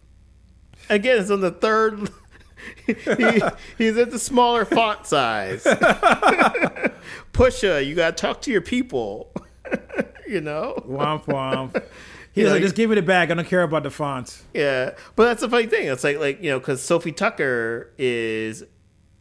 Again, 0.89 1.19
it's 1.19 1.31
on 1.31 1.41
the 1.41 1.51
third. 1.51 2.09
he, 2.85 3.41
he's 3.77 3.97
at 3.97 4.11
the 4.11 4.19
smaller 4.19 4.63
font 4.63 5.05
size. 5.05 5.63
Pusha, 7.33 7.85
you 7.85 7.95
gotta 7.95 8.15
talk 8.15 8.41
to 8.43 8.51
your 8.51 8.61
people. 8.61 9.33
you 10.27 10.41
know. 10.41 10.75
womp 10.87 11.25
womp. 11.25 11.81
He's 12.33 12.45
like, 12.45 12.53
like- 12.53 12.61
just 12.63 12.75
give 12.75 12.91
it 12.91 12.97
it 12.97 13.05
back. 13.05 13.31
I 13.31 13.33
don't 13.33 13.47
care 13.47 13.63
about 13.63 13.83
the 13.83 13.89
fonts. 13.91 14.43
Yeah, 14.53 14.91
but 15.15 15.25
that's 15.25 15.41
the 15.41 15.49
funny 15.49 15.67
thing. 15.67 15.87
It's 15.87 16.03
like 16.03 16.19
like 16.19 16.43
you 16.43 16.49
know 16.49 16.59
because 16.59 16.81
Sofi 16.83 17.11
Tukker 17.13 17.87
is 17.97 18.63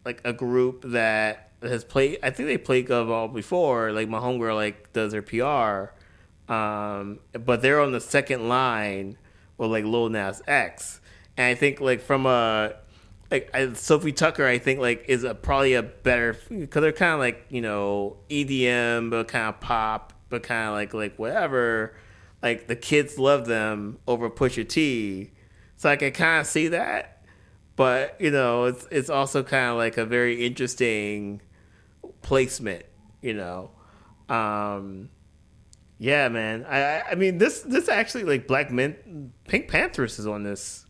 like 0.04 0.20
a 0.24 0.32
group 0.32 0.82
that 0.88 1.52
has 1.62 1.84
played. 1.84 2.18
I 2.22 2.30
think 2.30 2.48
they 2.48 2.58
played 2.58 2.88
Gov 2.88 3.32
before. 3.32 3.92
Like 3.92 4.08
my 4.08 4.18
homegirl 4.18 4.56
like 4.56 4.92
does 4.92 5.12
their 5.12 5.22
PR, 5.22 5.92
um, 6.52 7.20
but 7.32 7.62
they're 7.62 7.80
on 7.80 7.92
the 7.92 8.00
second 8.00 8.48
line 8.48 9.16
with 9.58 9.70
like 9.70 9.84
Lil 9.84 10.08
Nas 10.08 10.42
X, 10.48 11.00
and 11.36 11.46
I 11.46 11.54
think 11.54 11.80
like 11.80 12.00
from 12.00 12.26
a 12.26 12.74
like 13.30 13.48
I, 13.54 13.72
Sofi 13.74 14.12
Tukker, 14.12 14.44
I 14.44 14.58
think 14.58 14.80
like 14.80 15.04
is 15.08 15.22
a 15.22 15.34
probably 15.36 15.74
a 15.74 15.82
better 15.84 16.36
because 16.48 16.82
they're 16.82 16.90
kind 16.90 17.14
of 17.14 17.20
like 17.20 17.46
you 17.48 17.60
know 17.60 18.16
EDM 18.28 19.10
but 19.10 19.28
kind 19.28 19.46
of 19.48 19.60
pop 19.60 20.12
but 20.34 20.42
kind 20.42 20.68
of 20.68 20.74
like 20.74 20.92
like 20.94 21.16
whatever. 21.18 21.94
Like 22.42 22.66
the 22.66 22.76
kids 22.76 23.18
love 23.18 23.46
them 23.46 23.98
over 24.06 24.28
Pusha 24.28 24.68
T, 24.68 25.30
so 25.76 25.88
I 25.88 25.96
can 25.96 26.12
kind 26.12 26.40
of 26.40 26.46
see 26.46 26.68
that. 26.68 27.22
But 27.76 28.16
you 28.20 28.30
know, 28.30 28.64
it's 28.64 28.86
it's 28.90 29.08
also 29.10 29.42
kind 29.42 29.70
of 29.70 29.76
like 29.76 29.96
a 29.96 30.04
very 30.04 30.44
interesting 30.44 31.40
placement. 32.22 32.84
You 33.22 33.34
know, 33.34 33.70
um, 34.28 35.08
yeah, 35.98 36.28
man. 36.28 36.66
I 36.68 37.00
I- 37.12 37.14
mean 37.14 37.38
this 37.38 37.60
this 37.62 37.88
actually 37.88 38.24
like 38.24 38.46
Black 38.46 38.70
Men 38.70 39.32
PinkPantheress 39.48 40.18
is 40.18 40.26
on 40.26 40.42
this. 40.42 40.84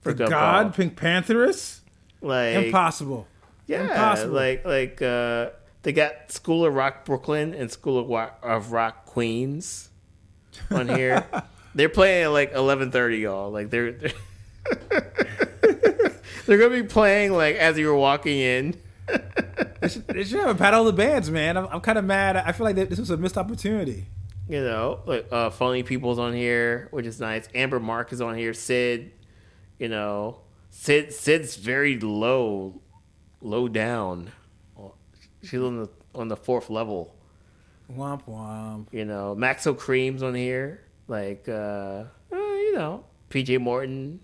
For 0.00 0.12
The 0.14 0.26
God, 0.26 0.76
Ball. 0.76 0.86
PinkPantheress, 0.86 1.80
like 2.22 2.56
impossible. 2.56 3.28
yeah, 3.66 3.82
Impossible. 3.82 4.34
like 4.34 4.64
like 4.64 5.00
uh, 5.02 5.50
they 5.82 5.92
got 5.92 6.30
School 6.30 6.64
of 6.64 6.74
Rock 6.74 7.04
Brooklyn 7.04 7.54
and 7.54 7.70
School 7.70 7.98
of, 7.98 8.06
Wa- 8.06 8.30
of 8.42 8.72
Rock 8.72 9.06
Queens 9.06 9.90
on 10.70 10.88
here. 10.88 11.26
they're 11.74 11.88
playing 11.88 12.24
at 12.24 12.28
like 12.28 12.52
eleven 12.52 12.90
thirty, 12.90 13.18
y'all. 13.18 13.50
Like 13.50 13.70
they're 13.70 13.92
they're, 13.92 14.12
they're 16.46 16.58
gonna 16.58 16.82
be 16.82 16.84
playing 16.84 17.32
like 17.32 17.56
as 17.56 17.78
you 17.78 17.86
were 17.86 17.96
walking 17.96 18.38
in. 18.38 18.80
They 19.80 19.88
should, 19.88 20.06
they 20.06 20.24
should 20.24 20.38
have 20.38 20.50
a 20.50 20.54
battle 20.54 20.86
of 20.86 20.86
the 20.86 21.02
bands, 21.02 21.28
man. 21.30 21.56
I'm, 21.56 21.66
I'm 21.66 21.80
kind 21.80 21.98
of 21.98 22.04
mad. 22.04 22.36
I 22.36 22.52
feel 22.52 22.64
like 22.64 22.76
this 22.76 22.98
was 23.00 23.10
a 23.10 23.16
missed 23.16 23.36
opportunity. 23.36 24.06
You 24.48 24.60
know, 24.60 25.00
like 25.06 25.26
uh, 25.32 25.50
funny 25.50 25.82
people's 25.82 26.18
on 26.18 26.32
here, 26.32 26.88
which 26.90 27.06
is 27.06 27.18
nice. 27.18 27.48
Amber 27.54 27.80
Mark 27.80 28.12
is 28.12 28.20
on 28.20 28.36
here. 28.36 28.54
Sid, 28.54 29.12
you 29.78 29.88
know, 29.88 30.38
Sid 30.70 31.12
Sid's 31.12 31.56
very 31.56 31.98
low, 31.98 32.80
low 33.40 33.66
down. 33.68 34.30
She's 35.42 35.60
on 35.60 35.82
the 35.82 35.90
on 36.14 36.28
the 36.28 36.36
fourth 36.36 36.70
level. 36.70 37.14
Womp 37.90 38.24
womp. 38.24 38.86
You 38.92 39.04
know, 39.04 39.34
Maxo 39.38 39.76
Kream's 39.76 40.22
on 40.22 40.34
here. 40.34 40.82
Like, 41.08 41.48
uh, 41.48 42.04
uh, 42.32 42.36
you 42.36 42.74
know, 42.74 43.04
PJ 43.30 43.60
Morton. 43.60 44.20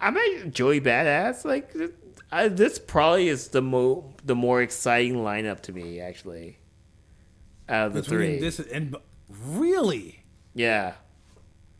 I 0.00 0.10
met 0.10 0.52
Joey 0.52 0.80
Badass. 0.80 1.44
Like, 1.44 1.72
I, 2.30 2.48
this 2.48 2.78
probably 2.78 3.28
is 3.28 3.48
the 3.48 3.62
mo 3.62 4.14
the 4.24 4.34
more 4.34 4.62
exciting 4.62 5.16
lineup 5.16 5.60
to 5.62 5.72
me, 5.72 6.00
actually. 6.00 6.58
Out 7.68 7.88
of 7.88 7.94
the 7.94 8.02
Between 8.02 8.18
three, 8.18 8.38
this 8.38 8.58
and 8.58 8.96
really 9.28 10.22
yeah, 10.54 10.94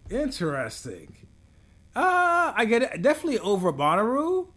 interesting. 0.09 1.17
Uh, 1.95 2.53
I 2.57 2.65
get 2.65 2.83
it. 2.83 3.03
Definitely 3.03 3.39
over 3.41 3.73
Bonnaroo. 3.73 4.49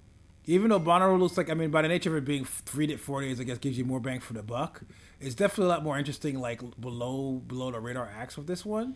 Even 0.47 0.69
though 0.69 0.79
Bonnaroo 0.79 1.19
looks 1.19 1.37
like, 1.37 1.49
I 1.49 1.53
mean, 1.55 1.71
by 1.71 1.81
the 1.81 1.87
nature 1.87 2.11
of 2.11 2.17
it 2.17 2.25
being 2.25 2.45
three 2.45 2.85
to 2.87 2.97
four 2.97 3.21
days, 3.21 3.39
I 3.39 3.43
guess 3.43 3.57
gives 3.57 3.77
you 3.77 3.85
more 3.85 3.99
bang 3.99 4.19
for 4.19 4.33
the 4.33 4.43
buck. 4.43 4.81
It's 5.19 5.33
definitely 5.35 5.65
a 5.65 5.69
lot 5.69 5.83
more 5.83 5.97
interesting, 5.97 6.39
like 6.39 6.61
below 6.79 7.41
below 7.47 7.71
the 7.71 7.79
radar 7.79 8.11
acts 8.15 8.37
with 8.37 8.45
this 8.47 8.63
one. 8.65 8.95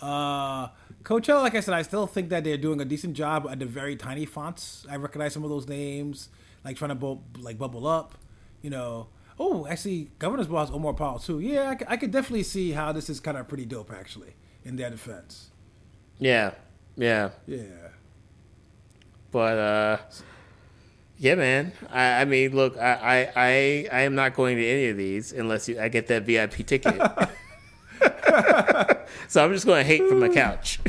Uh, 0.00 0.68
Coachella, 1.02 1.42
like 1.42 1.54
I 1.54 1.60
said, 1.60 1.74
I 1.74 1.82
still 1.82 2.06
think 2.06 2.28
that 2.28 2.44
they're 2.44 2.56
doing 2.56 2.80
a 2.80 2.84
decent 2.84 3.14
job 3.14 3.46
at 3.50 3.58
the 3.58 3.66
very 3.66 3.96
tiny 3.96 4.24
fonts. 4.26 4.86
I 4.90 4.96
recognize 4.96 5.32
some 5.32 5.42
of 5.44 5.50
those 5.50 5.66
names, 5.68 6.28
like 6.64 6.76
trying 6.76 6.90
to 6.90 6.94
bu- 6.94 7.18
like 7.38 7.58
bubble 7.58 7.86
up, 7.86 8.14
you 8.62 8.70
know. 8.70 9.08
Oh, 9.38 9.66
actually, 9.66 10.10
Governor's 10.20 10.46
Ball 10.46 10.60
has 10.66 10.70
Omar 10.70 10.92
Apollo 10.92 11.18
too. 11.18 11.40
Yeah, 11.40 11.70
I, 11.70 11.76
c- 11.76 11.84
I 11.88 11.96
could 11.96 12.12
definitely 12.12 12.44
see 12.44 12.70
how 12.72 12.92
this 12.92 13.10
is 13.10 13.18
kind 13.18 13.36
of 13.36 13.48
pretty 13.48 13.64
dope, 13.66 13.92
actually, 13.92 14.34
in 14.64 14.76
their 14.76 14.90
defense. 14.90 15.50
yeah, 16.18 16.52
yeah. 16.96 17.30
Yeah. 17.46 17.62
But 19.32 19.58
uh, 19.58 19.96
yeah, 21.18 21.34
man. 21.34 21.72
I, 21.90 22.22
I 22.22 22.24
mean, 22.24 22.54
look, 22.54 22.76
I, 22.76 22.92
I 22.92 23.32
I 23.36 23.88
I 23.92 24.00
am 24.02 24.14
not 24.14 24.34
going 24.34 24.56
to 24.56 24.66
any 24.66 24.88
of 24.88 24.96
these 24.96 25.32
unless 25.32 25.68
you, 25.68 25.80
I 25.80 25.88
get 25.88 26.06
that 26.08 26.24
VIP 26.24 26.66
ticket. 26.66 26.94
so 29.28 29.44
I'm 29.44 29.52
just 29.52 29.66
going 29.66 29.82
to 29.82 29.84
hate 29.84 30.06
from 30.08 30.20
the 30.20 30.28
couch. 30.28 30.80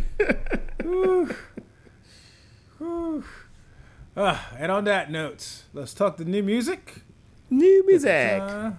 Ah, 4.18 4.50
and 4.58 4.72
on 4.72 4.86
that 4.86 5.12
note, 5.12 5.64
let's 5.74 5.94
talk 5.94 6.16
the 6.16 6.24
new 6.24 6.42
music. 6.42 7.02
New 7.50 7.86
music. 7.86 8.42
Uh, 8.42 8.72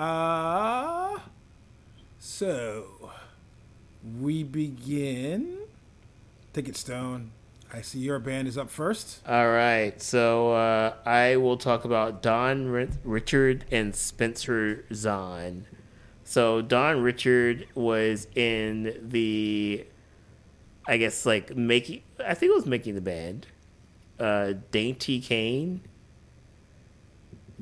uh, 0.00 1.18
so 2.20 3.10
we 4.20 4.44
begin. 4.44 5.58
Ticket 6.52 6.76
Stone. 6.76 7.32
I 7.72 7.82
see 7.82 8.00
your 8.00 8.18
band 8.18 8.48
is 8.48 8.58
up 8.58 8.68
first. 8.68 9.20
All 9.28 9.48
right, 9.48 10.00
so 10.02 10.52
uh, 10.52 10.94
I 11.06 11.36
will 11.36 11.56
talk 11.56 11.84
about 11.84 12.20
Dawn 12.20 12.66
Ri- 12.66 12.88
Richard 13.04 13.64
and 13.70 13.94
Spencer 13.94 14.84
Zahn. 14.92 15.66
So 16.24 16.62
Dawn 16.62 17.00
Richard 17.00 17.68
was 17.74 18.26
in 18.34 18.98
the, 19.08 19.86
I 20.86 20.96
guess 20.96 21.24
like 21.24 21.56
making. 21.56 22.02
I 22.24 22.34
think 22.34 22.50
it 22.50 22.54
was 22.54 22.66
making 22.66 22.96
the 22.96 23.00
band, 23.00 23.46
uh, 24.18 24.54
Dainty 24.70 25.20
Kane. 25.20 25.82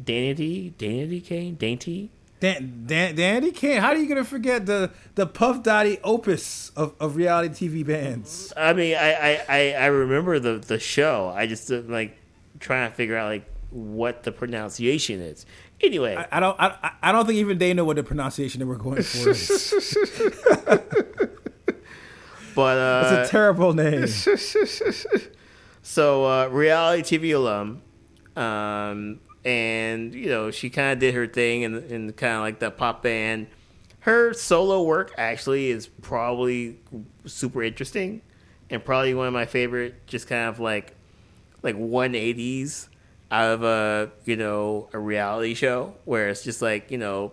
Dainty, 0.03 0.71
Dainty 0.79 1.21
Kane, 1.21 1.57
Dainty. 1.57 2.11
Dan, 2.41 2.85
Dan, 2.87 3.17
Danny 3.17 3.51
Kane. 3.51 3.81
How 3.81 3.89
are 3.89 3.97
you 3.97 4.09
gonna 4.09 4.25
forget 4.25 4.67
the 4.67 4.91
the 5.17 5.27
Puff 5.27 5.63
Daddy 5.63 5.99
opus 6.05 6.71
of, 6.77 6.95
of 7.01 7.17
reality 7.17 7.69
TV 7.69 7.87
bands? 7.87 8.53
I 8.57 8.73
mean, 8.73 8.97
I, 8.97 9.13
I, 9.13 9.45
I, 9.49 9.73
I 9.73 9.87
remember 9.87 10.39
the 10.39 10.59
the 10.59 10.79
show. 10.79 11.33
I 11.35 11.47
just 11.47 11.71
uh, 11.73 11.81
like 11.87 12.17
trying 12.61 12.89
to 12.91 12.95
figure 12.95 13.17
out 13.17 13.29
like 13.29 13.45
what 13.71 14.23
the 14.23 14.33
pronunciation 14.33 15.21
is. 15.21 15.45
Anyway, 15.81 16.15
I, 16.17 16.27
I 16.37 16.41
don't. 16.41 16.57
I, 16.61 16.93
I 17.03 17.13
don't 17.13 17.27
think 17.27 17.39
even 17.39 17.59
they 17.59 17.75
know 17.75 17.85
what 17.85 17.97
the 17.97 18.03
pronunciation 18.05 18.61
that 18.61 18.67
we're 18.67 18.77
going 18.77 19.03
for 19.03 19.31
is. 19.31 19.97
but 22.55 22.79
uh, 22.79 23.19
It's 23.21 23.29
a 23.29 23.33
terrible 23.33 23.75
name. 23.75 24.07
So 25.81 26.27
uh, 26.27 26.49
reality 26.49 27.17
TV 27.19 27.35
alum, 27.35 27.81
um, 28.37 29.21
and 29.45 30.15
you 30.15 30.29
know 30.29 30.51
she 30.51 30.71
kind 30.71 30.93
of 30.93 30.99
did 30.99 31.15
her 31.15 31.27
thing 31.27 31.63
in, 31.63 31.77
in 31.85 32.13
kind 32.13 32.35
of 32.35 32.41
like 32.41 32.59
the 32.59 32.71
pop 32.71 33.03
band. 33.03 33.49
Her 34.01 34.33
solo 34.33 34.83
work 34.83 35.13
actually 35.19 35.71
is 35.71 35.87
probably 35.87 36.79
super 37.27 37.63
interesting, 37.63 38.23
and 38.71 38.85
probably 38.85 39.15
one 39.15 39.27
of 39.27 39.33
my 39.33 39.47
favorite, 39.47 40.07
just 40.07 40.29
kind 40.29 40.49
of 40.49 40.61
like 40.61 40.95
like 41.63 41.77
180s 41.77 42.89
out 43.31 43.51
of 43.51 43.63
a 43.63 44.11
you 44.25 44.37
know 44.37 44.89
a 44.93 44.99
reality 44.99 45.55
show 45.55 45.95
where 46.05 46.29
it's 46.29 46.43
just 46.43 46.63
like 46.63 46.91
you 46.91 46.99
know 46.99 47.33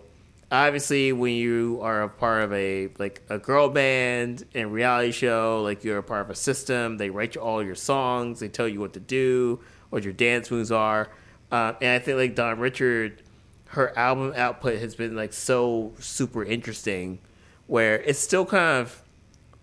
obviously 0.52 1.12
when 1.12 1.32
you 1.32 1.78
are 1.82 2.02
a 2.02 2.08
part 2.08 2.44
of 2.44 2.52
a 2.52 2.88
like 2.98 3.22
a 3.28 3.38
girl 3.38 3.68
band 3.68 4.44
and 4.54 4.72
reality 4.72 5.10
show 5.10 5.62
like 5.62 5.82
you're 5.84 5.98
a 5.98 6.02
part 6.02 6.20
of 6.20 6.30
a 6.30 6.34
system 6.34 6.98
they 6.98 7.10
write 7.10 7.34
you 7.34 7.40
all 7.40 7.62
your 7.62 7.74
songs 7.74 8.40
they 8.40 8.48
tell 8.48 8.68
you 8.68 8.78
what 8.78 8.92
to 8.92 9.00
do 9.00 9.58
what 9.90 10.04
your 10.04 10.12
dance 10.12 10.50
moves 10.50 10.70
are 10.70 11.08
uh, 11.52 11.72
and 11.80 11.90
i 11.90 11.98
think 11.98 12.16
like 12.16 12.34
dawn 12.34 12.58
richard 12.58 13.22
her 13.70 13.96
album 13.98 14.32
output 14.36 14.78
has 14.78 14.94
been 14.94 15.16
like 15.16 15.32
so 15.32 15.92
super 15.98 16.44
interesting 16.44 17.18
where 17.66 18.00
it's 18.02 18.18
still 18.18 18.46
kind 18.46 18.80
of 18.80 19.02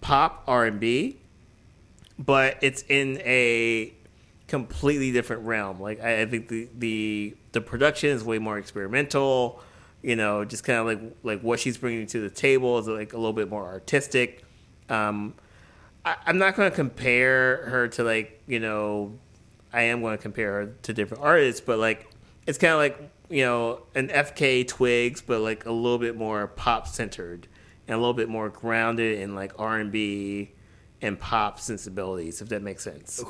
pop 0.01 0.43
r&b 0.47 1.17
but 2.19 2.57
it's 2.61 2.83
in 2.89 3.19
a 3.25 3.93
completely 4.47 5.11
different 5.11 5.43
realm 5.43 5.79
like 5.79 6.01
i, 6.01 6.21
I 6.21 6.25
think 6.25 6.49
the, 6.49 6.67
the 6.77 7.35
the 7.53 7.61
production 7.61 8.09
is 8.09 8.23
way 8.23 8.39
more 8.39 8.57
experimental 8.57 9.61
you 10.03 10.17
know, 10.17 10.43
just 10.43 10.63
kind 10.63 10.79
of 10.79 10.85
like 10.85 11.15
like 11.23 11.41
what 11.41 11.59
she's 11.59 11.77
bringing 11.77 12.05
to 12.07 12.19
the 12.19 12.29
table 12.29 12.77
is 12.77 12.87
like 12.87 13.13
a 13.13 13.15
little 13.17 13.33
bit 13.33 13.49
more 13.49 13.65
artistic. 13.65 14.43
Um, 14.89 15.33
I, 16.05 16.17
am 16.27 16.37
not 16.37 16.55
going 16.55 16.69
to 16.69 16.75
compare 16.75 17.65
her 17.69 17.87
to 17.87 18.03
like 18.03 18.43
you 18.45 18.59
know, 18.59 19.17
I 19.73 19.83
am 19.83 20.01
going 20.01 20.15
to 20.15 20.21
compare 20.21 20.53
her 20.53 20.65
to 20.83 20.93
different 20.93 21.23
artists, 21.23 21.59
but 21.59 21.79
like 21.79 22.07
it's 22.45 22.57
kind 22.57 22.73
of 22.73 22.79
like 22.79 23.11
you 23.29 23.43
know 23.43 23.81
an 23.95 24.09
FKA 24.09 24.67
Twigs, 24.67 25.21
but 25.21 25.41
like 25.41 25.65
a 25.65 25.71
little 25.71 25.97
bit 25.97 26.15
more 26.15 26.47
pop 26.47 26.87
centered 26.87 27.47
and 27.87 27.95
a 27.95 27.97
little 27.97 28.13
bit 28.13 28.29
more 28.29 28.49
grounded 28.49 29.19
in 29.19 29.35
like 29.35 29.53
R 29.59 29.79
and 29.79 29.91
B 29.91 30.51
and 31.01 31.19
pop 31.19 31.59
sensibilities, 31.59 32.41
if 32.41 32.49
that 32.49 32.61
makes 32.61 32.83
sense. 32.83 33.23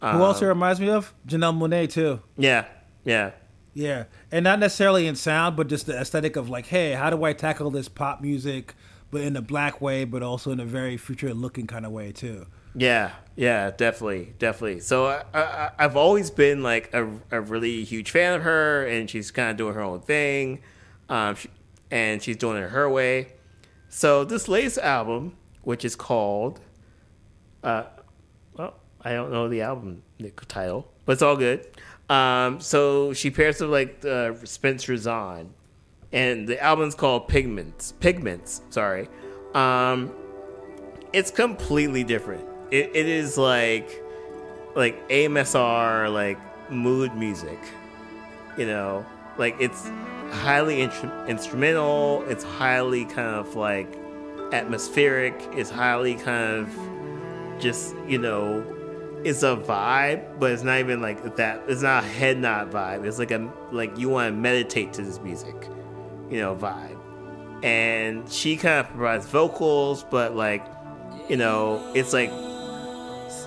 Who 0.00 0.06
um, 0.06 0.20
else 0.20 0.42
it 0.42 0.46
reminds 0.46 0.80
me 0.80 0.90
of? 0.90 1.14
Janelle 1.26 1.56
Monáe 1.56 1.90
too. 1.90 2.20
Yeah, 2.36 2.66
yeah. 3.04 3.32
Yeah, 3.76 4.04
and 4.30 4.44
not 4.44 4.60
necessarily 4.60 5.08
in 5.08 5.16
sound, 5.16 5.56
but 5.56 5.66
just 5.66 5.86
the 5.86 5.98
aesthetic 5.98 6.36
of 6.36 6.48
like, 6.48 6.66
hey, 6.66 6.92
how 6.92 7.10
do 7.10 7.24
I 7.24 7.32
tackle 7.32 7.70
this 7.72 7.88
pop 7.88 8.20
music, 8.20 8.74
but 9.10 9.22
in 9.22 9.36
a 9.36 9.42
black 9.42 9.80
way, 9.80 10.04
but 10.04 10.22
also 10.22 10.52
in 10.52 10.60
a 10.60 10.64
very 10.64 10.96
future-looking 10.96 11.66
kind 11.66 11.84
of 11.84 11.90
way 11.90 12.12
too. 12.12 12.46
Yeah, 12.74 13.12
yeah, 13.36 13.70
definitely, 13.70 14.34
definitely. 14.38 14.80
So 14.80 15.06
I, 15.06 15.22
I, 15.32 15.70
I've 15.78 15.96
always 15.96 16.30
been 16.30 16.62
like 16.62 16.92
a, 16.92 17.08
a 17.30 17.40
really 17.40 17.84
huge 17.84 18.10
fan 18.10 18.34
of 18.34 18.42
her, 18.42 18.84
and 18.86 19.08
she's 19.08 19.30
kind 19.30 19.50
of 19.50 19.56
doing 19.56 19.74
her 19.74 19.82
own 19.82 20.00
thing, 20.00 20.60
um, 21.08 21.36
she, 21.36 21.48
and 21.90 22.22
she's 22.22 22.36
doing 22.36 22.62
it 22.62 22.70
her 22.70 22.88
way. 22.90 23.32
So 23.88 24.24
this 24.24 24.48
latest 24.48 24.78
album, 24.78 25.36
which 25.62 25.84
is 25.84 25.94
called, 25.94 26.60
uh, 27.62 27.84
well, 28.56 28.74
I 29.00 29.12
don't 29.12 29.30
know 29.30 29.48
the 29.48 29.62
album 29.62 30.02
title, 30.48 30.90
but 31.04 31.12
it's 31.12 31.22
all 31.22 31.36
good. 31.36 31.68
Um, 32.10 32.60
so 32.60 33.12
she 33.12 33.30
pairs 33.30 33.60
with 33.60 33.70
like 33.70 34.04
uh, 34.04 34.34
Spencer 34.44 34.96
Zahn, 34.96 35.54
and 36.12 36.46
the 36.46 36.60
album's 36.62 36.96
called 36.96 37.28
Pigments. 37.28 37.92
Pigments, 38.00 38.62
sorry. 38.70 39.08
Um, 39.54 40.12
it's 41.12 41.30
completely 41.30 42.02
different. 42.02 42.44
It, 42.70 42.90
it 42.94 43.06
is 43.06 43.36
like 43.38 44.02
like 44.74 45.08
AMSR, 45.08 46.12
like 46.12 46.38
mood 46.70 47.14
music. 47.14 47.58
You 48.56 48.66
know, 48.66 49.04
like 49.38 49.56
it's 49.58 49.88
highly 50.30 50.78
instru- 50.78 51.28
instrumental. 51.28 52.24
It's 52.28 52.44
highly 52.44 53.04
kind 53.04 53.36
of 53.36 53.56
like 53.56 53.88
atmospheric. 54.52 55.34
It's 55.52 55.70
highly 55.70 56.14
kind 56.14 56.66
of 56.66 57.60
just 57.60 57.94
you 58.06 58.18
know 58.18 58.64
it's 59.24 59.42
a 59.42 59.56
vibe, 59.56 60.38
but 60.38 60.52
it's 60.52 60.62
not 60.62 60.78
even 60.80 61.00
like 61.00 61.36
that. 61.36 61.62
It's 61.66 61.82
not 61.82 62.04
a 62.04 62.06
head 62.06 62.38
nod 62.38 62.70
vibe. 62.70 63.06
It's 63.06 63.18
like 63.18 63.30
a 63.30 63.50
like 63.72 63.96
you 63.98 64.10
want 64.10 64.32
to 64.32 64.38
meditate 64.38 64.92
to 64.94 65.02
this 65.02 65.18
music, 65.20 65.54
you 66.30 66.38
know, 66.38 66.54
vibe. 66.54 66.98
And 67.64 68.30
she 68.30 68.56
kind 68.56 68.80
of 68.80 68.88
provides 68.90 69.26
vocals, 69.26 70.04
but 70.04 70.36
like, 70.36 70.64
you 71.30 71.38
know, 71.38 71.90
it's 71.94 72.12
like 72.12 72.30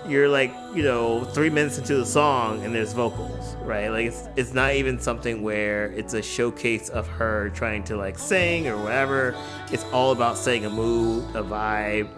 you're 0.08 0.30
like 0.30 0.53
you 0.74 0.84
know 0.84 1.26
three 1.26 1.49
minutes 1.49 1.78
into 1.78 1.97
the 1.97 2.05
song 2.05 2.64
and 2.64 2.74
there's 2.74 2.93
vocals, 2.93 3.55
right? 3.62 3.89
Like 3.89 4.08
it's 4.08 4.28
it's 4.36 4.53
not 4.53 4.74
even 4.74 4.99
something 4.99 5.41
where 5.41 5.88
it's 5.91 6.14
a 6.14 6.22
showcase 6.22 6.89
of 6.89 7.08
her 7.08 7.49
trying 7.49 7.84
to 7.86 7.97
like 7.97 8.18
sing 8.18 8.68
or 8.68 8.78
whatever. 8.78 9.36
It's 9.72 9.84
all 9.86 10.12
about 10.12 10.38
setting 10.38 10.66
a 10.66 10.70
mood, 10.70 11.24
a 11.36 11.43
vibe, 11.43 12.10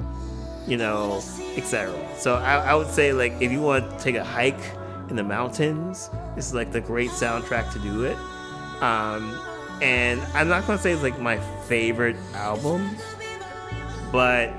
you 0.68 0.78
know, 0.78 1.22
etc. 1.56 1.94
So 2.18 2.36
I, 2.36 2.58
I, 2.58 2.76
would 2.76 2.90
say 2.90 3.12
like 3.12 3.34
if 3.42 3.52
you 3.52 3.62
want 3.62 3.90
to 3.90 3.98
take 3.98 4.16
a 4.16 4.24
hike 4.24 4.60
in 5.10 5.16
the 5.16 5.24
mountains, 5.24 6.10
this 6.36 6.46
is 6.48 6.54
like 6.54 6.72
the 6.72 6.82
great 6.82 7.10
soundtrack 7.10 7.74
to 7.74 7.80
do 7.80 8.04
it. 8.06 8.18
Um, 8.82 9.38
and 9.82 10.22
I'm 10.34 10.48
not 10.48 10.68
gonna 10.68 10.80
say 10.80 10.92
it's 10.92 11.04
like 11.04 11.20
my 11.20 11.40
favorite 11.68 12.18
album, 12.34 12.96
but 14.12 14.54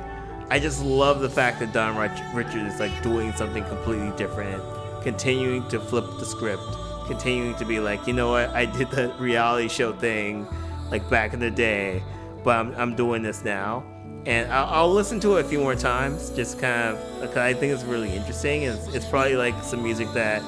I 0.51 0.59
just 0.59 0.83
love 0.83 1.21
the 1.21 1.31
fact 1.31 1.61
that 1.61 1.73
Dawn 1.73 1.97
Richard 1.97 2.67
is 2.67 2.81
like 2.81 3.03
doing 3.03 3.33
something 3.33 3.65
completely 3.65 4.11
different, 4.17 4.63
continuing 5.03 5.67
to 5.69 5.79
flip 5.81 6.05
the 6.19 6.27
script, 6.27 6.63
continuing 7.07 7.55
to 7.57 7.65
be 7.65 7.81
like, 7.81 8.07
you 8.07 8.13
know 8.13 8.31
what, 8.31 8.51
I 8.51 8.67
did 8.67 8.91
the 8.91 9.15
reality 9.19 9.69
show 9.69 9.93
thing 9.93 10.47
like 10.91 11.09
back 11.09 11.33
in 11.33 11.41
the 11.41 11.51
day, 11.51 12.03
but 12.43 12.57
I'm, 12.59 12.75
I'm 12.75 12.97
doing 12.97 13.23
this 13.23 13.45
now 13.45 13.85
and 14.27 14.51
I'll, 14.53 14.67
I'll, 14.67 14.93
listen 14.93 15.19
to 15.21 15.37
it 15.37 15.47
a 15.47 15.49
few 15.49 15.61
more 15.61 15.75
times, 15.75 16.31
just 16.31 16.59
kind 16.59 16.95
of 16.95 17.21
because 17.21 17.39
I 17.39 17.55
think 17.55 17.73
it's 17.73 17.85
really 17.85 18.15
interesting. 18.15 18.63
It's, 18.63 18.87
it's 18.89 19.07
probably 19.07 19.37
like 19.37 19.55
some 19.63 19.83
music 19.83 20.13
that 20.13 20.43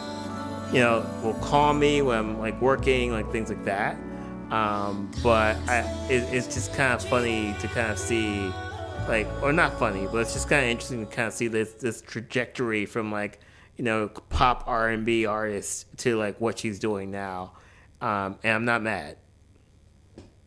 you 0.72 0.80
know 0.80 1.06
will 1.22 1.34
calm 1.34 1.78
me 1.78 2.02
when 2.02 2.18
I'm 2.18 2.38
like 2.38 2.60
working, 2.60 3.12
like 3.12 3.30
things 3.32 3.48
like 3.48 3.64
that. 3.64 3.96
Um, 4.50 5.10
but 5.22 5.56
I, 5.68 5.78
it, 6.10 6.22
it's 6.34 6.46
just 6.52 6.74
kind 6.74 6.92
of 6.92 7.02
funny 7.02 7.54
to 7.60 7.68
kind 7.68 7.90
of 7.90 7.98
see, 7.98 8.52
like, 9.08 9.26
or 9.42 9.52
not 9.52 9.78
funny, 9.78 10.06
but 10.10 10.18
it's 10.18 10.32
just 10.32 10.48
kind 10.48 10.64
of 10.64 10.70
interesting 10.70 11.06
to 11.06 11.12
kind 11.14 11.28
of 11.28 11.34
see 11.34 11.48
this 11.48 11.72
this 11.74 12.00
trajectory 12.00 12.86
from 12.86 13.12
like 13.12 13.40
you 13.76 13.84
know 13.84 14.08
pop 14.08 14.64
R 14.66 14.88
and 14.88 15.04
B 15.04 15.26
artist 15.26 15.86
to 15.98 16.16
like 16.16 16.40
what 16.40 16.58
she's 16.58 16.78
doing 16.78 17.10
now. 17.10 17.52
Um, 18.00 18.38
and 18.42 18.54
I'm 18.54 18.64
not 18.64 18.82
mad. 18.82 19.16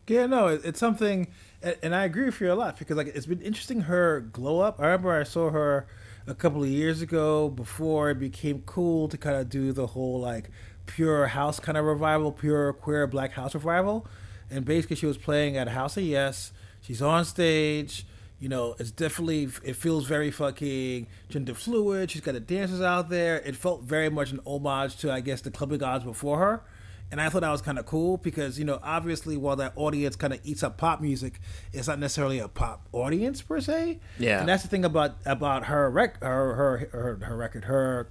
Yeah, 0.06 0.26
no, 0.26 0.48
it's 0.48 0.78
something 0.78 1.28
and, 1.62 1.76
and 1.82 1.94
I 1.94 2.04
agree 2.04 2.26
with 2.26 2.40
you 2.40 2.52
a 2.52 2.54
lot 2.54 2.78
because 2.78 2.96
like 2.96 3.08
it's 3.08 3.26
been 3.26 3.42
interesting 3.42 3.82
her 3.82 4.20
glow 4.20 4.60
up. 4.60 4.80
I 4.80 4.84
remember 4.84 5.12
I 5.12 5.24
saw 5.24 5.50
her 5.50 5.86
a 6.26 6.34
couple 6.34 6.62
of 6.62 6.68
years 6.68 7.02
ago 7.02 7.48
before 7.48 8.10
it 8.10 8.18
became 8.18 8.62
cool 8.66 9.08
to 9.08 9.16
kind 9.16 9.36
of 9.36 9.48
do 9.48 9.72
the 9.72 9.88
whole 9.88 10.20
like 10.20 10.50
pure 10.86 11.26
house 11.26 11.58
kind 11.60 11.76
of 11.76 11.84
revival, 11.84 12.32
pure 12.32 12.72
queer 12.72 13.06
black 13.06 13.32
house 13.32 13.54
revival. 13.54 14.06
And 14.48 14.64
basically, 14.64 14.96
she 14.96 15.06
was 15.06 15.18
playing 15.18 15.56
at 15.56 15.68
House 15.68 15.96
of 15.96 16.04
Yes. 16.04 16.52
She's 16.80 17.02
on 17.02 17.24
stage. 17.24 18.06
You 18.38 18.48
know, 18.48 18.76
it's 18.78 18.90
definitely 18.90 19.48
it 19.64 19.76
feels 19.76 20.06
very 20.06 20.30
fucking 20.30 21.06
gender 21.28 21.54
fluid. 21.54 22.10
She's 22.10 22.20
got 22.20 22.34
the 22.34 22.40
dancers 22.40 22.82
out 22.82 23.08
there. 23.08 23.38
It 23.38 23.56
felt 23.56 23.82
very 23.82 24.10
much 24.10 24.30
an 24.30 24.40
homage 24.46 24.96
to 24.98 25.12
I 25.12 25.20
guess 25.20 25.40
the 25.40 25.50
clubbing 25.50 25.78
gods 25.78 26.04
before 26.04 26.38
her 26.38 26.62
and 27.10 27.20
I 27.20 27.28
thought 27.28 27.42
that 27.42 27.50
was 27.50 27.62
kind 27.62 27.78
of 27.78 27.86
cool 27.86 28.16
because 28.16 28.58
you 28.58 28.64
know 28.64 28.80
obviously 28.82 29.36
while 29.36 29.56
that 29.56 29.72
audience 29.76 30.16
kind 30.16 30.32
of 30.32 30.40
eats 30.44 30.62
up 30.62 30.76
pop 30.76 31.00
music, 31.00 31.40
it's 31.72 31.88
not 31.88 31.98
necessarily 31.98 32.38
a 32.38 32.48
pop 32.48 32.86
audience 32.92 33.42
per 33.42 33.60
se. 33.60 34.00
Yeah, 34.18 34.40
and 34.40 34.48
that's 34.48 34.62
the 34.62 34.68
thing 34.68 34.84
about 34.84 35.16
about 35.24 35.66
her 35.66 35.90
rec 35.90 36.22
her 36.22 36.54
her 36.54 36.88
her, 36.92 37.16
her 37.22 37.36
record 37.36 37.64
her 37.64 38.08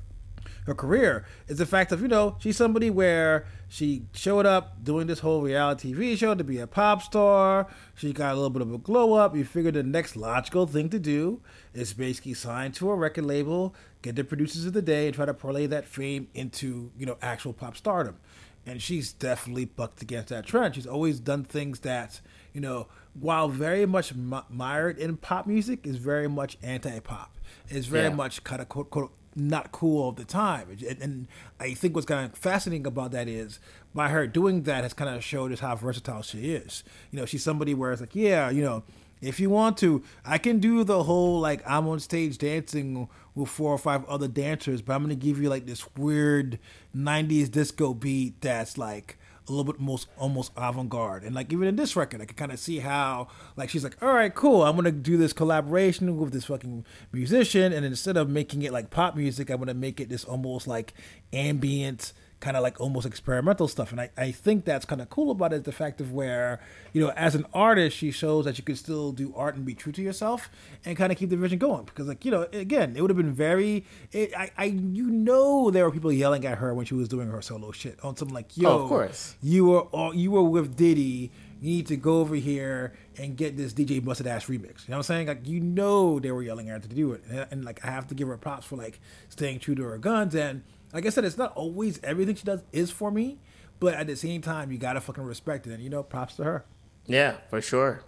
her 0.66 0.76
career 0.76 1.26
is 1.47 1.57
the 1.57 1.66
fact 1.66 1.91
of 1.91 2.01
you 2.01 2.07
know 2.07 2.36
she's 2.39 2.57
somebody 2.57 2.89
where 2.89 3.45
she 3.68 4.03
showed 4.13 4.45
up 4.45 4.84
doing 4.84 5.07
this 5.07 5.20
whole 5.20 5.41
reality 5.41 5.93
TV 5.93 6.18
show 6.18 6.36
to 6.36 6.43
be 6.43 6.59
a 6.59 6.68
pop 6.68 7.01
star. 7.01 7.68
She 7.95 8.13
got 8.13 8.34
a 8.34 8.36
little 8.36 8.49
bit 8.49 8.61
of 8.61 8.74
a 8.74 8.78
glow 8.78 9.13
up. 9.13 9.36
You 9.36 9.45
figure 9.45 9.72
the 9.72 9.84
next 9.84 10.16
logical 10.16 10.68
thing 10.68 10.89
to 10.89 10.99
do 10.99 11.41
is 11.74 11.93
basically 11.93 12.34
sign 12.34 12.72
to 12.74 12.89
a 12.91 12.95
record 12.95 13.26
label, 13.26 13.76
get 14.01 14.16
the 14.16 14.24
producers 14.24 14.66
of 14.66 14.74
the 14.74 14.82
day, 14.82 15.07
and 15.07 15.16
try 15.16 15.26
to 15.26 15.34
parlay 15.34 15.68
that 15.68 15.86
fame 15.86 16.28
into 16.34 16.91
you 16.97 17.05
know 17.05 17.18
actual 17.22 17.53
pop 17.53 17.78
stardom 17.78 18.18
and 18.66 18.82
she's 18.82 19.13
definitely 19.13 19.66
bucked 19.66 20.01
against 20.01 20.30
that 20.30 20.45
trend. 20.45 20.76
She's 20.76 20.88
always 20.88 21.20
done 21.20 21.43
things 21.43 21.82
that, 21.82 22.20
you 22.53 22.61
know, 22.61 22.88
while 23.13 23.47
very 23.47 23.86
much 23.86 24.13
mired 24.16 24.97
in 24.97 25.18
pop 25.18 25.45
music, 25.45 25.86
is 25.86 25.97
very 25.97 26.28
much 26.28 26.57
anti-pop. 26.63 27.38
It's 27.70 27.86
very 27.86 28.09
yeah. 28.09 28.16
much 28.16 28.43
kind 28.43 28.61
of 28.61 28.70
quote, 28.70 28.89
quote 28.89 29.11
not 29.36 29.71
cool 29.71 30.01
all 30.01 30.11
the 30.11 30.25
time. 30.25 30.69
And, 30.69 31.01
and 31.01 31.27
I 31.59 31.73
think 31.73 31.95
what's 31.95 32.05
kind 32.05 32.31
of 32.31 32.38
fascinating 32.38 32.88
about 32.88 33.11
that 33.11 33.27
is 33.27 33.59
by 33.93 34.09
her 34.09 34.27
doing 34.27 34.63
that 34.63 34.83
has 34.83 34.93
kind 34.93 35.13
of 35.13 35.23
showed 35.23 35.51
us 35.51 35.59
how 35.59 35.75
versatile 35.75 36.21
she 36.21 36.53
is. 36.53 36.83
You 37.11 37.19
know, 37.19 37.25
she's 37.25 37.43
somebody 37.43 37.73
where 37.73 37.91
it's 37.91 38.01
like, 38.01 38.15
yeah, 38.15 38.49
you 38.49 38.63
know, 38.63 38.83
if 39.21 39.39
you 39.39 39.49
want 39.49 39.77
to, 39.77 40.03
I 40.25 40.38
can 40.38 40.59
do 40.59 40.83
the 40.83 41.03
whole 41.03 41.39
like 41.39 41.61
I'm 41.65 41.88
on 41.88 41.99
stage 41.99 42.38
dancing 42.38 43.09
with 43.33 43.49
four 43.49 43.71
or 43.71 43.77
five 43.77 44.05
other 44.05 44.27
dancers, 44.27 44.81
but 44.81 44.93
I'm 44.93 45.01
gonna 45.01 45.15
give 45.15 45.41
you 45.41 45.49
like 45.49 45.65
this 45.65 45.88
weird 45.95 46.59
'90s 46.95 47.49
disco 47.49 47.93
beat 47.93 48.41
that's 48.41 48.77
like 48.77 49.17
a 49.48 49.52
little 49.52 49.64
bit 49.64 49.80
most 49.80 50.08
almost 50.18 50.52
avant-garde. 50.58 51.24
And 51.24 51.36
like 51.36 51.52
even 51.52 51.68
in 51.68 51.76
this 51.76 51.96
record 51.96 52.22
i 52.22 52.26
can 52.26 52.36
kind 52.36 52.52
of 52.52 52.60
see 52.60 52.80
how 52.80 53.28
like 53.56 53.70
she's 53.70 53.84
like 53.84 54.02
all 54.02 54.14
right 54.14 54.34
cool 54.34 54.64
i'm 54.64 54.76
gonna 54.76 54.91
do 54.91 55.18
this 55.18 55.34
collaboration 55.34 56.18
with 56.18 56.34
this 56.34 56.46
fucking 56.46 56.86
musician 57.12 57.74
and 57.74 57.86
instead 57.86 58.18
of 58.18 58.30
making 58.30 58.62
it 58.62 58.72
like 58.72 58.89
pop 58.89 59.16
music 59.16 59.50
i'm 59.50 59.60
gonna 59.60 59.74
make 59.74 60.00
it 60.00 60.10
this 60.10 60.24
almost 60.24 60.68
like 60.68 60.93
ambient 61.34 62.14
kind 62.46 62.56
of 62.56 62.62
like 62.62 62.80
almost 62.80 63.08
experimental 63.08 63.68
stuff. 63.68 63.91
And 63.91 64.00
I, 64.00 64.10
I 64.16 64.32
think 64.32 64.66
that's 64.66 64.86
kind 64.86 65.02
of 65.02 65.10
cool 65.10 65.32
about 65.32 65.52
it 65.52 65.58
is 65.58 65.64
the 65.64 65.72
fact 65.72 66.00
of 66.00 66.14
where, 66.14 66.60
you 66.93 67.02
know, 67.02 67.10
as 67.16 67.34
an 67.34 67.46
artist, 67.56 67.98
she 67.98 68.12
shows 68.12 68.46
that 68.46 68.60
you 68.60 68.64
can 68.64 68.76
still 68.76 69.12
do 69.12 69.34
art 69.36 69.56
and 69.56 69.66
be 69.66 69.74
true 69.74 69.91
to 69.93 70.02
yourself 70.02 70.50
and 70.86 70.96
kind 70.96 71.12
of 71.12 71.18
keep 71.18 71.32
the 71.32 71.38
vision 71.38 71.58
going. 71.58 71.86
Because, 71.86 72.08
like, 72.08 72.24
you 72.24 72.30
know, 72.30 72.43
again, 72.54 72.93
it 72.96 73.02
would 73.02 73.10
have 73.10 73.18
been 73.18 73.34
very, 73.34 73.84
it, 74.12 74.32
I, 74.38 74.52
I, 74.58 74.66
you 74.66 75.10
know, 75.10 75.72
there 75.72 75.84
were 75.86 75.91
people 75.91 76.12
yelling 76.12 76.46
at 76.46 76.60
her 76.60 76.72
when 76.76 76.86
she 76.86 76.93
was 76.93 77.08
doing 77.08 77.30
her 77.32 77.41
solo 77.41 77.72
shit 77.72 77.98
on 78.04 78.16
something 78.16 78.36
like, 78.36 78.56
yo, 78.56 78.70
Oh, 78.70 78.84
of 78.84 78.89
course. 78.89 79.36
you 79.41 79.66
were, 79.66 79.82
all, 79.82 80.14
you 80.14 80.30
were 80.30 80.43
with 80.43 80.76
Diddy. 80.78 81.32
You 81.62 81.78
need 81.78 81.88
to 81.88 81.96
go 81.96 82.20
over 82.20 82.36
here 82.36 82.93
and 83.18 83.36
get 83.36 83.58
this 83.58 83.74
DJ 83.74 84.04
Busted 84.04 84.28
Ass 84.28 84.46
remix. 84.46 84.52
You 84.52 84.60
know 84.91 84.98
what 84.98 84.98
I'm 84.98 85.04
saying? 85.04 85.28
Like, 85.28 85.48
you 85.48 85.60
know, 85.62 86.20
they 86.20 86.30
were 86.32 86.43
yelling 86.43 86.70
at 86.70 86.84
her 86.84 86.88
to 86.89 86.96
do 86.96 87.14
it. 87.14 87.24
And, 87.28 87.48
and 87.50 87.66
like, 87.66 87.84
I 87.84 87.89
have 87.89 88.06
to 88.10 88.14
give 88.14 88.28
her 88.28 88.38
props 88.38 88.66
for 88.68 88.76
like 88.76 89.00
staying 89.30 89.60
true 89.60 89.74
to 89.74 89.84
her 89.84 89.98
guns 89.98 90.36
and, 90.36 90.62
like 90.96 91.06
I 91.06 91.10
said, 91.10 91.26
it's 91.26 91.38
not 91.38 91.52
always 91.58 92.00
everything 92.04 92.36
she 92.36 92.46
does 92.46 92.64
is 92.72 92.89
for 92.89 93.12
me, 93.12 93.38
but 93.82 93.96
at 93.96 94.08
the 94.08 94.16
same 94.16 94.41
time, 94.41 94.72
you 94.72 94.78
gotta 94.78 95.02
fucking 95.02 95.26
respect 95.26 95.68
it. 95.68 95.74
And 95.74 95.84
you 95.84 95.89
know, 95.89 96.04
props 96.04 96.38
to 96.38 96.46
her. 96.46 96.66
Yeah, 97.06 97.36
for 97.50 97.60
sure. 97.60 98.02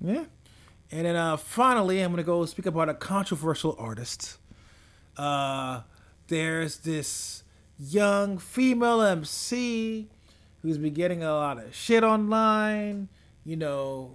Yeah. 0.00 0.26
And 0.92 1.06
then 1.06 1.16
uh, 1.16 1.36
finally, 1.36 2.00
I'm 2.00 2.12
gonna 2.12 2.22
go 2.22 2.46
speak 2.46 2.66
about 2.66 2.88
a 2.88 2.94
controversial 2.94 3.74
artist. 3.80 4.38
Uh, 5.16 5.80
there's 6.28 6.78
this 6.78 7.42
young 7.80 8.38
female 8.38 9.02
MC 9.02 10.08
who's 10.62 10.78
been 10.78 10.94
getting 10.94 11.24
a 11.24 11.34
lot 11.34 11.58
of 11.58 11.74
shit 11.74 12.04
online. 12.04 13.08
You 13.44 13.56
know, 13.56 14.12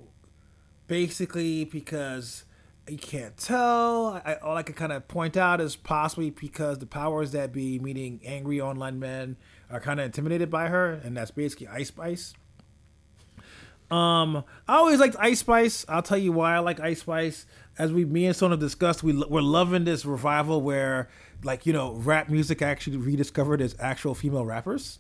basically 0.88 1.66
because 1.66 2.46
you 2.88 2.98
can't 2.98 3.38
tell. 3.38 4.22
I, 4.26 4.36
all 4.42 4.58
I 4.58 4.64
can 4.64 4.76
kind 4.76 4.92
of 4.92 5.08
point 5.08 5.38
out 5.38 5.62
is 5.62 5.76
possibly 5.76 6.30
because 6.32 6.80
the 6.80 6.86
powers 6.86 7.32
that 7.32 7.54
be, 7.54 7.80
meaning 7.80 8.20
angry 8.26 8.60
online 8.60 9.00
men, 9.00 9.38
are 9.70 9.80
kind 9.80 10.00
of 10.00 10.06
intimidated 10.06 10.50
by 10.50 10.68
her, 10.68 10.94
and 10.94 11.16
that's 11.16 11.32
basically 11.32 11.68
Ice 11.68 11.88
Spice. 11.88 12.34
Um, 13.90 14.44
I 14.68 14.76
always 14.76 15.00
liked 15.00 15.16
Ice 15.20 15.40
Spice. 15.40 15.86
I'll 15.88 16.02
tell 16.02 16.18
you 16.18 16.32
why 16.32 16.56
I 16.56 16.60
like 16.60 16.80
Ice 16.80 17.02
Spice. 17.02 17.46
As 17.78 17.92
we, 17.92 18.06
me 18.06 18.26
and 18.26 18.36
Son 18.36 18.52
have 18.52 18.60
discussed, 18.60 19.04
we 19.04 19.14
we're 19.14 19.42
loving 19.42 19.84
this 19.84 20.06
revival 20.06 20.62
where, 20.62 21.10
like 21.44 21.66
you 21.66 21.74
know, 21.74 21.94
rap 21.94 22.30
music 22.30 22.62
actually 22.62 22.98
rediscovered 22.98 23.62
as 23.62 23.76
actual 23.80 24.16
female 24.16 24.46
rappers. 24.46 25.00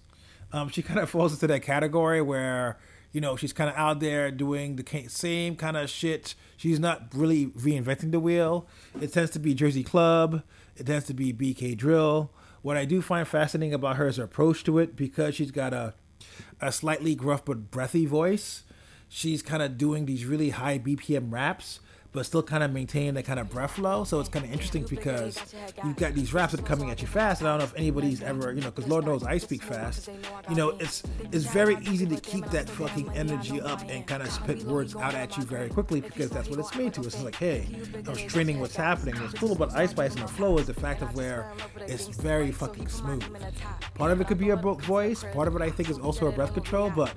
Um, 0.51 0.69
she 0.69 0.81
kind 0.83 0.99
of 0.99 1.09
falls 1.09 1.33
into 1.33 1.47
that 1.47 1.63
category 1.63 2.21
where 2.21 2.77
you 3.13 3.21
know 3.21 3.37
she's 3.37 3.53
kind 3.53 3.69
of 3.69 3.75
out 3.77 4.01
there 4.01 4.29
doing 4.31 4.75
the 4.75 5.05
same 5.07 5.55
kind 5.55 5.77
of 5.77 5.89
shit. 5.89 6.35
She's 6.57 6.79
not 6.79 7.03
really 7.13 7.47
reinventing 7.47 8.11
the 8.11 8.19
wheel. 8.19 8.67
It 8.99 9.13
tends 9.13 9.31
to 9.31 9.39
be 9.39 9.53
Jersey 9.53 9.83
Club. 9.83 10.43
It 10.75 10.87
tends 10.87 11.05
to 11.05 11.13
be 11.13 11.31
BK 11.31 11.77
Drill. 11.77 12.31
What 12.63 12.75
I 12.75 12.85
do 12.85 13.01
find 13.01 13.27
fascinating 13.27 13.73
about 13.73 13.97
her 13.97 14.07
is 14.07 14.17
her 14.17 14.23
approach 14.23 14.63
to 14.65 14.79
it 14.79 14.95
because 14.95 15.35
she's 15.35 15.51
got 15.51 15.73
a 15.73 15.93
a 16.59 16.71
slightly 16.71 17.13
gruff 17.15 17.45
but 17.45 17.71
breathy 17.71 18.05
voice. 18.05 18.63
She's 19.07 19.41
kind 19.43 19.61
of 19.61 19.77
doing 19.77 20.05
these 20.05 20.25
really 20.25 20.49
high 20.49 20.79
BPM 20.79 21.31
raps, 21.31 21.79
but 22.13 22.25
still 22.25 22.43
kind 22.43 22.63
of 22.63 22.71
maintain 22.71 23.15
that 23.15 23.25
kind 23.25 23.39
of 23.39 23.49
breath 23.49 23.71
flow. 23.71 24.03
So 24.03 24.19
it's 24.19 24.29
kind 24.29 24.45
of 24.45 24.51
interesting 24.51 24.85
because 24.89 25.37
you've 25.83 25.97
got 25.97 26.13
these 26.13 26.33
raps 26.33 26.51
that 26.53 26.61
are 26.61 26.63
coming 26.63 26.89
at 26.91 27.01
you 27.01 27.07
fast. 27.07 27.41
And 27.41 27.49
I 27.49 27.53
don't 27.53 27.59
know 27.59 27.65
if 27.65 27.75
anybody's 27.75 28.21
ever, 28.21 28.53
you 28.53 28.61
know, 28.61 28.71
because 28.71 28.87
Lord 28.87 29.05
knows 29.05 29.23
I 29.23 29.37
speak 29.39 29.63
fast. 29.63 30.09
You 30.49 30.55
know, 30.55 30.69
it's 30.79 31.03
it's 31.31 31.45
very 31.45 31.77
easy 31.81 32.05
to 32.05 32.15
keep 32.21 32.45
that 32.51 32.69
fucking 32.69 33.09
energy 33.15 33.59
up 33.59 33.81
and 33.89 34.05
kind 34.05 34.21
of 34.21 34.31
spit 34.31 34.63
words 34.63 34.95
out 34.95 35.15
at 35.15 35.35
you 35.35 35.43
very 35.43 35.69
quickly 35.69 36.01
because 36.01 36.29
that's 36.29 36.49
what 36.49 36.59
it's 36.59 36.75
made 36.75 36.93
to. 36.93 37.01
It's 37.01 37.21
like, 37.23 37.35
hey, 37.35 37.67
I 38.07 38.09
was 38.09 38.23
training 38.23 38.59
what's 38.59 38.75
happening. 38.75 39.15
What's 39.15 39.33
cool 39.33 39.53
about 39.53 39.75
Ice 39.75 39.91
Spice 39.91 40.13
and 40.13 40.23
the 40.23 40.27
flow 40.27 40.57
is 40.59 40.67
the 40.67 40.73
fact 40.73 41.01
of 41.01 41.15
where 41.15 41.51
it's 41.87 42.07
very 42.07 42.51
fucking 42.51 42.87
smooth. 42.87 43.23
Part 43.95 44.11
of 44.11 44.21
it 44.21 44.27
could 44.27 44.37
be 44.37 44.49
her 44.49 44.55
voice. 44.55 45.25
Part 45.33 45.47
of 45.47 45.55
it, 45.55 45.61
I 45.61 45.69
think, 45.71 45.89
is 45.89 45.97
also 45.97 46.25
her 46.25 46.31
breath 46.31 46.53
control. 46.53 46.91
But 46.91 47.15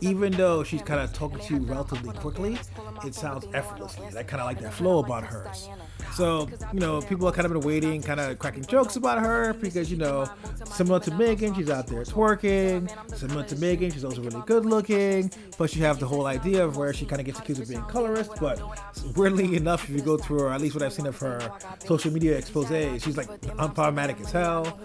even 0.00 0.32
though 0.32 0.62
she's 0.62 0.82
kind 0.82 1.00
of 1.00 1.12
talking 1.12 1.40
to 1.40 1.54
you 1.54 1.60
relatively 1.60 2.12
quickly, 2.14 2.58
it 3.04 3.14
sounds 3.14 3.46
effortlessly. 3.54 4.06
I 4.16 4.22
kind 4.28 4.40
of 4.40 4.46
like 4.46 4.60
that 4.60 4.72
flow 4.72 5.00
about 5.00 5.24
hers. 5.24 5.68
So, 6.14 6.48
you 6.72 6.80
know, 6.80 7.00
people 7.00 7.26
have 7.26 7.34
kind 7.36 7.46
of 7.46 7.52
been 7.52 7.60
waiting, 7.62 8.02
kind 8.02 8.18
of 8.18 8.38
cracking 8.38 8.64
jokes 8.64 8.96
about 8.96 9.20
her 9.20 9.52
because, 9.54 9.88
you 9.90 9.96
know, 9.96 10.28
similar 10.64 10.98
to 11.00 11.14
Megan, 11.14 11.54
she's 11.54 11.70
out 11.70 11.86
there 11.86 12.02
twerking. 12.02 12.90
Similar 13.16 13.44
to 13.44 13.56
Megan, 13.56 13.92
she's 13.92 14.04
also 14.04 14.22
really 14.22 14.42
good 14.44 14.66
looking. 14.66 15.28
Plus, 15.52 15.76
you 15.76 15.84
have 15.84 16.00
the 16.00 16.06
whole 16.06 16.26
idea 16.26 16.64
of 16.64 16.76
where 16.76 16.92
she 16.92 17.06
kind 17.06 17.20
of 17.20 17.26
gets 17.26 17.38
accused 17.38 17.62
of 17.62 17.68
being 17.68 17.82
colorist. 17.84 18.32
But 18.40 18.60
weirdly 19.16 19.56
enough, 19.56 19.84
if 19.88 19.90
you 19.90 20.02
go 20.02 20.16
through 20.16 20.40
her, 20.40 20.48
at 20.48 20.60
least 20.60 20.74
what 20.74 20.82
I've 20.82 20.92
seen 20.92 21.06
of 21.06 21.16
her 21.18 21.52
social 21.84 22.12
media 22.12 22.36
expose, 22.36 22.68
she's 23.02 23.16
like 23.16 23.28
unproblematic 23.42 24.20
as 24.20 24.32
hell. 24.32 24.80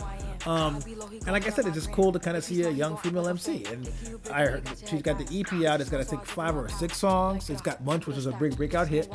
Um, 0.46 0.80
and 0.86 1.28
like 1.28 1.48
I 1.48 1.50
said, 1.50 1.66
it's 1.66 1.76
just 1.76 1.92
cool 1.92 2.12
to 2.12 2.20
kind 2.20 2.36
of 2.36 2.44
see 2.44 2.64
a 2.64 2.70
young 2.70 2.98
female 2.98 3.28
MC. 3.28 3.66
And 3.66 3.90
I 4.32 4.46
heard 4.46 4.70
she's 4.86 5.02
got 5.02 5.18
the 5.18 5.40
EP 5.40 5.52
out. 5.66 5.82
It's 5.82 5.90
got 5.90 6.02
I 6.02 6.04
think 6.04 6.26
five 6.26 6.56
or 6.56 6.68
six 6.70 6.98
songs. 6.98 7.50
It's 7.50 7.62
got 7.62 7.84
Munch, 7.84 8.08
which 8.08 8.18
is 8.18 8.26
a 8.26 8.32
big 8.34 8.58
breakout 8.58 8.88
hit. 8.88 9.10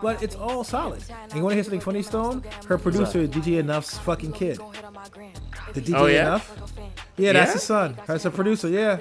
But 0.00 0.22
it's 0.22 0.36
all 0.36 0.64
solid. 0.64 1.02
And 1.24 1.34
you 1.34 1.42
want 1.42 1.52
to 1.52 1.56
hear 1.56 1.64
something 1.64 1.80
funny, 1.80 2.02
Stone? 2.02 2.44
Her 2.66 2.78
producer 2.78 3.20
is 3.20 3.30
DJ 3.30 3.58
Enuff's 3.58 3.98
fucking 3.98 4.32
kid. 4.32 4.60
The 5.74 5.80
DJ 5.82 5.94
Oh, 5.96 6.06
yeah? 6.06 6.26
Enuff. 6.26 6.72
Yeah, 7.16 7.32
that's 7.32 7.48
Yeah? 7.48 7.52
his 7.54 7.62
son. 7.64 7.96
That's 8.06 8.24
a 8.24 8.30
producer. 8.30 8.68
Yeah. 8.68 9.00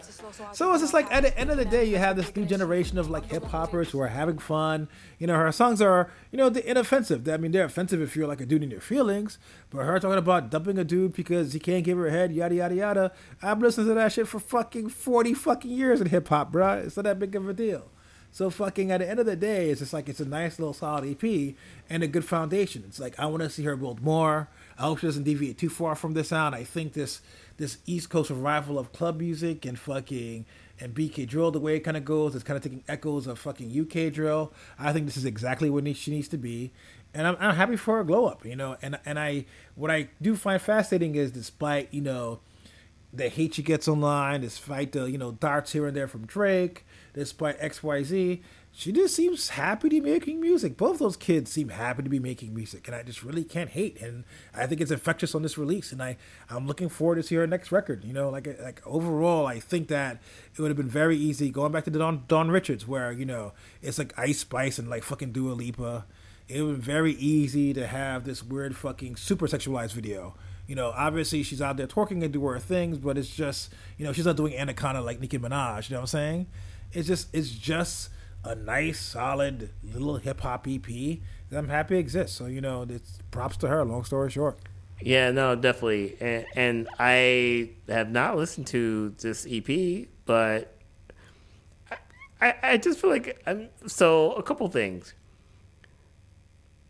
So 0.52 0.72
it's 0.74 0.82
just 0.82 0.94
like 0.94 1.12
at 1.12 1.22
the 1.24 1.38
end 1.38 1.52
of 1.52 1.58
the 1.58 1.66
day, 1.66 1.86
you 1.86 1.98
have 1.98 2.16
this 2.16 2.36
new 2.36 2.46
generation 2.46 2.98
of 2.98 3.10
like 3.10 3.26
hip 3.26 3.44
hoppers 3.46 3.92
who 3.92 4.00
are 4.00 4.08
having 4.08 4.38
fun. 4.40 4.88
You 5.20 5.28
know, 5.28 5.36
her 5.36 5.52
songs 5.52 5.82
are 5.82 6.10
you 6.32 6.38
know 6.38 6.50
they're 6.50 6.64
inoffensive. 6.64 7.28
I 7.30 7.38
mean, 7.38 7.52
they're 7.52 7.66
offensive 7.66 8.02
if 8.02 8.16
you're 8.16 8.28
like 8.28 8.42
a 8.42 8.46
dude 8.46 8.64
in 8.64 8.72
your 8.72 8.82
feelings. 8.82 9.38
But 9.70 9.84
her 9.86 10.00
talking 10.00 10.18
about 10.18 10.50
dumping 10.50 10.78
a 10.80 10.84
dude 10.84 11.14
because 11.14 11.54
he 11.54 11.60
can't 11.60 11.84
give 11.84 11.98
her 11.98 12.08
a 12.08 12.12
head, 12.12 12.32
yada 12.34 12.56
yada 12.56 12.76
yada. 12.76 13.12
I've 13.42 13.60
listened 13.62 13.88
to 13.88 13.94
that 13.94 14.12
shit 14.14 14.28
for 14.28 14.40
fucking 14.40 14.90
forty 14.90 15.34
fucking 15.36 15.72
years 15.72 16.02
in 16.02 16.08
hip 16.08 16.28
hop, 16.28 16.52
bruh. 16.52 16.86
It's 16.86 16.98
not 16.98 17.04
that 17.04 17.20
big 17.20 17.36
of 17.36 17.48
a 17.48 17.54
deal. 17.54 17.90
So 18.32 18.50
fucking 18.50 18.92
at 18.92 19.00
the 19.00 19.10
end 19.10 19.20
of 19.20 19.26
the 19.26 19.36
day, 19.36 19.70
it's 19.70 19.80
just 19.80 19.94
like 19.94 20.10
it's 20.10 20.20
a 20.20 20.26
nice 20.26 20.60
little 20.60 20.74
solid 20.74 21.06
EP 21.24 21.56
and 21.90 22.04
a 22.04 22.08
good 22.08 22.26
foundation. 22.26 22.84
It's 22.88 23.00
like 23.00 23.18
I 23.20 23.26
want 23.28 23.42
to 23.44 23.50
see 23.50 23.64
her 23.64 23.76
build 23.76 24.02
more. 24.02 24.50
I 24.78 24.84
hope 24.84 25.00
she 25.00 25.08
doesn't 25.08 25.24
deviate 25.24 25.58
too 25.58 25.70
far 25.70 25.96
from 25.96 26.14
this 26.14 26.30
sound. 26.30 26.54
I 26.56 26.64
think 26.64 26.94
this 26.94 27.22
this 27.58 27.78
East 27.86 28.10
Coast 28.10 28.30
revival 28.30 28.78
of 28.78 28.94
club 28.94 29.20
music 29.20 29.66
and 29.66 29.78
fucking 29.78 30.46
and 30.80 30.94
BK 30.94 31.28
drill 31.28 31.52
the 31.52 31.60
way 31.60 31.76
it 31.76 31.80
kind 31.80 31.98
of 31.98 32.06
goes, 32.06 32.36
it's 32.36 32.44
kind 32.44 32.56
of 32.56 32.64
taking 32.64 32.84
echoes 32.88 33.26
of 33.26 33.40
fucking 33.40 33.72
UK 33.80 34.14
drill. 34.14 34.54
I 34.78 34.94
think 34.94 35.06
this 35.08 35.18
is 35.18 35.26
exactly 35.26 35.70
what 35.70 35.84
she 35.98 36.12
needs 36.12 36.28
to 36.28 36.38
be, 36.38 36.72
and 37.14 37.26
I'm, 37.26 37.36
I'm 37.40 37.56
happy 37.56 37.76
for 37.76 37.98
her 37.98 38.04
glow 38.04 38.26
up. 38.26 38.46
You 38.46 38.56
know, 38.56 38.78
and 38.82 39.00
and 39.06 39.20
I 39.20 39.46
what 39.76 39.90
I 39.90 40.10
do 40.22 40.36
find 40.36 40.62
fascinating 40.62 41.16
is 41.16 41.32
despite 41.32 41.94
you 41.94 42.02
know 42.02 42.40
the 43.14 43.30
hate 43.30 43.56
she 43.56 43.64
gets 43.64 43.88
online, 43.88 44.42
despite 44.42 44.92
the 44.92 45.06
you 45.06 45.18
know 45.18 45.32
darts 45.32 45.72
here 45.72 45.88
and 45.88 45.98
there 45.98 46.08
from 46.08 46.26
Drake, 46.26 46.86
despite 47.14 47.56
X 47.60 47.82
Y 47.82 48.04
Z, 48.04 48.42
she 48.78 48.92
just 48.92 49.16
seems 49.16 49.50
happy 49.50 49.90
to 49.90 49.96
be 49.96 50.12
making 50.12 50.40
music. 50.40 50.78
Both 50.78 51.00
those 51.00 51.18
kids 51.18 51.52
seem 51.52 51.70
happy 51.70 52.04
to 52.04 52.10
be 52.10 52.20
making 52.20 52.54
music, 52.54 52.88
and 52.88 52.96
I 52.96 53.02
just 53.02 53.24
really 53.24 53.44
can't 53.44 53.72
hate. 53.72 54.00
And 54.00 54.24
I 54.54 54.68
think 54.68 54.82
it's 54.82 54.92
infectious 54.92 55.34
on 55.34 55.42
this 55.42 55.58
release, 55.58 55.92
and 55.92 56.00
I 56.00 56.16
I'm 56.48 56.68
looking 56.68 56.88
forward 56.88 57.16
to 57.16 57.24
see 57.24 57.34
her 57.34 57.48
next 57.48 57.72
record. 57.72 58.04
You 58.04 58.14
know, 58.14 58.30
like 58.30 58.48
like 58.62 58.86
overall, 58.86 59.48
I 59.48 59.60
think 59.60 59.88
that 59.88 60.22
it 60.54 60.62
would 60.62 60.68
have 60.68 60.78
been 60.78 60.88
very 60.88 61.18
easy 61.18 61.50
going 61.50 61.72
back 61.72 61.86
to 61.86 61.90
Dawn 61.90 62.26
Dawn 62.28 62.52
Richards, 62.52 62.88
where 62.88 63.12
you 63.12 63.26
know 63.26 63.54
it's 63.82 63.98
like 63.98 64.14
Ice 64.16 64.42
Spice 64.42 64.78
and 64.78 64.88
like 64.88 65.02
fucking 65.02 65.32
Dua 65.32 65.54
Lipa. 65.54 66.06
It 66.48 66.62
would 66.62 66.76
be 66.76 66.82
very 66.82 67.14
easy 67.14 67.74
to 67.74 67.88
have 67.88 68.26
this 68.26 68.44
weird 68.44 68.76
fucking 68.76 69.16
super 69.16 69.48
sexualized 69.48 69.94
video. 69.94 70.36
You 70.68 70.76
know, 70.76 70.94
obviously 70.96 71.42
she's 71.42 71.64
out 71.64 71.78
there 71.78 71.88
twerking 71.88 72.24
and 72.24 72.32
doing 72.32 72.54
her 72.54 72.60
things, 72.60 73.00
but 73.00 73.18
it's 73.18 73.36
just, 73.36 73.74
you 73.98 74.06
know, 74.06 74.14
she's 74.14 74.26
not 74.26 74.38
doing 74.38 74.56
Anaconda 74.56 75.02
like 75.02 75.20
Nicki 75.20 75.40
Minaj. 75.40 75.90
You 75.90 75.96
know 75.96 76.02
what 76.02 76.04
I'm 76.04 76.08
saying? 76.08 76.48
It's 76.94 77.08
just, 77.08 77.34
it's 77.34 77.50
just 77.50 78.10
a 78.48 78.56
nice, 78.56 79.00
solid 79.00 79.72
little 79.84 80.18
hip 80.18 80.42
hop 80.42 80.68
EP 80.68 80.86
that 81.50 81.58
I'm 81.58 81.70
happy 81.70 81.98
exists. 81.98 82.38
So 82.38 82.46
you 82.46 82.62
know, 82.62 82.86
it's 82.90 83.20
props 83.32 83.58
to 83.58 83.68
her. 83.68 83.84
Long 83.84 84.04
story 84.04 84.32
short. 84.32 84.60
Yeah, 85.02 85.32
no, 85.32 85.56
definitely. 85.56 86.18
And, 86.20 86.46
and 86.56 86.90
I 86.98 87.72
have 87.88 88.10
not 88.10 88.36
listened 88.36 88.68
to 88.68 89.10
this 89.20 89.46
EP, 89.50 90.08
but 90.26 90.74
I, 92.42 92.56
I 92.64 92.78
just 92.78 93.00
feel 93.00 93.10
like 93.10 93.42
I'm 93.46 93.70
so 93.86 94.32
a 94.34 94.44
couple 94.44 94.68
things. 94.70 95.14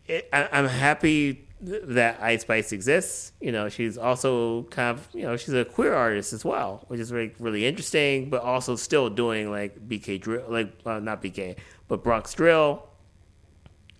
It, 0.06 0.28
I, 0.32 0.48
I'm 0.52 0.66
happy 0.66 1.47
th- 1.64 1.82
that 1.86 2.20
Ice 2.22 2.42
Spice 2.42 2.72
exists. 2.72 3.32
You 3.40 3.52
know, 3.52 3.68
she's 3.68 3.96
also 3.98 4.64
kind 4.64 4.98
of 4.98 5.08
you 5.12 5.22
know 5.22 5.36
she's 5.36 5.54
a 5.54 5.64
queer 5.64 5.94
artist 5.94 6.32
as 6.32 6.44
well, 6.44 6.84
which 6.88 7.00
is 7.00 7.12
really 7.12 7.32
really 7.38 7.66
interesting. 7.66 8.30
But 8.30 8.42
also 8.42 8.76
still 8.76 9.10
doing 9.10 9.50
like 9.50 9.88
BK 9.88 10.20
drill, 10.20 10.44
like 10.48 10.72
uh, 10.86 10.98
not 11.00 11.22
BK, 11.22 11.56
but 11.88 12.02
Bronx 12.04 12.34
drill. 12.34 12.84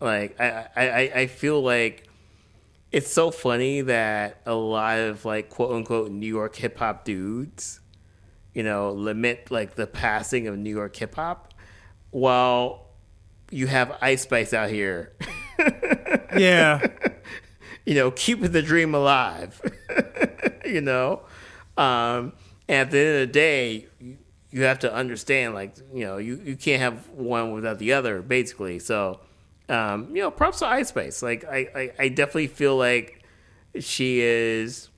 Like 0.01 0.41
I 0.41 0.67
I, 0.77 0.89
I- 0.89 1.13
I 1.23 1.27
feel 1.27 1.61
like 1.63 2.05
it's 2.91 3.13
so 3.13 3.31
funny 3.31 3.83
that 3.83 4.41
a 4.47 4.55
lot 4.55 4.99
of 4.99 5.25
like 5.25 5.51
quote 5.51 5.73
unquote 5.73 6.11
New 6.11 6.27
York 6.27 6.57
hip 6.57 6.79
hop 6.79 7.05
dudes, 7.05 7.81
you 8.55 8.63
know, 8.63 8.93
limit 8.93 9.51
like 9.51 9.75
the 9.75 9.87
passing 9.87 10.47
of 10.47 10.57
New 10.57 10.71
York 10.75 10.97
hip 10.97 11.15
hop, 11.17 11.53
while 12.11 12.87
you 13.51 13.67
have 13.67 13.97
Ice 14.01 14.23
Spice 14.23 14.53
out 14.55 14.71
here. 14.71 15.13
Yeah. 16.37 16.87
you 17.89 17.95
know, 17.95 18.11
keeping 18.11 18.53
the 18.53 18.61
dream 18.61 18.95
alive. 18.95 19.63
you 20.67 20.83
know, 20.83 21.23
um, 21.79 22.35
and 22.69 22.81
at 22.81 22.91
the 22.91 22.99
end 22.99 23.09
of 23.15 23.21
the 23.21 23.33
day, 23.33 23.87
you, 23.99 24.19
you 24.51 24.63
have 24.65 24.81
to 24.81 24.93
understand, 24.93 25.55
like, 25.55 25.75
you 25.95 26.05
know, 26.05 26.19
you, 26.19 26.39
you 26.45 26.55
can't 26.55 26.83
have 26.83 27.09
one 27.09 27.53
without 27.53 27.79
the 27.79 27.95
other, 27.95 28.21
basically. 28.21 28.79
So, 28.79 29.21
um, 29.71 30.15
you 30.15 30.21
know, 30.21 30.31
props 30.31 30.59
to 30.59 30.67
Ice 30.67 30.89
Spice. 30.89 31.23
Like, 31.23 31.47
I, 31.47 31.69
I, 31.75 31.93
I 31.99 32.09
definitely 32.11 32.49
feel 32.49 32.77
like 32.77 33.25
she 33.81 34.21
is 34.21 34.91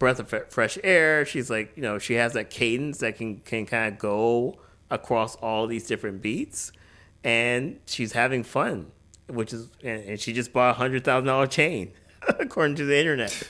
breath 0.00 0.18
of 0.18 0.50
fresh 0.50 0.78
air. 0.82 1.24
She's 1.24 1.50
like, 1.50 1.76
you 1.76 1.84
know, 1.84 2.00
she 2.00 2.14
has 2.14 2.32
that 2.32 2.50
cadence 2.50 2.98
that 2.98 3.16
can 3.16 3.38
can 3.38 3.64
kind 3.64 3.94
of 3.94 4.00
go 4.00 4.58
across 4.90 5.36
all 5.36 5.68
these 5.68 5.86
different 5.86 6.20
beats, 6.20 6.72
and 7.22 7.78
she's 7.86 8.10
having 8.10 8.42
fun, 8.42 8.90
which 9.28 9.52
is, 9.52 9.68
and, 9.82 10.18
she 10.20 10.32
just 10.32 10.52
bought 10.52 10.70
a 10.70 10.74
hundred 10.74 11.04
thousand 11.04 11.26
dollar 11.26 11.46
chain, 11.46 11.92
according 12.40 12.76
to 12.76 12.84
the 12.84 12.98
internet. 12.98 13.42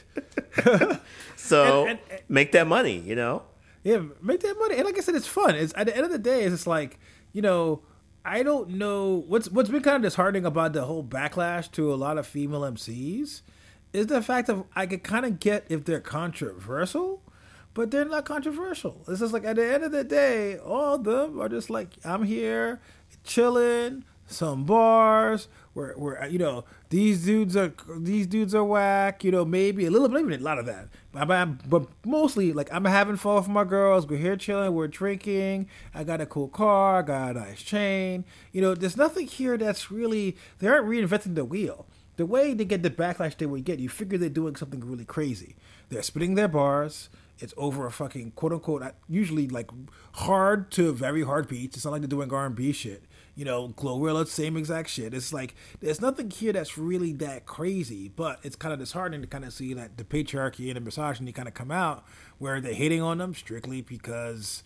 so 1.37 1.87
and- 1.87 1.99
and- 2.11 2.21
make 2.29 2.53
that 2.53 2.67
money, 2.67 2.99
you 2.99 3.15
know. 3.15 3.43
Yeah, 3.85 4.03
make 4.21 4.41
that 4.41 4.57
money. 4.59 4.75
And 4.77 4.85
like 4.85 4.97
I 4.99 5.01
said, 5.01 5.15
it's 5.15 5.29
fun. 5.29 5.55
It's 5.55 5.73
at 5.77 5.87
the 5.87 5.97
end 5.97 6.05
of 6.05 6.11
the 6.11 6.19
day, 6.19 6.43
it's 6.43 6.53
just 6.55 6.67
like 6.67 6.99
you 7.33 7.43
know, 7.43 7.83
I 8.25 8.43
don't 8.43 8.71
know 8.71 9.25
what's 9.29 9.49
what's 9.51 9.69
been 9.71 9.83
kind 9.83 9.97
of 9.97 10.03
disheartening 10.03 10.45
about 10.45 10.73
the 10.73 10.85
whole 10.85 11.05
backlash 11.05 11.71
to 11.73 11.93
a 11.93 11.97
lot 11.97 12.19
of 12.19 12.27
female 12.27 12.63
MCs 12.63 13.43
is 13.93 14.07
the 14.09 14.21
fact 14.23 14.49
of 14.49 14.65
I 14.75 14.87
could 14.87 15.05
kind 15.05 15.25
of 15.25 15.39
get 15.39 15.67
if 15.69 15.85
they're 15.85 16.01
controversial, 16.01 17.23
but 17.75 17.91
they're 17.93 18.05
not 18.05 18.25
controversial. 18.25 19.05
It's 19.07 19.21
just 19.21 19.33
like 19.33 19.45
at 19.45 19.57
the 19.57 19.73
end 19.73 19.85
of 19.85 19.93
the 19.93 20.03
day, 20.05 20.59
all 20.59 20.97
of 20.97 21.05
them 21.05 21.41
are 21.41 21.49
just 21.49 21.71
like 21.71 21.91
I'm 22.05 22.25
here, 22.25 22.81
chilling, 23.23 24.05
some 24.27 24.65
bars. 24.65 25.47
Where, 25.77 25.93
where 25.93 26.27
you 26.27 26.39
know 26.39 26.65
these 26.89 27.27
dudes 27.27 27.55
are 27.55 27.71
these 27.99 28.27
dudes 28.27 28.55
are 28.55 28.65
whack. 28.65 29.23
You 29.23 29.31
know 29.31 29.45
maybe 29.45 29.85
a 29.85 29.91
little, 29.91 30.09
maybe 30.09 30.35
a 30.35 30.39
lot 30.39 30.59
of 30.59 30.65
that, 30.65 30.89
but, 31.13 31.27
but, 31.27 31.69
but 31.69 31.89
mostly 32.03 32.55
like 32.55 32.73
I'm 32.73 32.87
having 32.87 33.17
fun 33.17 33.35
with 33.35 33.49
my 33.49 33.65
girls. 33.65 34.07
We're 34.07 34.17
here 34.17 34.37
chilling. 34.37 34.73
We're 34.73 34.89
drinking. 34.89 35.69
I 35.95 36.03
got 36.03 36.23
a 36.23 36.25
cool 36.25 36.49
car. 36.49 37.01
I 37.01 37.03
got 37.03 37.37
a 37.37 37.41
nice 37.41 37.61
chain. 37.61 38.25
You 38.53 38.63
know, 38.63 38.75
there's 38.75 38.97
nothing 38.97 39.27
here 39.27 39.59
that's 39.59 39.91
really 39.91 40.39
they 40.61 40.67
aren't 40.67 40.87
reinventing 40.87 41.35
the 41.35 41.45
wheel. 41.45 41.87
The 42.17 42.25
way 42.25 42.55
they 42.55 42.65
get 42.65 42.83
the 42.83 42.89
backlash 42.89 43.37
they 43.37 43.45
would 43.45 43.65
get, 43.65 43.79
you 43.79 43.91
figure 43.91 44.17
they're 44.17 44.31
doing 44.31 44.57
something 44.57 44.81
really 44.81 45.05
crazy. 45.05 45.57
They're 45.91 46.03
spitting 46.03 46.37
their 46.37 46.49
bars. 46.49 47.11
It's 47.39 47.53
over 47.59 47.87
a 47.87 47.91
fucking 47.91 48.31
quote 48.31 48.55
unquote 48.55 48.83
uh, 48.83 48.93
usually 49.11 49.47
like 49.47 49.71
hard 50.13 50.71
to 50.71 50.95
very 50.95 51.23
hard 51.23 51.49
beats. 51.49 51.77
It's 51.77 51.85
not 51.85 51.91
like 51.91 52.01
they're 52.01 52.09
doing 52.09 52.33
R 52.33 52.47
and 52.47 52.57
B 52.57 52.73
shit. 52.73 53.05
You 53.37 53.45
know, 53.45 53.69
Glorilla, 53.69 54.27
same 54.27 54.57
exact 54.57 54.89
shit. 54.89 55.13
It's 55.15 55.31
like 55.33 55.55
there's 55.81 56.01
nothing 56.01 56.31
here 56.31 56.53
that's 56.53 56.77
really 56.79 57.13
that 57.15 57.45
crazy, 57.47 58.09
but 58.09 58.41
it's 58.43 58.57
kind 58.57 58.73
of 58.73 58.79
disheartening 58.81 59.21
to 59.21 59.27
kind 59.27 59.45
of 59.45 59.53
see 59.53 59.75
that 59.75 59.99
the 59.99 60.05
patriarchy 60.05 60.69
and 60.69 60.77
the 60.77 60.81
misogyny 60.81 61.33
kind 61.33 61.47
of 61.47 61.53
come 61.55 61.71
out 61.71 62.05
where 62.39 62.61
they're 62.63 62.73
hating 62.75 63.03
on 63.03 63.19
them 63.19 63.35
strictly 63.35 63.83
because 63.83 64.63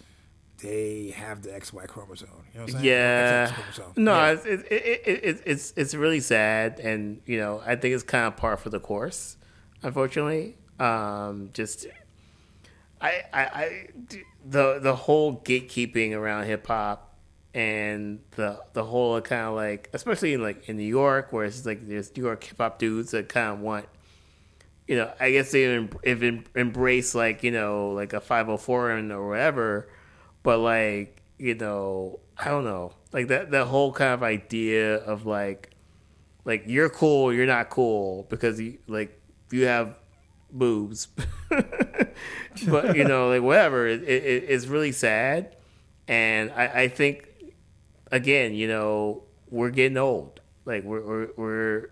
they 0.63 1.13
have 1.17 1.43
the 1.43 1.49
XY 1.49 1.89
chromosome. 1.89 2.29
You 2.53 2.61
know 2.61 2.65
what 2.67 2.69
I'm 2.69 2.69
saying? 2.75 2.85
Yeah. 2.85 3.53
Chromosome. 3.53 3.93
No, 3.97 4.13
Yeah. 4.15 4.31
it's, 4.33 4.45
it, 4.47 4.61
it, 4.71 4.83
it, 5.07 5.25
it, 5.25 5.43
it's 5.47 5.73
it's 5.77 5.95
really 5.95 6.21
sad, 6.21 6.79
and 6.79 7.21
you 7.27 7.39
know, 7.39 7.61
I 7.67 7.75
think 7.75 7.93
it's 7.95 8.05
kind 8.05 8.27
of 8.27 8.37
par 8.37 8.57
for 8.57 8.71
the 8.71 8.79
course. 8.81 9.37
Unfortunately, 9.83 10.57
um, 10.79 11.51
just 11.55 11.87
I, 13.01 13.23
I, 13.33 13.41
I, 13.43 13.87
the 14.49 14.79
the 14.81 14.95
whole 14.95 15.41
gatekeeping 15.41 16.13
around 16.13 16.45
hip 16.45 16.67
hop 16.67 17.10
and 17.55 18.21
the 18.33 18.61
the 18.73 18.85
whole 18.85 19.21
kind 19.21 19.49
of 19.49 19.55
like, 19.55 19.91
especially 19.93 20.35
in 20.35 20.43
like 20.43 20.69
in 20.69 20.77
New 20.77 20.83
York, 20.85 21.33
where 21.33 21.45
it's 21.45 21.67
like 21.67 21.87
there's 21.87 22.15
New 22.17 22.25
York 22.25 22.45
hip 22.45 22.59
hop 22.59 22.79
dudes 22.79 23.11
that 23.11 23.29
kind 23.29 23.51
of 23.51 23.61
want 23.61 23.87
you 24.91 24.97
know, 24.97 25.09
I 25.21 25.31
guess 25.31 25.53
they 25.53 25.67
em- 25.67 26.45
embrace 26.57 27.15
like 27.15 27.45
you 27.45 27.53
know 27.53 27.91
like 27.91 28.13
a 28.13 28.21
five 28.21 28.47
hundred 28.47 28.59
four 28.59 28.91
and 28.91 29.13
or 29.13 29.29
whatever, 29.29 29.89
but 30.43 30.59
like 30.59 31.23
you 31.39 31.55
know 31.55 32.19
I 32.37 32.47
don't 32.47 32.65
know. 32.65 32.95
Like 33.13 33.29
that 33.29 33.53
that 33.53 33.69
whole 33.69 33.93
kind 33.93 34.15
of 34.15 34.25
idea 34.25 34.97
of 34.97 35.27
like 35.27 35.71
like 36.45 36.65
you're 36.67 36.91
cool 36.91 37.33
you're 37.33 37.47
not 37.47 37.71
cool 37.71 38.27
because 38.31 38.61
you 38.61 38.79
like 38.89 39.17
you 39.53 39.67
have 39.67 39.95
boobs, 40.51 41.07
but 42.67 42.97
you 42.97 43.05
know 43.05 43.29
like 43.29 43.43
whatever 43.43 43.87
it, 43.87 44.03
it, 44.03 44.45
it's 44.49 44.67
really 44.67 44.91
sad, 44.91 45.55
and 46.09 46.51
I, 46.51 46.67
I 46.67 46.89
think 46.89 47.29
again 48.11 48.55
you 48.55 48.69
know 48.69 49.25
we're 49.51 49.71
getting 49.71 49.99
old. 49.99 50.41
Like 50.65 50.85
we're 50.85 51.03
we're, 51.03 51.29
we're 51.37 51.91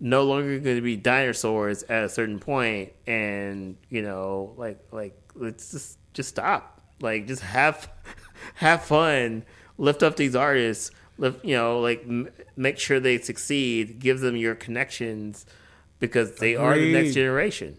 no 0.00 0.22
longer 0.24 0.58
going 0.58 0.76
to 0.76 0.82
be 0.82 0.96
dinosaurs 0.96 1.82
at 1.84 2.04
a 2.04 2.08
certain 2.08 2.38
point 2.38 2.92
and 3.06 3.76
you 3.88 4.02
know 4.02 4.54
like 4.56 4.78
like 4.92 5.16
let's 5.34 5.70
just 5.70 5.98
just 6.14 6.30
stop. 6.30 6.80
Like 7.00 7.26
just 7.26 7.42
have 7.42 7.90
have 8.54 8.84
fun 8.84 9.44
lift 9.76 10.02
up 10.02 10.16
these 10.16 10.34
artists 10.34 10.90
lift 11.18 11.44
you 11.44 11.54
know 11.54 11.80
like 11.80 12.02
m- 12.02 12.28
make 12.56 12.78
sure 12.78 12.98
they 12.98 13.18
succeed 13.18 13.98
give 13.98 14.20
them 14.20 14.36
your 14.36 14.54
connections 14.54 15.46
because 16.00 16.36
they 16.36 16.56
are 16.56 16.76
the 16.76 16.92
next 16.92 17.14
generation 17.14 17.78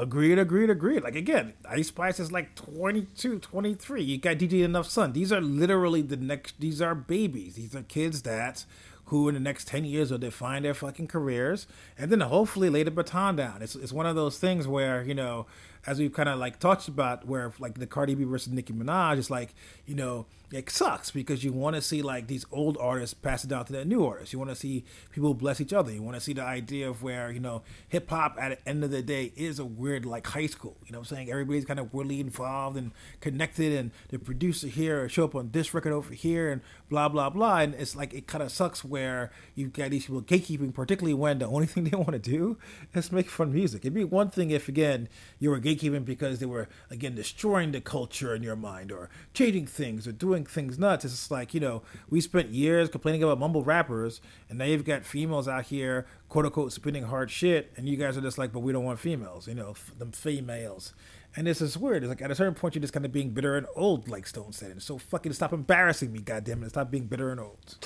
Agreed, 0.00 0.38
agreed, 0.38 0.70
agreed. 0.70 1.02
Like 1.02 1.16
again, 1.16 1.54
Ice 1.68 1.88
Spice 1.88 2.20
is 2.20 2.30
like 2.30 2.54
22, 2.54 3.40
23. 3.40 4.02
You 4.02 4.18
got 4.18 4.36
DJ 4.38 4.64
Enuff 4.64 4.88
Son. 4.88 5.12
These 5.12 5.32
are 5.32 5.40
literally 5.40 6.02
the 6.02 6.16
next. 6.16 6.60
These 6.60 6.80
are 6.80 6.94
babies. 6.94 7.54
These 7.54 7.74
are 7.74 7.82
kids 7.82 8.22
that 8.22 8.64
who 9.08 9.26
in 9.26 9.34
the 9.34 9.40
next 9.40 9.66
10 9.68 9.84
years 9.86 10.10
will 10.10 10.18
define 10.18 10.62
their 10.62 10.74
fucking 10.74 11.06
careers 11.06 11.66
and 11.96 12.12
then 12.12 12.20
hopefully 12.20 12.68
lay 12.68 12.82
the 12.82 12.90
baton 12.90 13.36
down. 13.36 13.62
It's, 13.62 13.74
it's 13.74 13.92
one 13.92 14.04
of 14.04 14.16
those 14.16 14.38
things 14.38 14.68
where, 14.68 15.02
you 15.02 15.14
know, 15.14 15.46
as 15.86 15.98
we've 15.98 16.12
kind 16.12 16.28
of 16.28 16.38
like 16.38 16.58
talked 16.58 16.88
about, 16.88 17.26
where 17.26 17.52
like 17.58 17.78
the 17.78 17.86
Cardi 17.86 18.14
B 18.14 18.24
versus 18.24 18.52
Nicki 18.52 18.74
Minaj 18.74 19.16
is 19.16 19.30
like, 19.30 19.54
you 19.86 19.94
know, 19.94 20.26
it 20.50 20.70
sucks 20.70 21.10
because 21.10 21.44
you 21.44 21.52
want 21.52 21.76
to 21.76 21.82
see 21.82 22.00
like 22.00 22.26
these 22.26 22.46
old 22.50 22.78
artists 22.78 23.12
pass 23.12 23.44
it 23.44 23.48
down 23.48 23.66
to 23.66 23.72
the 23.72 23.84
new 23.84 24.04
artists. 24.06 24.32
You 24.32 24.38
want 24.38 24.50
to 24.50 24.56
see 24.56 24.84
people 25.10 25.34
bless 25.34 25.60
each 25.60 25.74
other. 25.74 25.92
You 25.92 26.02
want 26.02 26.16
to 26.16 26.22
see 26.22 26.32
the 26.32 26.42
idea 26.42 26.88
of 26.88 27.02
where, 27.02 27.30
you 27.30 27.40
know, 27.40 27.62
hip 27.88 28.08
hop 28.08 28.36
at 28.40 28.50
the 28.64 28.68
end 28.68 28.82
of 28.82 28.90
the 28.90 29.02
day 29.02 29.32
is 29.36 29.58
a 29.58 29.64
weird 29.66 30.06
like 30.06 30.26
high 30.26 30.46
school. 30.46 30.76
You 30.86 30.92
know 30.92 31.00
what 31.00 31.10
I'm 31.10 31.16
saying? 31.16 31.30
Everybody's 31.30 31.66
kind 31.66 31.78
of 31.78 31.92
weirdly 31.92 32.20
involved 32.20 32.78
and 32.78 32.92
connected 33.20 33.74
and 33.74 33.90
the 34.08 34.18
producer 34.18 34.68
here 34.68 35.06
show 35.08 35.24
up 35.24 35.34
on 35.34 35.50
this 35.52 35.74
record 35.74 35.92
over 35.92 36.14
here 36.14 36.50
and 36.50 36.62
blah 36.88 37.08
blah 37.08 37.28
blah. 37.28 37.58
And 37.58 37.74
it's 37.74 37.94
like 37.94 38.14
it 38.14 38.26
kind 38.26 38.42
of 38.42 38.50
sucks 38.50 38.82
where 38.82 39.30
you've 39.54 39.74
got 39.74 39.90
these 39.90 40.06
people 40.06 40.22
gatekeeping, 40.22 40.72
particularly 40.72 41.14
when 41.14 41.40
the 41.40 41.46
only 41.46 41.66
thing 41.66 41.84
they 41.84 41.96
want 41.96 42.12
to 42.12 42.18
do 42.18 42.56
is 42.94 43.12
make 43.12 43.28
fun 43.28 43.52
music. 43.52 43.82
It'd 43.82 43.92
be 43.92 44.04
one 44.04 44.30
thing 44.30 44.50
if 44.50 44.66
again 44.66 45.10
you 45.38 45.50
were 45.50 45.60
gatekeeping 45.60 46.06
because 46.06 46.38
they 46.38 46.46
were 46.46 46.68
again 46.90 47.14
destroying 47.14 47.72
the 47.72 47.82
culture 47.82 48.34
in 48.34 48.42
your 48.42 48.56
mind 48.56 48.90
or 48.90 49.10
changing 49.34 49.66
things 49.66 50.08
or 50.08 50.12
doing 50.12 50.37
things 50.44 50.78
nuts. 50.78 51.04
It's 51.04 51.14
just 51.14 51.30
like, 51.30 51.54
you 51.54 51.60
know, 51.60 51.82
we 52.08 52.20
spent 52.20 52.50
years 52.50 52.88
complaining 52.88 53.22
about 53.22 53.38
mumble 53.38 53.62
rappers 53.62 54.20
and 54.48 54.58
now 54.58 54.64
you've 54.64 54.84
got 54.84 55.04
females 55.04 55.48
out 55.48 55.66
here, 55.66 56.06
quote 56.28 56.44
unquote, 56.44 56.72
spinning 56.72 57.04
hard 57.04 57.30
shit, 57.30 57.72
and 57.76 57.88
you 57.88 57.96
guys 57.96 58.16
are 58.16 58.20
just 58.20 58.38
like, 58.38 58.52
but 58.52 58.60
we 58.60 58.72
don't 58.72 58.84
want 58.84 58.98
females, 58.98 59.48
you 59.48 59.54
know, 59.54 59.70
f- 59.70 59.92
them 59.98 60.12
females. 60.12 60.94
And 61.36 61.46
this 61.46 61.60
is 61.60 61.76
weird. 61.76 62.02
It's 62.02 62.08
like 62.08 62.22
at 62.22 62.30
a 62.30 62.34
certain 62.34 62.54
point, 62.54 62.74
you're 62.74 62.80
just 62.80 62.92
kind 62.94 63.04
of 63.04 63.12
being 63.12 63.30
bitter 63.30 63.56
and 63.56 63.66
old, 63.76 64.08
like 64.08 64.26
Stone 64.26 64.52
said. 64.52 64.70
And 64.70 64.82
so 64.82 64.98
fucking 64.98 65.34
stop 65.34 65.52
embarrassing 65.52 66.12
me, 66.12 66.20
goddamn 66.20 66.62
it. 66.64 66.70
Stop 66.70 66.90
being 66.90 67.06
bitter 67.06 67.30
and 67.30 67.40
old. 67.40 67.76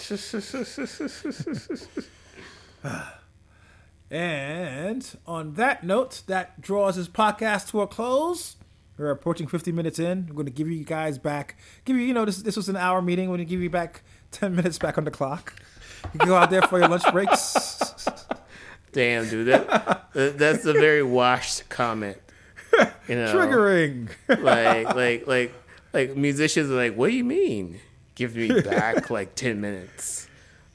And 4.13 5.09
on 5.27 5.55
that 5.55 5.85
note, 5.85 6.21
that 6.27 6.61
draws 6.61 6.97
this 6.97 7.09
podcast 7.09 7.71
to 7.71 7.81
a 7.81 7.87
close. 7.87 8.57
We're 8.99 9.11
approaching 9.11 9.47
50 9.47 9.73
minutes 9.73 9.99
in. 9.99 10.27
I'm 10.29 10.35
going 10.35 10.47
to 10.47 10.53
give 10.53 10.71
you 10.71 10.85
guys 10.85 11.19
back, 11.19 11.57
give 11.85 11.97
you, 11.97 12.03
you 12.03 12.15
know, 12.15 12.25
this 12.25 12.39
this 12.43 12.57
was 12.57 12.69
an 12.69 12.77
hour 12.77 13.01
meeting. 13.03 13.29
We're 13.31 13.37
going 13.37 13.47
to 13.47 13.51
give 13.51 13.63
you 13.63 13.71
back 13.71 14.03
10 14.33 14.55
minutes 14.55 14.79
back 14.79 14.99
on 14.99 15.05
the 15.05 15.11
clock. 15.11 15.55
You 16.13 16.21
can 16.21 16.29
go 16.29 16.37
out 16.37 16.51
there 16.51 16.63
for 16.63 16.79
your 16.79 16.89
lunch 16.89 17.05
breaks. 17.13 17.97
damn 18.93 19.27
dude 19.27 19.47
that, 19.49 20.13
that- 20.13 20.37
that's 20.37 20.67
a 20.67 20.75
very 20.75 21.03
washed 21.03 21.67
comment 21.71 22.19
you 23.09 23.15
know 23.15 23.35
Triggering. 23.35 24.09
like 24.29 24.95
like 24.95 25.27
like 25.27 25.53
like 25.95 26.15
musicians 26.17 26.71
are 26.71 26.75
like 26.75 26.95
what 26.95 27.09
do 27.09 27.17
you 27.17 27.25
mean 27.25 27.81
give 28.17 28.37
me 28.37 28.61
back 28.61 29.09
like 29.09 29.35
10 29.35 29.63
minutes 29.63 30.29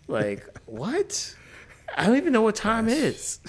like 0.08 0.44
what 0.66 1.36
i 1.96 2.08
don't 2.08 2.18
even 2.18 2.34
know 2.34 2.42
what 2.42 2.56
time 2.56 2.88
it 2.90 2.98
is 2.98 3.40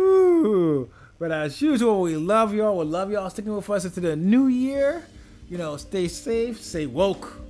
Ooh. 0.00 0.88
But 1.22 1.30
as 1.30 1.62
usual, 1.62 2.00
we 2.00 2.16
love 2.16 2.52
y'all. 2.52 2.78
We 2.78 2.84
love 2.84 3.12
y'all 3.12 3.30
sticking 3.30 3.54
with 3.54 3.70
us 3.70 3.84
into 3.84 4.00
the 4.00 4.16
new 4.16 4.48
year. 4.48 5.04
You 5.48 5.56
know, 5.56 5.76
stay 5.76 6.08
safe, 6.08 6.60
stay 6.60 6.86
woke, 6.86 7.40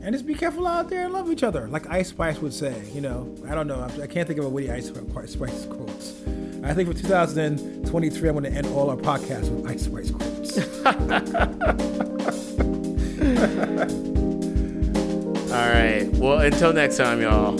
And 0.00 0.14
just 0.14 0.26
be 0.26 0.34
careful 0.34 0.64
out 0.64 0.88
there 0.88 1.06
and 1.06 1.12
love 1.12 1.28
each 1.28 1.42
other, 1.42 1.66
like 1.66 1.90
Ice 1.90 2.10
Spice 2.10 2.38
would 2.38 2.54
say. 2.54 2.88
You 2.94 3.00
know, 3.00 3.34
I 3.48 3.56
don't 3.56 3.66
know. 3.66 3.82
I 4.00 4.06
can't 4.06 4.28
think 4.28 4.38
of 4.38 4.44
a 4.44 4.48
witty 4.48 4.70
Ice 4.70 4.86
Spice 4.86 5.66
quotes. 5.66 6.14
I 6.62 6.72
think 6.72 6.88
for 6.88 6.94
2023, 6.94 8.28
I'm 8.28 8.38
going 8.38 8.44
to 8.44 8.56
end 8.56 8.68
all 8.68 8.90
our 8.90 8.96
podcasts 8.96 9.50
with 9.50 9.68
Ice 9.68 9.86
Spice 9.86 10.12
quotes. 10.12 10.58
all 15.52 15.68
right. 15.68 16.08
Well, 16.12 16.42
until 16.42 16.72
next 16.72 16.96
time, 16.96 17.20
y'all. 17.20 17.58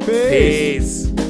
Peace. 0.00 1.06
Peace. 1.06 1.25